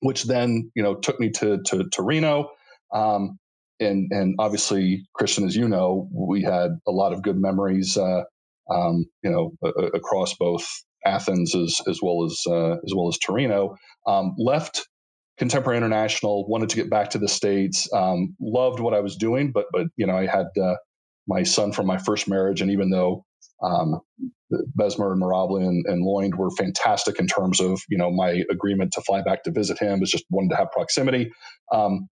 which 0.01 0.25
then 0.25 0.71
you 0.75 0.83
know 0.83 0.95
took 0.95 1.19
me 1.21 1.31
to 1.31 1.59
to, 1.67 1.85
to 1.93 2.03
Reno. 2.03 2.51
Um, 2.93 3.39
and 3.81 4.11
and 4.11 4.35
obviously, 4.39 5.07
Christian, 5.15 5.45
as 5.45 5.57
you 5.57 5.69
know, 5.69 6.09
we 6.13 6.43
had 6.43 6.71
a 6.87 6.91
lot 6.91 7.13
of 7.13 7.23
good 7.23 7.39
memories, 7.39 7.97
uh, 7.97 8.23
um, 8.71 9.07
you 9.23 9.31
know, 9.31 9.53
across 9.95 10.35
both 10.35 10.67
Athens 11.05 11.55
as 11.55 11.81
as 11.89 12.01
well 12.03 12.25
as 12.25 12.43
uh, 12.49 12.73
as 12.73 12.93
well 12.95 13.09
as 13.09 13.19
Torino. 13.19 13.77
Um, 14.07 14.35
left 14.39 14.89
Contemporary 15.39 15.77
International, 15.77 16.47
wanted 16.49 16.69
to 16.71 16.77
get 16.77 16.91
back 16.91 17.11
to 17.11 17.19
the 17.19 17.29
states. 17.29 17.89
Um, 17.93 18.35
loved 18.41 18.81
what 18.81 18.95
I 18.95 19.01
was 19.01 19.17
doing, 19.17 19.53
but 19.53 19.67
but 19.73 19.87
you 19.97 20.07
know 20.07 20.17
I 20.17 20.27
had 20.27 20.47
uh, 20.61 20.75
my 21.29 21.45
son 21.45 21.73
from 21.73 21.87
my 21.87 21.99
first 21.99 22.29
marriage, 22.29 22.61
and 22.61 22.71
even 22.71 22.91
though 22.91 23.25
um, 23.63 24.01
Besmer 24.79 25.13
and 25.13 25.21
Mirabile 25.21 25.61
and, 25.61 25.85
and 25.87 26.05
Loynd 26.05 26.37
were 26.37 26.51
fantastic 26.51 27.19
in 27.19 27.27
terms 27.27 27.61
of 27.61 27.81
you 27.89 27.99
know 27.99 28.11
my 28.11 28.43
agreement 28.51 28.93
to 28.93 29.03
fly 29.03 29.23
back 29.23 29.43
to 29.45 29.51
visit 29.51 29.79
him, 29.79 30.01
was 30.01 30.11
just 30.11 30.25
wanted 30.31 30.51
to 30.51 30.57
have 30.57 30.71
proximity. 30.73 31.31
Um, 31.73 32.09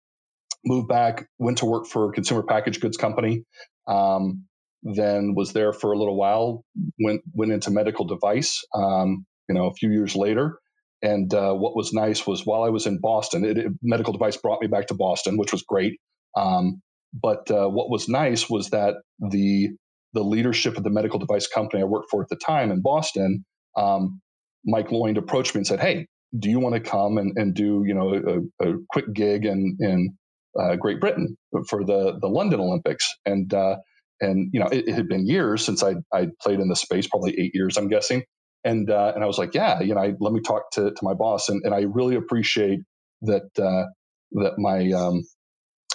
moved 0.65 0.87
back, 0.87 1.27
went 1.37 1.59
to 1.59 1.65
work 1.65 1.85
for 1.85 2.09
a 2.09 2.11
consumer 2.11 2.43
packaged 2.43 2.81
goods 2.81 2.97
company. 2.97 3.43
Um, 3.87 4.45
then 4.83 5.33
was 5.35 5.53
there 5.53 5.73
for 5.73 5.91
a 5.91 5.97
little 5.97 6.15
while, 6.15 6.63
went 6.99 7.21
went 7.33 7.51
into 7.51 7.71
medical 7.71 8.05
device, 8.05 8.63
um, 8.73 9.25
you 9.49 9.55
know, 9.55 9.67
a 9.67 9.73
few 9.73 9.91
years 9.91 10.15
later. 10.15 10.59
And 11.01 11.33
uh, 11.33 11.53
what 11.53 11.75
was 11.75 11.93
nice 11.93 12.25
was 12.25 12.45
while 12.45 12.63
I 12.63 12.69
was 12.69 12.85
in 12.85 12.99
Boston, 12.99 13.45
it, 13.45 13.57
it, 13.57 13.71
medical 13.81 14.13
device 14.13 14.37
brought 14.37 14.61
me 14.61 14.67
back 14.67 14.87
to 14.87 14.93
Boston, 14.95 15.37
which 15.37 15.51
was 15.51 15.61
great. 15.61 15.99
Um, 16.35 16.81
but 17.13 17.49
uh, 17.49 17.67
what 17.67 17.89
was 17.89 18.09
nice 18.09 18.49
was 18.49 18.69
that 18.71 18.95
the 19.19 19.69
the 20.15 20.23
leadership 20.23 20.77
of 20.77 20.83
the 20.83 20.89
medical 20.89 21.19
device 21.19 21.45
company 21.45 21.83
I 21.83 21.85
worked 21.85 22.09
for 22.09 22.23
at 22.23 22.29
the 22.29 22.37
time 22.37 22.71
in 22.71 22.81
Boston, 22.81 23.45
um, 23.77 24.21
Mike 24.65 24.87
Loynd 24.89 25.17
approached 25.17 25.53
me 25.53 25.59
and 25.59 25.67
said, 25.67 25.79
"Hey, 25.79 26.07
do 26.39 26.49
you 26.49 26.59
want 26.59 26.73
to 26.73 26.81
come 26.81 27.17
and, 27.19 27.33
and 27.37 27.53
do 27.53 27.83
you 27.85 27.93
know 27.93 28.13
a, 28.15 28.67
a 28.67 28.73
quick 28.89 29.13
gig 29.13 29.45
in 29.45 29.77
in 29.79 30.17
uh, 30.59 30.75
Great 30.77 30.99
Britain 30.99 31.37
for 31.67 31.83
the 31.83 32.17
the 32.19 32.27
London 32.27 32.59
Olympics?" 32.59 33.13
And 33.25 33.53
uh, 33.53 33.75
and 34.21 34.49
you 34.53 34.59
know 34.59 34.67
it, 34.67 34.87
it, 34.87 34.95
had 34.95 35.07
been 35.07 35.27
years 35.27 35.63
since 35.63 35.83
I 35.83 35.95
I 36.11 36.29
played 36.41 36.59
in 36.59 36.69
the 36.69 36.75
space, 36.75 37.07
probably 37.07 37.39
eight 37.39 37.51
years, 37.53 37.77
I'm 37.77 37.89
guessing. 37.89 38.23
And 38.63 38.89
uh, 38.89 39.11
and 39.13 39.23
I 39.23 39.27
was 39.27 39.37
like, 39.37 39.53
yeah, 39.53 39.81
you 39.81 39.93
know, 39.93 40.01
I, 40.01 40.13
let 40.19 40.33
me 40.33 40.41
talk 40.41 40.71
to, 40.71 40.89
to 40.89 40.99
my 41.03 41.13
boss, 41.13 41.49
and, 41.49 41.61
and 41.63 41.75
I 41.75 41.81
really 41.81 42.15
appreciate 42.15 42.79
that 43.21 43.43
uh, 43.59 43.85
that 44.31 44.57
my 44.57 44.91
um, 44.91 45.21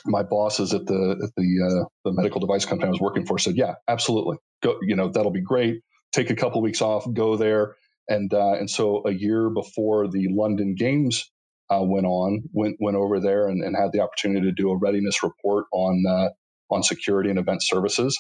my 0.06 0.22
bosses 0.22 0.74
at 0.74 0.86
the 0.86 1.20
at 1.22 1.30
the 1.36 1.82
uh, 1.82 1.84
the 2.04 2.12
medical 2.12 2.40
device 2.40 2.64
company 2.64 2.88
I 2.88 2.90
was 2.90 3.00
working 3.00 3.26
for 3.26 3.38
said, 3.38 3.56
yeah, 3.56 3.74
absolutely, 3.88 4.38
go, 4.62 4.76
you 4.82 4.96
know, 4.96 5.08
that'll 5.08 5.32
be 5.32 5.42
great. 5.42 5.80
Take 6.12 6.30
a 6.30 6.36
couple 6.36 6.60
weeks 6.62 6.82
off, 6.82 7.06
go 7.12 7.36
there, 7.36 7.76
and 8.08 8.32
uh, 8.32 8.52
and 8.52 8.68
so 8.68 9.02
a 9.06 9.12
year 9.12 9.50
before 9.50 10.08
the 10.08 10.28
London 10.30 10.74
Games 10.76 11.30
uh, 11.70 11.82
went 11.82 12.06
on, 12.06 12.42
went 12.52 12.76
went 12.80 12.96
over 12.96 13.20
there 13.20 13.48
and, 13.48 13.62
and, 13.62 13.76
had 13.76 13.92
the 13.92 14.00
opportunity 14.00 14.46
to 14.46 14.52
do 14.52 14.70
a 14.70 14.76
readiness 14.76 15.22
report 15.22 15.66
on 15.72 16.04
uh, 16.08 16.28
on 16.74 16.82
security 16.82 17.30
and 17.30 17.38
event 17.38 17.62
services, 17.62 18.18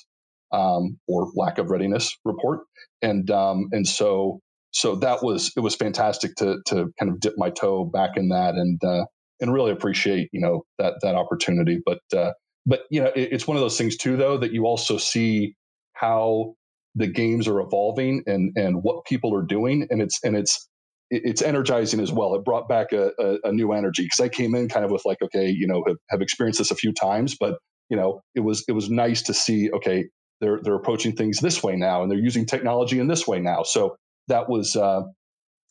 um, 0.52 0.98
or 1.08 1.30
lack 1.34 1.58
of 1.58 1.70
readiness 1.70 2.16
report, 2.24 2.60
and 3.02 3.30
um, 3.30 3.68
and 3.72 3.86
so 3.86 4.40
so 4.72 4.96
that 4.96 5.22
was 5.22 5.52
it 5.56 5.60
was 5.60 5.74
fantastic 5.74 6.34
to 6.36 6.58
to 6.66 6.92
kind 6.98 7.10
of 7.10 7.20
dip 7.20 7.34
my 7.36 7.50
toe 7.50 7.84
back 7.84 8.10
in 8.16 8.28
that 8.28 8.54
and 8.54 8.82
uh, 8.84 9.04
and 9.40 9.52
really 9.52 9.72
appreciate 9.72 10.28
you 10.32 10.40
know 10.40 10.62
that 10.78 10.94
that 11.02 11.14
opportunity. 11.14 11.80
But 11.84 12.00
uh, 12.16 12.32
but 12.66 12.82
you 12.90 13.02
know 13.02 13.10
it, 13.14 13.28
it's 13.32 13.46
one 13.46 13.56
of 13.56 13.60
those 13.60 13.78
things 13.78 13.96
too 13.96 14.16
though 14.16 14.38
that 14.38 14.52
you 14.52 14.66
also 14.66 14.96
see 14.96 15.54
how 15.94 16.54
the 16.94 17.06
games 17.06 17.46
are 17.46 17.60
evolving 17.60 18.22
and 18.26 18.52
and 18.56 18.82
what 18.82 19.04
people 19.04 19.34
are 19.34 19.42
doing 19.42 19.86
and 19.90 20.02
it's 20.02 20.18
and 20.24 20.36
it's 20.36 20.68
it's 21.10 21.42
energizing 21.42 22.00
as 22.00 22.12
well. 22.12 22.34
It 22.34 22.44
brought 22.44 22.68
back 22.68 22.92
a, 22.92 23.10
a, 23.18 23.48
a 23.48 23.52
new 23.52 23.72
energy 23.72 24.04
because 24.04 24.20
I 24.20 24.28
came 24.28 24.54
in 24.54 24.68
kind 24.68 24.84
of 24.84 24.92
with 24.92 25.02
like, 25.04 25.18
okay, 25.20 25.48
you 25.48 25.66
know, 25.66 25.82
have, 25.86 25.96
have 26.08 26.22
experienced 26.22 26.58
this 26.60 26.70
a 26.70 26.76
few 26.76 26.92
times, 26.92 27.36
but 27.38 27.58
you 27.88 27.96
know, 27.96 28.20
it 28.36 28.40
was 28.40 28.64
it 28.68 28.72
was 28.72 28.88
nice 28.88 29.22
to 29.22 29.34
see. 29.34 29.70
Okay, 29.72 30.04
they're 30.40 30.60
they're 30.62 30.76
approaching 30.76 31.16
things 31.16 31.40
this 31.40 31.62
way 31.62 31.74
now, 31.74 32.02
and 32.02 32.10
they're 32.10 32.18
using 32.18 32.46
technology 32.46 33.00
in 33.00 33.08
this 33.08 33.26
way 33.26 33.40
now. 33.40 33.64
So 33.64 33.96
that 34.28 34.48
was 34.48 34.76
uh, 34.76 35.02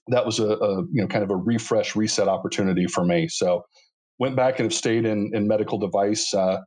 that 0.09 0.25
was 0.25 0.39
a, 0.39 0.47
a, 0.47 0.81
you 0.91 1.01
know 1.01 1.07
kind 1.07 1.23
of 1.23 1.31
a 1.31 1.35
refresh 1.35 1.95
reset 1.95 2.27
opportunity 2.27 2.85
for 2.87 3.05
me. 3.05 3.27
So 3.27 3.63
went 4.19 4.35
back 4.35 4.59
and 4.59 4.65
have 4.65 4.73
stayed 4.73 5.05
in 5.05 5.31
in 5.33 5.47
medical 5.47 5.77
device. 5.77 6.33
Uh, 6.33 6.59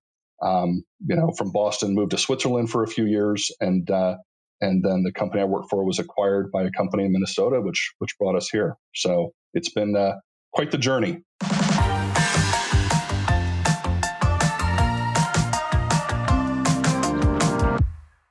um, 0.42 0.82
you 1.06 1.14
know, 1.14 1.30
from 1.38 1.52
Boston, 1.52 1.94
moved 1.94 2.10
to 2.10 2.18
Switzerland 2.18 2.70
for 2.70 2.82
a 2.82 2.88
few 2.88 3.06
years, 3.06 3.50
and 3.60 3.88
uh, 3.90 4.16
and 4.60 4.84
then 4.84 5.02
the 5.04 5.12
company 5.12 5.42
I 5.42 5.44
worked 5.44 5.70
for 5.70 5.84
was 5.84 5.98
acquired 5.98 6.50
by 6.50 6.62
a 6.62 6.70
company 6.70 7.04
in 7.04 7.12
Minnesota, 7.12 7.60
which 7.60 7.92
which 7.98 8.16
brought 8.18 8.36
us 8.36 8.48
here. 8.48 8.76
So 8.94 9.32
it's 9.54 9.70
been 9.70 9.96
uh, 9.96 10.14
quite 10.52 10.70
the 10.70 10.78
journey. 10.78 11.22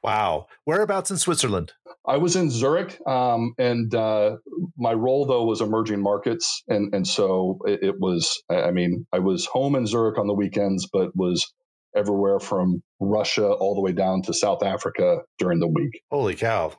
Wow. 0.04 0.48
Whereabouts 0.66 1.12
in 1.12 1.18
Switzerland? 1.18 1.74
I 2.06 2.18
was 2.18 2.36
in 2.36 2.50
Zurich, 2.50 3.00
um, 3.06 3.54
and 3.60 3.94
uh, 3.94 4.38
my 4.78 4.94
role 4.94 5.26
though 5.26 5.46
was 5.46 5.62
emerging 5.62 6.02
markets, 6.02 6.64
and 6.68 6.94
and 6.94 7.08
so 7.08 7.60
it, 7.66 7.84
it, 7.84 8.00
was. 8.00 8.42
I 8.50 8.72
mean, 8.72 9.06
I 9.14 9.20
was 9.20 9.46
home 9.46 9.76
in 9.76 9.86
Zurich 9.86 10.18
on 10.18 10.28
the 10.28 10.34
weekends, 10.34 10.88
but 10.92 11.16
was 11.16 11.54
everywhere 11.96 12.40
from 12.40 12.82
Russia 13.00 13.48
all 13.48 13.76
the 13.76 13.82
way 13.82 13.92
down 13.92 14.24
to 14.24 14.34
South 14.34 14.64
Africa 14.64 15.20
during 15.38 15.60
the 15.60 15.68
week. 15.68 16.02
Holy 16.10 16.36
cow, 16.36 16.74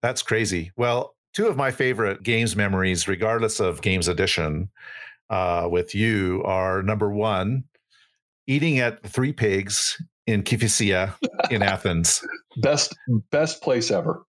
that's 0.00 0.22
crazy. 0.22 0.72
Well, 0.76 1.14
two 1.34 1.48
of 1.48 1.56
my 1.56 1.70
favorite 1.70 2.22
games 2.22 2.56
memories, 2.56 3.06
regardless 3.06 3.60
of 3.60 3.82
games 3.82 4.08
edition, 4.08 4.70
uh, 5.28 5.68
with 5.70 5.94
you 5.94 6.42
are 6.44 6.82
number 6.82 7.10
one, 7.10 7.64
eating 8.46 8.78
at 8.78 9.02
Three 9.02 9.32
Pigs 9.34 10.00
in 10.26 10.42
Kifisia 10.42 11.14
in 11.50 11.62
Athens. 11.62 12.22
Best 12.56 12.96
best 13.30 13.60
place 13.60 13.90
ever. 13.90 14.24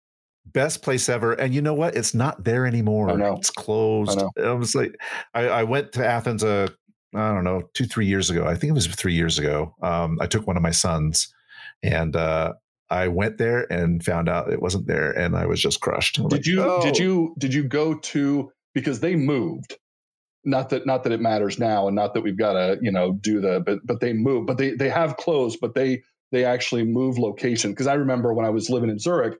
Best 0.53 0.83
place 0.83 1.09
ever. 1.09 1.33
And 1.33 1.55
you 1.55 1.63
know 1.63 1.75
what? 1.75 1.97
It's 1.97 2.15
not 2.15 2.45
there 2.45 2.67
anymore. 2.67 3.11
I 3.11 3.15
know. 3.15 3.37
It's 3.37 3.51
closed. 3.51 4.19
I 4.19 4.23
know. 4.23 4.51
I 4.51 4.53
was 4.53 4.75
like, 4.75 4.95
I, 5.35 5.49
I 5.49 5.63
went 5.65 5.93
to 5.93 6.07
Athens 6.07 6.43
a, 6.43 6.69
I 7.15 7.33
don't 7.35 7.45
know, 7.45 7.63
two, 7.75 7.87
three 7.87 8.07
years 8.07 8.31
ago. 8.31 8.47
I 8.47 8.55
think 8.55 8.71
it 8.71 8.75
was 8.75 8.87
three 8.87 9.15
years 9.15 9.39
ago. 9.39 9.75
Um, 9.83 10.19
I 10.21 10.27
took 10.27 10.47
one 10.47 10.57
of 10.57 10.63
my 10.63 10.71
sons 10.71 11.33
and 11.83 12.15
uh, 12.17 12.55
I 12.91 13.09
went 13.09 13.39
there 13.39 13.71
and 13.73 14.05
found 14.05 14.29
out 14.29 14.53
it 14.53 14.61
wasn't 14.61 14.87
there, 14.87 15.13
and 15.13 15.37
I 15.37 15.47
was 15.47 15.61
just 15.61 15.81
crushed. 15.81 16.19
I'm 16.19 16.29
Did 16.29 16.39
like, 16.39 16.47
you 16.47 16.57
did 16.57 17.01
"Oh." 17.01 17.05
you 17.05 17.35
did 17.39 17.55
you 17.55 17.63
go 17.63 17.95
to 17.95 18.51
because 18.75 19.01
they 19.01 19.17
moved? 19.17 19.79
Not 20.45 20.71
that 20.71 20.87
not 20.87 21.05
that 21.05 21.13
it 21.13 21.21
matters 21.21 21.59
now, 21.59 21.87
and 21.87 21.95
not 21.95 22.15
that 22.15 22.23
we've 22.23 22.39
got 22.39 22.55
to 22.55 22.79
you 22.83 22.91
know 22.91 23.13
do 23.13 23.41
the 23.41 23.61
but 23.65 23.79
but 23.85 24.01
they 24.01 24.13
moved, 24.13 24.47
but 24.47 24.59
they 24.59 24.73
they 24.73 24.89
have 24.89 25.17
closed, 25.17 25.59
but 25.61 25.75
they 25.75 26.03
they 26.33 26.45
actually 26.45 26.85
moved 26.85 27.19
location 27.19 27.71
because 27.71 27.87
I 27.87 27.95
remember 27.95 28.35
when 28.35 28.47
I 28.47 28.51
was 28.51 28.71
living 28.71 28.91
in 28.91 28.99
Zurich, 28.99 29.39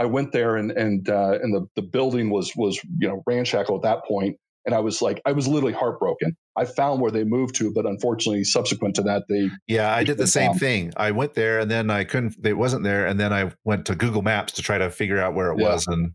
I 0.00 0.06
went 0.06 0.32
there 0.32 0.56
and 0.56 0.72
and 0.72 1.08
uh, 1.08 1.38
and 1.42 1.54
the 1.54 1.66
the 1.76 1.82
building 1.82 2.30
was 2.30 2.52
was 2.56 2.80
you 2.98 3.06
know 3.06 3.22
ramshackle 3.26 3.76
at 3.76 3.82
that 3.82 4.04
point, 4.06 4.36
and 4.64 4.74
I 4.74 4.80
was 4.80 5.02
like 5.02 5.20
I 5.26 5.32
was 5.32 5.46
literally 5.46 5.74
heartbroken. 5.74 6.36
I 6.56 6.64
found 6.64 7.00
where 7.00 7.10
they 7.10 7.22
moved 7.24 7.54
to, 7.56 7.70
but 7.72 7.84
unfortunately, 7.86 8.44
subsequent 8.44 8.96
to 8.96 9.02
that, 9.02 9.24
they 9.28 9.50
Yeah, 9.68 9.94
I 9.94 10.02
did 10.02 10.16
the 10.16 10.26
same 10.26 10.54
thing. 10.54 10.92
I 10.96 11.10
went 11.10 11.34
there 11.34 11.60
and 11.60 11.70
then 11.70 11.90
I 11.90 12.04
couldn't. 12.04 12.34
It 12.44 12.54
wasn't 12.54 12.82
there, 12.84 13.06
and 13.06 13.20
then 13.20 13.32
I 13.32 13.52
went 13.64 13.84
to 13.86 13.94
Google 13.94 14.22
Maps 14.22 14.54
to 14.54 14.62
try 14.62 14.78
to 14.78 14.90
figure 14.90 15.18
out 15.20 15.34
where 15.34 15.52
it 15.52 15.58
Yeah. 15.60 15.68
was, 15.68 15.86
and 15.86 16.12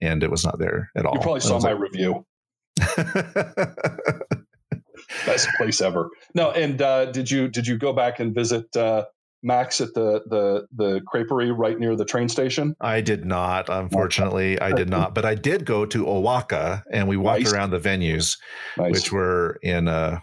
and 0.00 0.22
it 0.22 0.30
was 0.30 0.44
not 0.44 0.58
there 0.60 0.90
at 0.96 1.04
all. 1.04 1.14
you 1.14 1.20
probably 1.20 1.40
saw 1.40 1.58
my 1.60 1.70
review. 1.72 2.24
best 5.26 5.48
place 5.58 5.80
ever. 5.80 6.08
No, 6.34 6.50
and 6.52 6.80
uh, 6.80 7.06
did 7.06 7.30
you 7.30 7.48
did 7.48 7.66
you 7.66 7.76
go 7.76 7.92
back 7.92 8.20
and 8.20 8.34
visit 8.34 8.74
uh, 8.76 9.04
Max 9.42 9.80
at 9.80 9.94
the 9.94 10.22
the 10.26 10.66
the 10.74 11.00
creperie 11.02 11.56
right 11.56 11.78
near 11.78 11.96
the 11.96 12.04
train 12.04 12.28
station? 12.28 12.74
I 12.80 13.00
did 13.00 13.24
not, 13.24 13.68
unfortunately. 13.68 14.60
I 14.60 14.72
did 14.72 14.88
not, 14.90 15.14
but 15.14 15.24
I 15.24 15.34
did 15.34 15.64
go 15.64 15.86
to 15.86 16.04
OAKA 16.04 16.82
and 16.92 17.08
we 17.08 17.16
walked 17.16 17.44
Nice. 17.44 17.52
around 17.52 17.70
the 17.70 17.78
venues, 17.80 18.36
Nice. 18.76 18.92
which 18.92 19.12
were 19.12 19.58
in 19.62 19.88
a, 19.88 20.22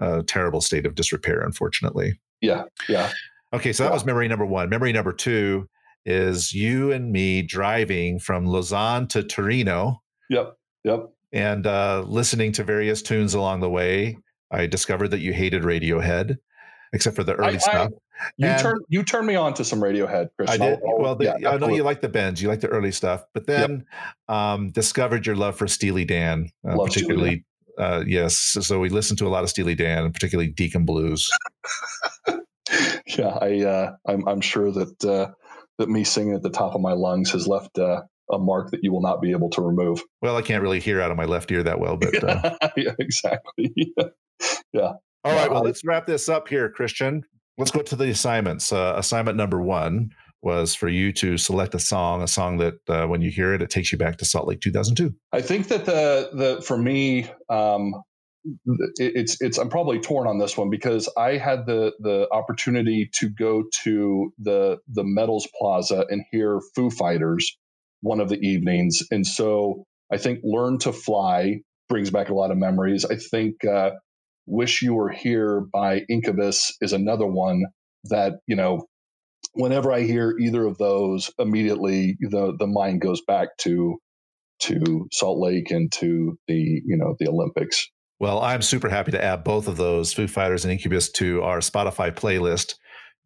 a 0.00 0.22
terrible 0.22 0.60
state 0.60 0.86
of 0.86 0.94
disrepair, 0.94 1.40
unfortunately. 1.40 2.20
yeah, 2.40 2.64
yeah. 2.88 3.10
Okay, 3.52 3.72
so 3.72 3.82
that 3.82 3.90
Yeah. 3.90 3.94
was 3.94 4.04
memory 4.06 4.28
number 4.28 4.46
one. 4.46 4.68
Memory 4.70 4.92
number 4.92 5.12
two 5.12 5.68
is 6.06 6.52
you 6.52 6.90
and 6.92 7.12
me 7.12 7.42
driving 7.42 8.18
from 8.18 8.46
Lausanne 8.46 9.06
to 9.08 9.22
Torino 9.22 10.00
Yep. 10.30 10.54
Yep. 10.84 11.06
and 11.32 11.66
uh, 11.66 12.02
listening 12.06 12.52
to 12.52 12.64
various 12.64 13.02
tunes 13.02 13.34
along 13.34 13.60
the 13.60 13.70
way. 13.70 14.16
I 14.50 14.66
discovered 14.66 15.08
that 15.08 15.20
you 15.20 15.32
hated 15.32 15.62
Radiohead, 15.64 16.36
except 16.92 17.14
for 17.16 17.24
the 17.24 17.34
early 17.34 17.50
I- 17.50 17.54
I- 17.54 17.58
stuff. 17.58 17.90
You 18.36 18.46
And- 18.48 18.60
turn 18.60 18.78
you 18.88 19.02
turned 19.02 19.26
me 19.26 19.34
on 19.36 19.54
to 19.54 19.64
some 19.64 19.80
Radiohead, 19.80 20.26
I 20.26 20.30
Christian. 20.36 20.60
did. 20.60 20.78
I'll- 20.86 20.98
well, 20.98 21.14
the, 21.16 21.36
yeah, 21.40 21.50
I 21.50 21.56
know 21.58 21.68
you 21.68 21.82
like 21.82 22.00
the 22.00 22.08
Bends, 22.08 22.40
you 22.42 22.48
like 22.48 22.60
the 22.60 22.68
early 22.68 22.92
stuff, 22.92 23.24
but 23.34 23.46
then 23.46 23.84
um, 24.28 24.70
discovered 24.70 25.26
your 25.26 25.36
love 25.36 25.56
for 25.56 25.66
Steely 25.68 26.04
Dan, 26.04 26.50
uh, 26.68 26.76
particularly. 26.76 27.44
Uh, 27.78 28.04
yes, 28.06 28.36
so 28.36 28.78
we 28.80 28.90
listened 28.90 29.18
to 29.18 29.26
a 29.26 29.30
lot 29.30 29.42
of 29.44 29.50
Steely 29.50 29.74
Dan, 29.74 30.12
particularly 30.12 30.50
Deacon 30.50 30.84
Blues. 30.84 31.30
yeah, 33.06 33.38
I 33.40 33.60
uh, 33.64 33.92
I'm 34.06 34.26
I'm 34.28 34.40
sure 34.40 34.70
that 34.72 35.04
uh, 35.04 35.32
that 35.78 35.88
me 35.88 36.04
singing 36.04 36.34
at 36.34 36.42
the 36.42 36.50
top 36.50 36.74
of 36.74 36.80
my 36.80 36.92
lungs 36.92 37.30
has 37.32 37.46
left 37.48 37.78
uh, 37.78 38.02
a 38.30 38.38
mark 38.38 38.70
that 38.70 38.80
you 38.82 38.92
will 38.92 39.00
not 39.02 39.20
be 39.20 39.30
able 39.32 39.50
to 39.50 39.62
remove. 39.62 40.02
Well, 40.20 40.36
I 40.36 40.42
can't 40.42 40.62
really 40.62 40.80
hear 40.80 41.00
out 41.00 41.10
of 41.10 41.16
my 41.16 41.24
left 41.24 41.50
ear 41.50 41.62
that 41.62 41.80
well, 41.80 41.96
but 41.96 42.22
uh, 42.22 42.56
yeah, 42.76 42.92
exactly. 42.98 43.74
Yeah. 44.72 44.94
All 45.22 45.32
right. 45.36 45.48
Well, 45.48 45.62
let's 45.62 45.84
wrap 45.84 46.04
this 46.06 46.28
up 46.28 46.48
here, 46.48 46.68
Christian. 46.68 47.22
Let's 47.58 47.70
go 47.70 47.82
to 47.82 47.96
the 47.96 48.08
assignments. 48.08 48.72
Uh, 48.72 48.94
assignment 48.96 49.36
number 49.36 49.60
one 49.60 50.10
was 50.42 50.74
for 50.74 50.88
you 50.88 51.12
to 51.12 51.38
select 51.38 51.74
a 51.74 51.78
song, 51.78 52.22
a 52.22 52.28
song 52.28 52.58
that 52.58 52.74
uh, 52.88 53.06
when 53.06 53.22
you 53.22 53.30
hear 53.30 53.54
it, 53.54 53.62
it 53.62 53.70
takes 53.70 53.92
you 53.92 53.98
back 53.98 54.18
to 54.18 54.24
Salt 54.24 54.48
Lake 54.48 54.60
2002. 54.60 55.14
I 55.32 55.40
think 55.40 55.68
that 55.68 55.84
the 55.84 56.30
the 56.32 56.62
for 56.62 56.76
me, 56.76 57.30
um, 57.48 57.94
it, 58.96 59.12
it's 59.14 59.40
it's 59.40 59.58
I'm 59.58 59.68
probably 59.68 60.00
torn 60.00 60.26
on 60.26 60.38
this 60.38 60.56
one 60.56 60.68
because 60.68 61.08
I 61.16 61.36
had 61.36 61.66
the 61.66 61.92
the 62.00 62.26
opportunity 62.32 63.08
to 63.14 63.28
go 63.28 63.64
to 63.84 64.32
the 64.38 64.78
the 64.88 65.04
Medals 65.04 65.48
Plaza 65.58 66.04
and 66.10 66.24
hear 66.32 66.60
Foo 66.74 66.90
Fighters 66.90 67.56
one 68.00 68.18
of 68.18 68.28
the 68.28 68.40
evenings, 68.40 69.00
and 69.12 69.24
so 69.24 69.84
I 70.12 70.16
think 70.16 70.40
"Learn 70.42 70.78
to 70.78 70.92
Fly" 70.92 71.60
brings 71.88 72.10
back 72.10 72.30
a 72.30 72.34
lot 72.34 72.50
of 72.50 72.56
memories. 72.56 73.04
I 73.04 73.16
think 73.16 73.64
uh, 73.64 73.90
"Wish 74.46 74.82
You 74.82 74.94
Were 74.94 75.10
Here" 75.10 75.60
by 75.72 76.02
Incubus 76.08 76.76
is 76.80 76.92
another 76.92 77.26
one 77.26 77.64
that 78.04 78.34
you 78.46 78.56
know. 78.56 78.86
Whenever 79.54 79.92
I 79.92 80.02
hear 80.02 80.34
either 80.38 80.64
of 80.64 80.78
those, 80.78 81.30
immediately 81.38 82.16
the 82.20 82.54
the 82.58 82.66
mind 82.66 83.02
goes 83.02 83.20
back 83.26 83.48
to 83.58 83.98
to 84.60 85.08
Salt 85.12 85.38
Lake 85.38 85.70
and 85.70 85.90
to 85.92 86.38
the 86.48 86.54
you 86.54 86.96
know 86.96 87.16
the 87.18 87.28
Olympics. 87.28 87.88
Well, 88.20 88.40
I'm 88.40 88.62
super 88.62 88.88
happy 88.88 89.10
to 89.10 89.22
add 89.22 89.42
both 89.42 89.66
of 89.66 89.76
those, 89.76 90.12
Foo 90.12 90.28
Fighters 90.28 90.64
and 90.64 90.70
Incubus, 90.70 91.10
to 91.12 91.42
our 91.42 91.58
Spotify 91.58 92.12
playlist. 92.12 92.76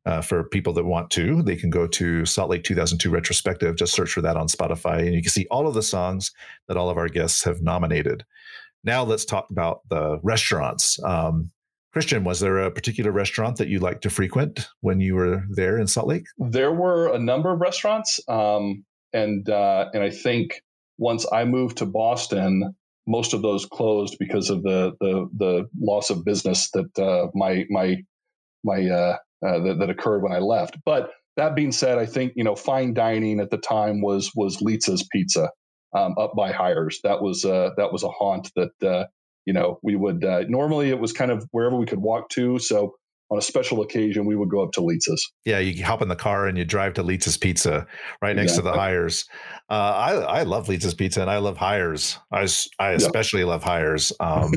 Uh, 0.07 0.23
for 0.23 0.45
people 0.45 0.73
that 0.73 0.85
want 0.85 1.11
to, 1.11 1.43
they 1.43 1.57
can 1.57 1.69
go 1.69 1.85
to 1.85 2.25
Salt 2.25 2.49
Lake 2.49 2.63
2002 2.63 3.11
retrospective. 3.11 3.77
Just 3.77 3.93
search 3.93 4.13
for 4.13 4.21
that 4.21 4.37
on 4.37 4.47
Spotify, 4.47 5.01
and 5.01 5.15
you 5.15 5.21
can 5.21 5.33
see 5.33 5.49
all 5.51 5.67
of 5.67 5.75
the 5.75 5.83
songs 5.83 6.31
that 6.69 6.77
all 6.77 6.89
of 6.89 6.97
our 6.97 7.09
guests 7.09 7.43
have 7.43 7.61
nominated. 7.61 8.25
Now, 8.87 9.03
let's 9.03 9.25
talk 9.25 9.51
about 9.51 9.81
the 9.91 10.21
restaurants. 10.23 11.03
Um, 11.03 11.51
Christian, 11.93 12.23
was 12.23 12.39
there 12.39 12.59
a 12.59 12.71
particular 12.71 13.11
restaurant 13.11 13.57
that 13.57 13.67
you 13.67 13.81
like 13.81 14.01
to 14.03 14.11
frequent 14.11 14.69
when 14.81 15.01
you 15.01 15.17
were 15.17 15.43
there 15.51 15.77
in 15.77 15.89
Salt 15.89 16.07
Lake? 16.07 16.27
There 16.39 16.73
were 16.73 17.13
a 17.13 17.19
number 17.19 17.51
of 17.51 17.61
restaurants, 17.61 18.21
um, 18.29 18.85
and 19.13 19.49
uh, 19.49 19.87
and 19.93 20.05
I 20.05 20.11
think 20.11 20.61
once 20.99 21.27
I 21.33 21.45
moved 21.45 21.79
to 21.79 21.87
Boston, 21.87 22.77
most 23.09 23.35
of 23.35 23.43
those 23.43 23.67
closed 23.67 24.17
because 24.21 24.51
of 24.51 24.63
the 24.63 24.93
the, 25.01 25.27
the 25.37 25.69
loss 25.81 26.11
of 26.11 26.25
business 26.25 26.71
that 26.73 26.99
uh, 26.99 27.29
my 27.35 27.65
my 27.71 27.97
my 28.63 28.89
uh, 28.89 29.17
uh, 29.45 29.59
that, 29.61 29.79
that 29.81 29.91
occurred 29.91 30.23
when 30.23 30.33
I 30.33 30.39
left. 30.39 30.77
But 30.85 31.11
that 31.37 31.57
being 31.57 31.73
said, 31.73 31.99
I 31.99 32.07
think 32.07 32.35
you 32.37 32.45
know 32.45 32.55
fine 32.55 32.95
dining 32.95 33.41
at 33.41 33.51
the 33.51 33.59
time 33.59 34.01
was 34.01 34.31
was 34.37 34.59
Litza's 34.59 35.09
Pizza 35.11 35.51
um, 35.97 36.15
up 36.19 36.35
by 36.37 36.53
Hires. 36.53 37.01
That 37.03 37.23
was 37.23 37.45
uh, 37.45 37.71
that 37.77 37.93
was 37.93 38.03
a 38.03 38.09
haunt 38.09 38.51
that 38.55 38.89
uh, 38.89 39.07
you 39.47 39.53
know 39.53 39.79
we 39.83 39.97
would 39.97 40.25
uh, 40.25 40.45
normally 40.49 40.91
it 40.91 40.99
was 40.99 41.13
kind 41.13 41.31
of 41.31 41.47
wherever 41.53 41.77
we 41.77 41.87
could 41.87 42.01
walk 42.01 42.29
to. 42.31 42.59
So 42.59 42.95
on 43.31 43.39
a 43.39 43.43
special 43.43 43.83
occasion, 43.83 44.25
we 44.25 44.37
would 44.37 44.51
go 44.51 44.63
up 44.63 44.71
to 44.73 44.81
Litza's. 44.81 45.33
Yeah, 45.45 45.59
you 45.59 45.85
hop 45.85 46.01
in 46.01 46.09
the 46.09 46.15
car 46.15 46.47
and 46.47 46.57
you 46.57 46.65
drive 46.65 46.95
to 46.95 47.03
Litza's 47.03 47.37
Pizza 47.37 47.87
right 48.23 48.37
next 48.37 48.55
to 48.55 48.63
the 48.63 48.73
Hires. 48.73 49.25
Uh, 49.69 49.73
I 49.73 50.13
I 50.13 50.43
love 50.43 50.69
Litza's 50.69 50.95
Pizza 50.95 51.23
and 51.23 51.31
I 51.31 51.39
love 51.39 51.57
Hires. 51.57 52.19
I 52.31 52.47
I 52.79 52.91
especially 52.93 53.45
love 53.45 53.65
Hires. 53.65 54.13
Um, 54.21 54.53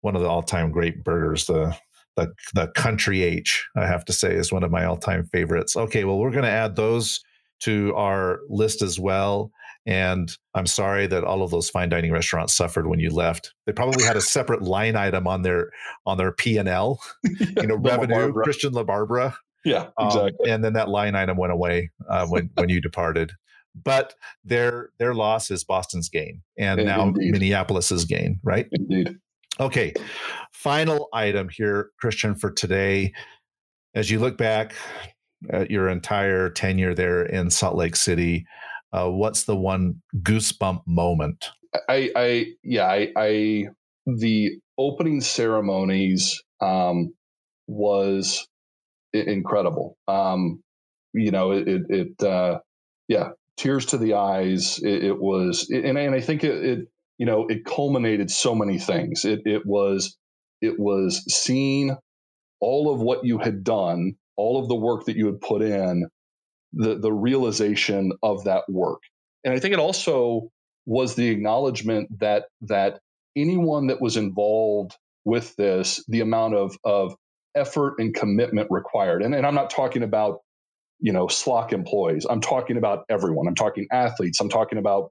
one 0.00 0.16
of 0.16 0.22
the 0.22 0.28
all 0.28 0.42
time 0.42 0.70
great 0.70 1.04
burgers. 1.04 1.46
The 1.46 1.76
the 2.16 2.32
the 2.54 2.68
Country 2.68 3.22
H 3.22 3.66
I 3.76 3.86
have 3.86 4.04
to 4.06 4.12
say 4.12 4.34
is 4.34 4.52
one 4.52 4.62
of 4.62 4.70
my 4.70 4.84
all 4.84 4.96
time 4.96 5.24
favorites. 5.26 5.76
Okay, 5.76 6.04
well 6.04 6.18
we're 6.18 6.30
going 6.30 6.44
to 6.44 6.50
add 6.50 6.76
those 6.76 7.20
to 7.60 7.92
our 7.96 8.40
list 8.48 8.82
as 8.82 8.98
well. 8.98 9.50
And 9.86 10.30
I'm 10.54 10.66
sorry 10.66 11.06
that 11.06 11.24
all 11.24 11.42
of 11.42 11.50
those 11.50 11.70
fine 11.70 11.88
dining 11.88 12.12
restaurants 12.12 12.54
suffered 12.54 12.86
when 12.88 13.00
you 13.00 13.10
left. 13.10 13.54
They 13.66 13.72
probably 13.72 14.04
had 14.04 14.16
a 14.16 14.20
separate 14.20 14.60
line 14.62 14.96
item 14.96 15.26
on 15.26 15.42
their 15.42 15.70
on 16.04 16.18
their 16.18 16.32
P 16.32 16.58
and 16.58 16.68
L, 16.68 17.00
you 17.24 17.66
know, 17.66 17.76
revenue. 17.76 18.14
Barbara. 18.14 18.44
Christian 18.44 18.72
La 18.72 18.84
Barbara. 18.84 19.36
Yeah, 19.64 19.88
Um, 19.98 20.06
exactly. 20.08 20.50
and 20.50 20.62
then 20.62 20.74
that 20.74 20.88
line 20.88 21.14
item 21.14 21.36
went 21.36 21.52
away 21.52 21.90
uh, 22.08 22.26
when 22.26 22.50
when 22.54 22.68
you 22.68 22.80
departed. 22.80 23.32
But 23.82 24.14
their 24.44 24.90
their 24.98 25.14
loss 25.14 25.50
is 25.50 25.64
Boston's 25.64 26.08
gain, 26.08 26.42
and 26.58 26.80
In- 26.80 26.86
now 26.86 27.02
indeed. 27.04 27.32
Minneapolis's 27.32 28.04
gain. 28.04 28.40
Right? 28.42 28.66
Indeed. 28.72 29.16
Okay. 29.60 29.92
Final 30.52 31.08
item 31.12 31.48
here, 31.48 31.90
Christian, 31.98 32.34
for 32.34 32.50
today. 32.50 33.12
As 33.94 34.10
you 34.10 34.18
look 34.20 34.36
back 34.36 34.74
at 35.50 35.70
your 35.70 35.88
entire 35.88 36.50
tenure 36.50 36.94
there 36.94 37.24
in 37.24 37.50
Salt 37.50 37.74
Lake 37.76 37.96
City, 37.96 38.44
uh, 38.92 39.08
what's 39.08 39.44
the 39.44 39.56
one 39.56 40.02
goosebump 40.16 40.82
moment? 40.86 41.50
I, 41.88 42.10
I 42.16 42.46
yeah, 42.62 42.86
I, 42.86 43.12
I 43.16 43.64
the 44.06 44.58
opening 44.78 45.20
ceremonies 45.20 46.42
um, 46.60 47.12
was 47.66 48.46
incredible. 49.12 49.96
Um, 50.08 50.62
you 51.12 51.30
know, 51.30 51.52
it, 51.52 51.68
it, 51.68 51.82
it 51.88 52.22
uh, 52.22 52.60
yeah, 53.08 53.30
tears 53.56 53.86
to 53.86 53.98
the 53.98 54.14
eyes. 54.14 54.78
It, 54.82 55.04
it 55.04 55.20
was, 55.20 55.68
and, 55.70 55.98
and 55.98 56.14
I 56.14 56.20
think 56.20 56.44
it, 56.44 56.64
it, 56.64 56.78
you 57.18 57.26
know, 57.26 57.46
it 57.48 57.64
culminated 57.64 58.30
so 58.30 58.54
many 58.54 58.78
things. 58.78 59.24
It, 59.24 59.40
it 59.44 59.66
was, 59.66 60.16
it 60.60 60.78
was 60.78 61.22
seeing 61.32 61.96
all 62.60 62.92
of 62.92 63.00
what 63.00 63.24
you 63.24 63.38
had 63.38 63.64
done, 63.64 64.14
all 64.36 64.60
of 64.60 64.68
the 64.68 64.76
work 64.76 65.04
that 65.06 65.16
you 65.16 65.26
had 65.26 65.40
put 65.40 65.62
in, 65.62 66.08
the 66.72 66.98
the 66.98 67.12
realization 67.12 68.12
of 68.22 68.44
that 68.44 68.64
work, 68.68 69.00
and 69.44 69.54
I 69.54 69.58
think 69.58 69.74
it 69.74 69.80
also 69.80 70.50
was 70.86 71.14
the 71.14 71.28
acknowledgement 71.28 72.08
that 72.20 72.46
that 72.62 73.00
anyone 73.36 73.88
that 73.88 74.00
was 74.00 74.16
involved 74.16 74.96
with 75.24 75.54
this, 75.56 76.04
the 76.08 76.20
amount 76.20 76.54
of 76.54 76.76
of 76.84 77.14
effort 77.54 77.94
and 77.98 78.14
commitment 78.14 78.68
required, 78.70 79.22
and, 79.22 79.34
and 79.34 79.46
I'm 79.46 79.54
not 79.54 79.70
talking 79.70 80.02
about 80.02 80.38
you 81.00 81.12
know 81.12 81.26
SLOC 81.26 81.72
employees. 81.72 82.26
I'm 82.28 82.40
talking 82.40 82.76
about 82.76 83.04
everyone. 83.08 83.46
I'm 83.46 83.54
talking 83.54 83.86
athletes. 83.92 84.40
I'm 84.40 84.48
talking 84.48 84.78
about 84.78 85.10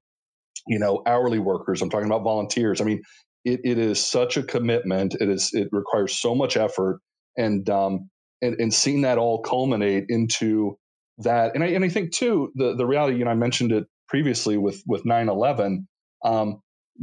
you 0.67 0.79
know 0.79 1.01
hourly 1.05 1.39
workers. 1.39 1.81
I'm 1.81 1.89
talking 1.89 2.07
about 2.07 2.23
volunteers. 2.23 2.81
I 2.81 2.83
mean, 2.83 3.01
it, 3.45 3.61
it 3.63 3.77
is 3.77 4.05
such 4.05 4.37
a 4.37 4.43
commitment. 4.43 5.15
It 5.19 5.29
is 5.29 5.51
it 5.53 5.69
requires 5.71 6.19
so 6.19 6.35
much 6.35 6.57
effort, 6.57 6.99
and 7.37 7.69
um, 7.69 8.09
and 8.41 8.55
and 8.59 8.73
seeing 8.73 9.01
that 9.01 9.17
all 9.17 9.41
culminate 9.41 10.05
into 10.09 10.77
that, 11.19 11.55
and 11.55 11.63
I 11.63 11.67
and 11.67 11.83
I 11.83 11.89
think 11.89 12.11
too 12.11 12.51
the 12.55 12.75
the 12.75 12.85
reality. 12.85 13.17
You 13.17 13.25
know, 13.25 13.31
I 13.31 13.35
mentioned 13.35 13.71
it 13.71 13.85
previously 14.07 14.57
with 14.57 14.81
with 14.85 15.03
9/11. 15.03 15.87
Um, 16.23 16.61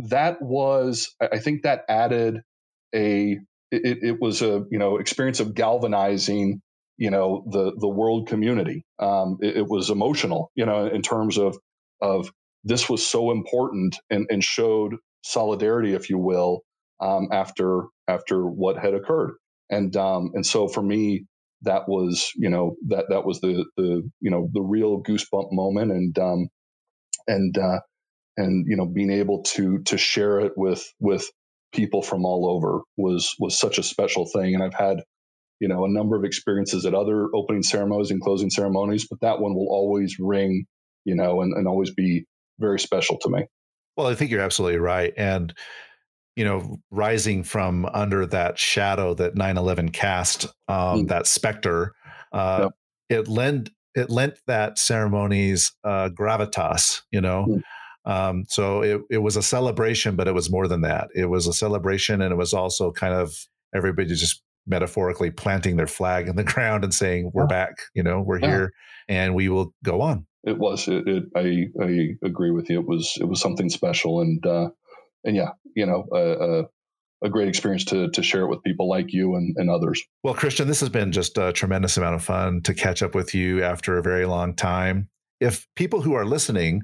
that 0.08 0.40
was 0.40 1.14
I 1.20 1.38
think 1.38 1.62
that 1.62 1.84
added 1.88 2.42
a 2.94 3.38
it, 3.70 3.98
it 4.02 4.20
was 4.20 4.42
a 4.42 4.64
you 4.70 4.78
know 4.78 4.96
experience 4.98 5.40
of 5.40 5.54
galvanizing 5.54 6.60
you 6.96 7.10
know 7.10 7.44
the 7.50 7.72
the 7.78 7.88
world 7.88 8.28
community. 8.28 8.84
Um, 8.98 9.38
it, 9.40 9.56
it, 9.58 9.66
was 9.68 9.90
emotional, 9.90 10.50
you 10.54 10.66
know, 10.66 10.86
in 10.86 11.02
terms 11.02 11.38
of 11.38 11.58
of 12.00 12.30
this 12.64 12.88
was 12.88 13.06
so 13.06 13.30
important 13.30 13.96
and, 14.10 14.26
and 14.30 14.42
showed 14.42 14.96
solidarity, 15.22 15.94
if 15.94 16.08
you 16.08 16.18
will, 16.18 16.62
um, 17.00 17.28
after 17.32 17.84
after 18.08 18.44
what 18.44 18.78
had 18.78 18.94
occurred. 18.94 19.36
And 19.70 19.96
um, 19.96 20.30
and 20.34 20.46
so 20.46 20.68
for 20.68 20.82
me, 20.82 21.26
that 21.64 21.88
was 21.88 22.30
you 22.36 22.48
know 22.48 22.76
that 22.88 23.06
that 23.08 23.24
was 23.24 23.40
the 23.40 23.64
the 23.76 24.08
you 24.20 24.30
know 24.30 24.48
the 24.52 24.62
real 24.62 25.02
goosebump 25.02 25.48
moment, 25.52 25.92
and 25.92 26.18
um, 26.18 26.48
and 27.26 27.56
uh, 27.58 27.80
and 28.36 28.66
you 28.68 28.76
know 28.76 28.86
being 28.86 29.10
able 29.10 29.42
to 29.42 29.78
to 29.84 29.98
share 29.98 30.40
it 30.40 30.52
with 30.56 30.84
with 31.00 31.28
people 31.72 32.02
from 32.02 32.24
all 32.24 32.48
over 32.48 32.82
was 32.96 33.34
was 33.38 33.58
such 33.58 33.78
a 33.78 33.82
special 33.82 34.26
thing. 34.26 34.54
And 34.54 34.62
I've 34.62 34.74
had 34.74 35.02
you 35.60 35.68
know 35.68 35.84
a 35.84 35.90
number 35.90 36.16
of 36.16 36.24
experiences 36.24 36.86
at 36.86 36.94
other 36.94 37.28
opening 37.34 37.62
ceremonies 37.62 38.10
and 38.10 38.20
closing 38.20 38.50
ceremonies, 38.50 39.06
but 39.08 39.20
that 39.20 39.40
one 39.40 39.54
will 39.54 39.68
always 39.70 40.16
ring, 40.18 40.66
you 41.04 41.14
know, 41.14 41.40
and, 41.42 41.54
and 41.54 41.66
always 41.66 41.92
be 41.92 42.24
very 42.58 42.78
special 42.78 43.18
to 43.18 43.28
me. 43.28 43.46
Well, 43.96 44.06
I 44.06 44.14
think 44.14 44.30
you're 44.30 44.40
absolutely 44.40 44.78
right. 44.78 45.12
And 45.16 45.54
you 46.36 46.44
know, 46.44 46.78
rising 46.90 47.44
from 47.44 47.86
under 47.86 48.26
that 48.26 48.58
shadow 48.58 49.14
that 49.14 49.34
9/11 49.34 49.92
cast, 49.92 50.46
um, 50.68 51.04
mm. 51.04 51.08
that 51.08 51.26
specter, 51.26 51.92
uh, 52.32 52.68
yep. 53.08 53.20
it 53.20 53.28
lent 53.28 53.70
it 53.94 54.10
lent 54.10 54.38
that 54.46 54.78
ceremonies 54.78 55.72
uh, 55.84 56.08
gravitas. 56.08 57.02
You 57.10 57.20
know, 57.20 57.46
mm. 57.48 57.62
Um, 58.06 58.44
so 58.48 58.82
it, 58.82 59.00
it 59.10 59.18
was 59.18 59.36
a 59.36 59.42
celebration, 59.42 60.16
but 60.16 60.28
it 60.28 60.34
was 60.34 60.50
more 60.50 60.68
than 60.68 60.82
that. 60.82 61.08
It 61.14 61.26
was 61.26 61.46
a 61.46 61.52
celebration, 61.52 62.20
and 62.20 62.32
it 62.32 62.36
was 62.36 62.52
also 62.52 62.92
kind 62.92 63.14
of 63.14 63.34
everybody 63.74 64.08
just 64.08 64.42
metaphorically 64.66 65.30
planting 65.30 65.76
their 65.76 65.86
flag 65.86 66.28
in 66.28 66.36
the 66.36 66.44
ground 66.54 66.84
and 66.84 66.92
saying, 66.92 67.30
"We're 67.32 67.44
yeah. 67.44 67.48
back. 67.48 67.76
You 67.94 68.02
know, 68.02 68.20
we're 68.20 68.40
yeah. 68.40 68.46
here, 68.46 68.72
and 69.08 69.34
we 69.34 69.48
will 69.48 69.74
go 69.82 70.00
on." 70.02 70.26
It 70.44 70.58
was. 70.58 70.86
It, 70.88 71.08
it, 71.08 71.24
I 71.34 71.66
I 71.82 72.08
agree 72.22 72.50
with 72.50 72.68
you. 72.68 72.80
It 72.80 72.86
was 72.86 73.14
it 73.20 73.24
was 73.24 73.40
something 73.40 73.70
special, 73.70 74.20
and 74.20 74.44
uh, 74.46 74.70
and 75.24 75.36
yeah, 75.36 75.50
you 75.74 75.86
know, 75.86 76.06
a, 76.12 76.64
a 77.24 77.30
great 77.30 77.48
experience 77.48 77.84
to 77.86 78.10
to 78.10 78.22
share 78.22 78.42
it 78.42 78.48
with 78.48 78.62
people 78.62 78.88
like 78.88 79.12
you 79.12 79.34
and, 79.34 79.56
and 79.58 79.70
others. 79.70 80.02
Well, 80.22 80.34
Christian, 80.34 80.68
this 80.68 80.80
has 80.80 80.90
been 80.90 81.12
just 81.12 81.38
a 81.38 81.52
tremendous 81.52 81.96
amount 81.96 82.16
of 82.16 82.24
fun 82.24 82.62
to 82.62 82.74
catch 82.74 83.02
up 83.02 83.14
with 83.14 83.34
you 83.34 83.62
after 83.62 83.98
a 83.98 84.02
very 84.02 84.26
long 84.26 84.54
time. 84.54 85.08
If 85.40 85.66
people 85.74 86.02
who 86.02 86.14
are 86.14 86.24
listening 86.24 86.82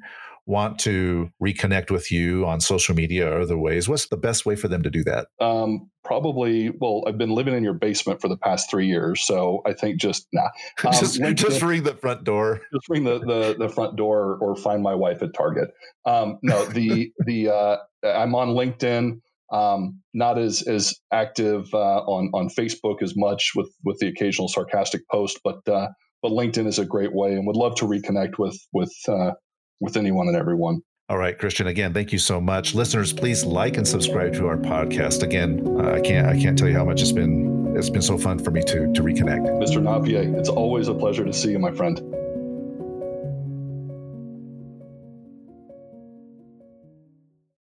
want 0.50 0.80
to 0.80 1.30
reconnect 1.40 1.92
with 1.92 2.10
you 2.10 2.44
on 2.44 2.60
social 2.60 2.94
media 2.94 3.30
or 3.32 3.40
other 3.40 3.56
ways, 3.56 3.88
what's 3.88 4.08
the 4.08 4.16
best 4.16 4.44
way 4.44 4.56
for 4.56 4.66
them 4.66 4.82
to 4.82 4.90
do 4.90 5.04
that? 5.04 5.28
Um, 5.40 5.88
probably, 6.04 6.70
well, 6.70 7.04
I've 7.06 7.16
been 7.16 7.30
living 7.30 7.54
in 7.54 7.62
your 7.62 7.74
basement 7.74 8.20
for 8.20 8.26
the 8.26 8.36
past 8.36 8.68
three 8.68 8.88
years. 8.88 9.24
So 9.24 9.62
I 9.64 9.72
think 9.72 10.00
just, 10.00 10.26
nah. 10.32 10.48
Um, 10.84 10.92
just, 10.92 11.20
just 11.36 11.62
ring 11.62 11.84
the 11.84 11.94
front 11.94 12.24
door. 12.24 12.62
Just 12.74 12.88
ring 12.88 13.04
the, 13.04 13.20
the, 13.20 13.56
the 13.58 13.68
front 13.68 13.96
door 13.96 14.38
or 14.40 14.56
find 14.56 14.82
my 14.82 14.94
wife 14.94 15.22
at 15.22 15.32
Target. 15.34 15.70
Um, 16.04 16.38
no, 16.42 16.64
the, 16.64 17.12
the, 17.26 17.48
uh, 17.48 17.76
I'm 18.04 18.34
on 18.34 18.48
LinkedIn. 18.48 19.20
Um, 19.52 20.00
not 20.14 20.38
as 20.38 20.62
as 20.62 20.94
active 21.12 21.74
uh, 21.74 22.02
on 22.04 22.30
on 22.34 22.48
Facebook 22.50 23.02
as 23.02 23.16
much 23.16 23.50
with 23.56 23.68
with 23.82 23.98
the 23.98 24.06
occasional 24.06 24.46
sarcastic 24.46 25.00
post, 25.10 25.40
but 25.42 25.66
uh, 25.68 25.88
but 26.22 26.30
LinkedIn 26.30 26.68
is 26.68 26.78
a 26.78 26.84
great 26.84 27.12
way, 27.12 27.32
and 27.32 27.48
would 27.48 27.56
love 27.56 27.74
to 27.76 27.84
reconnect 27.84 28.38
with 28.38 28.56
with 28.72 28.92
uh, 29.08 29.32
with 29.80 29.96
anyone 29.96 30.28
and 30.28 30.36
everyone. 30.36 30.82
All 31.08 31.18
right, 31.18 31.36
Christian. 31.36 31.66
Again, 31.66 31.92
thank 31.92 32.12
you 32.12 32.18
so 32.18 32.40
much, 32.40 32.74
listeners. 32.74 33.12
Please 33.12 33.44
like 33.44 33.76
and 33.76 33.86
subscribe 33.86 34.32
to 34.34 34.46
our 34.46 34.56
podcast. 34.56 35.24
Again, 35.24 35.66
uh, 35.80 35.94
I 35.94 36.00
can't 36.00 36.28
I 36.28 36.38
can't 36.40 36.56
tell 36.56 36.68
you 36.68 36.76
how 36.76 36.84
much 36.84 37.02
it's 37.02 37.10
been 37.10 37.74
it's 37.76 37.90
been 37.90 38.02
so 38.02 38.16
fun 38.16 38.38
for 38.38 38.52
me 38.52 38.62
to 38.62 38.92
to 38.92 39.02
reconnect. 39.02 39.48
Mr. 39.60 39.82
Napier, 39.82 40.38
it's 40.38 40.48
always 40.48 40.86
a 40.86 40.94
pleasure 40.94 41.24
to 41.24 41.32
see 41.32 41.50
you, 41.50 41.58
my 41.58 41.72
friend. 41.72 41.98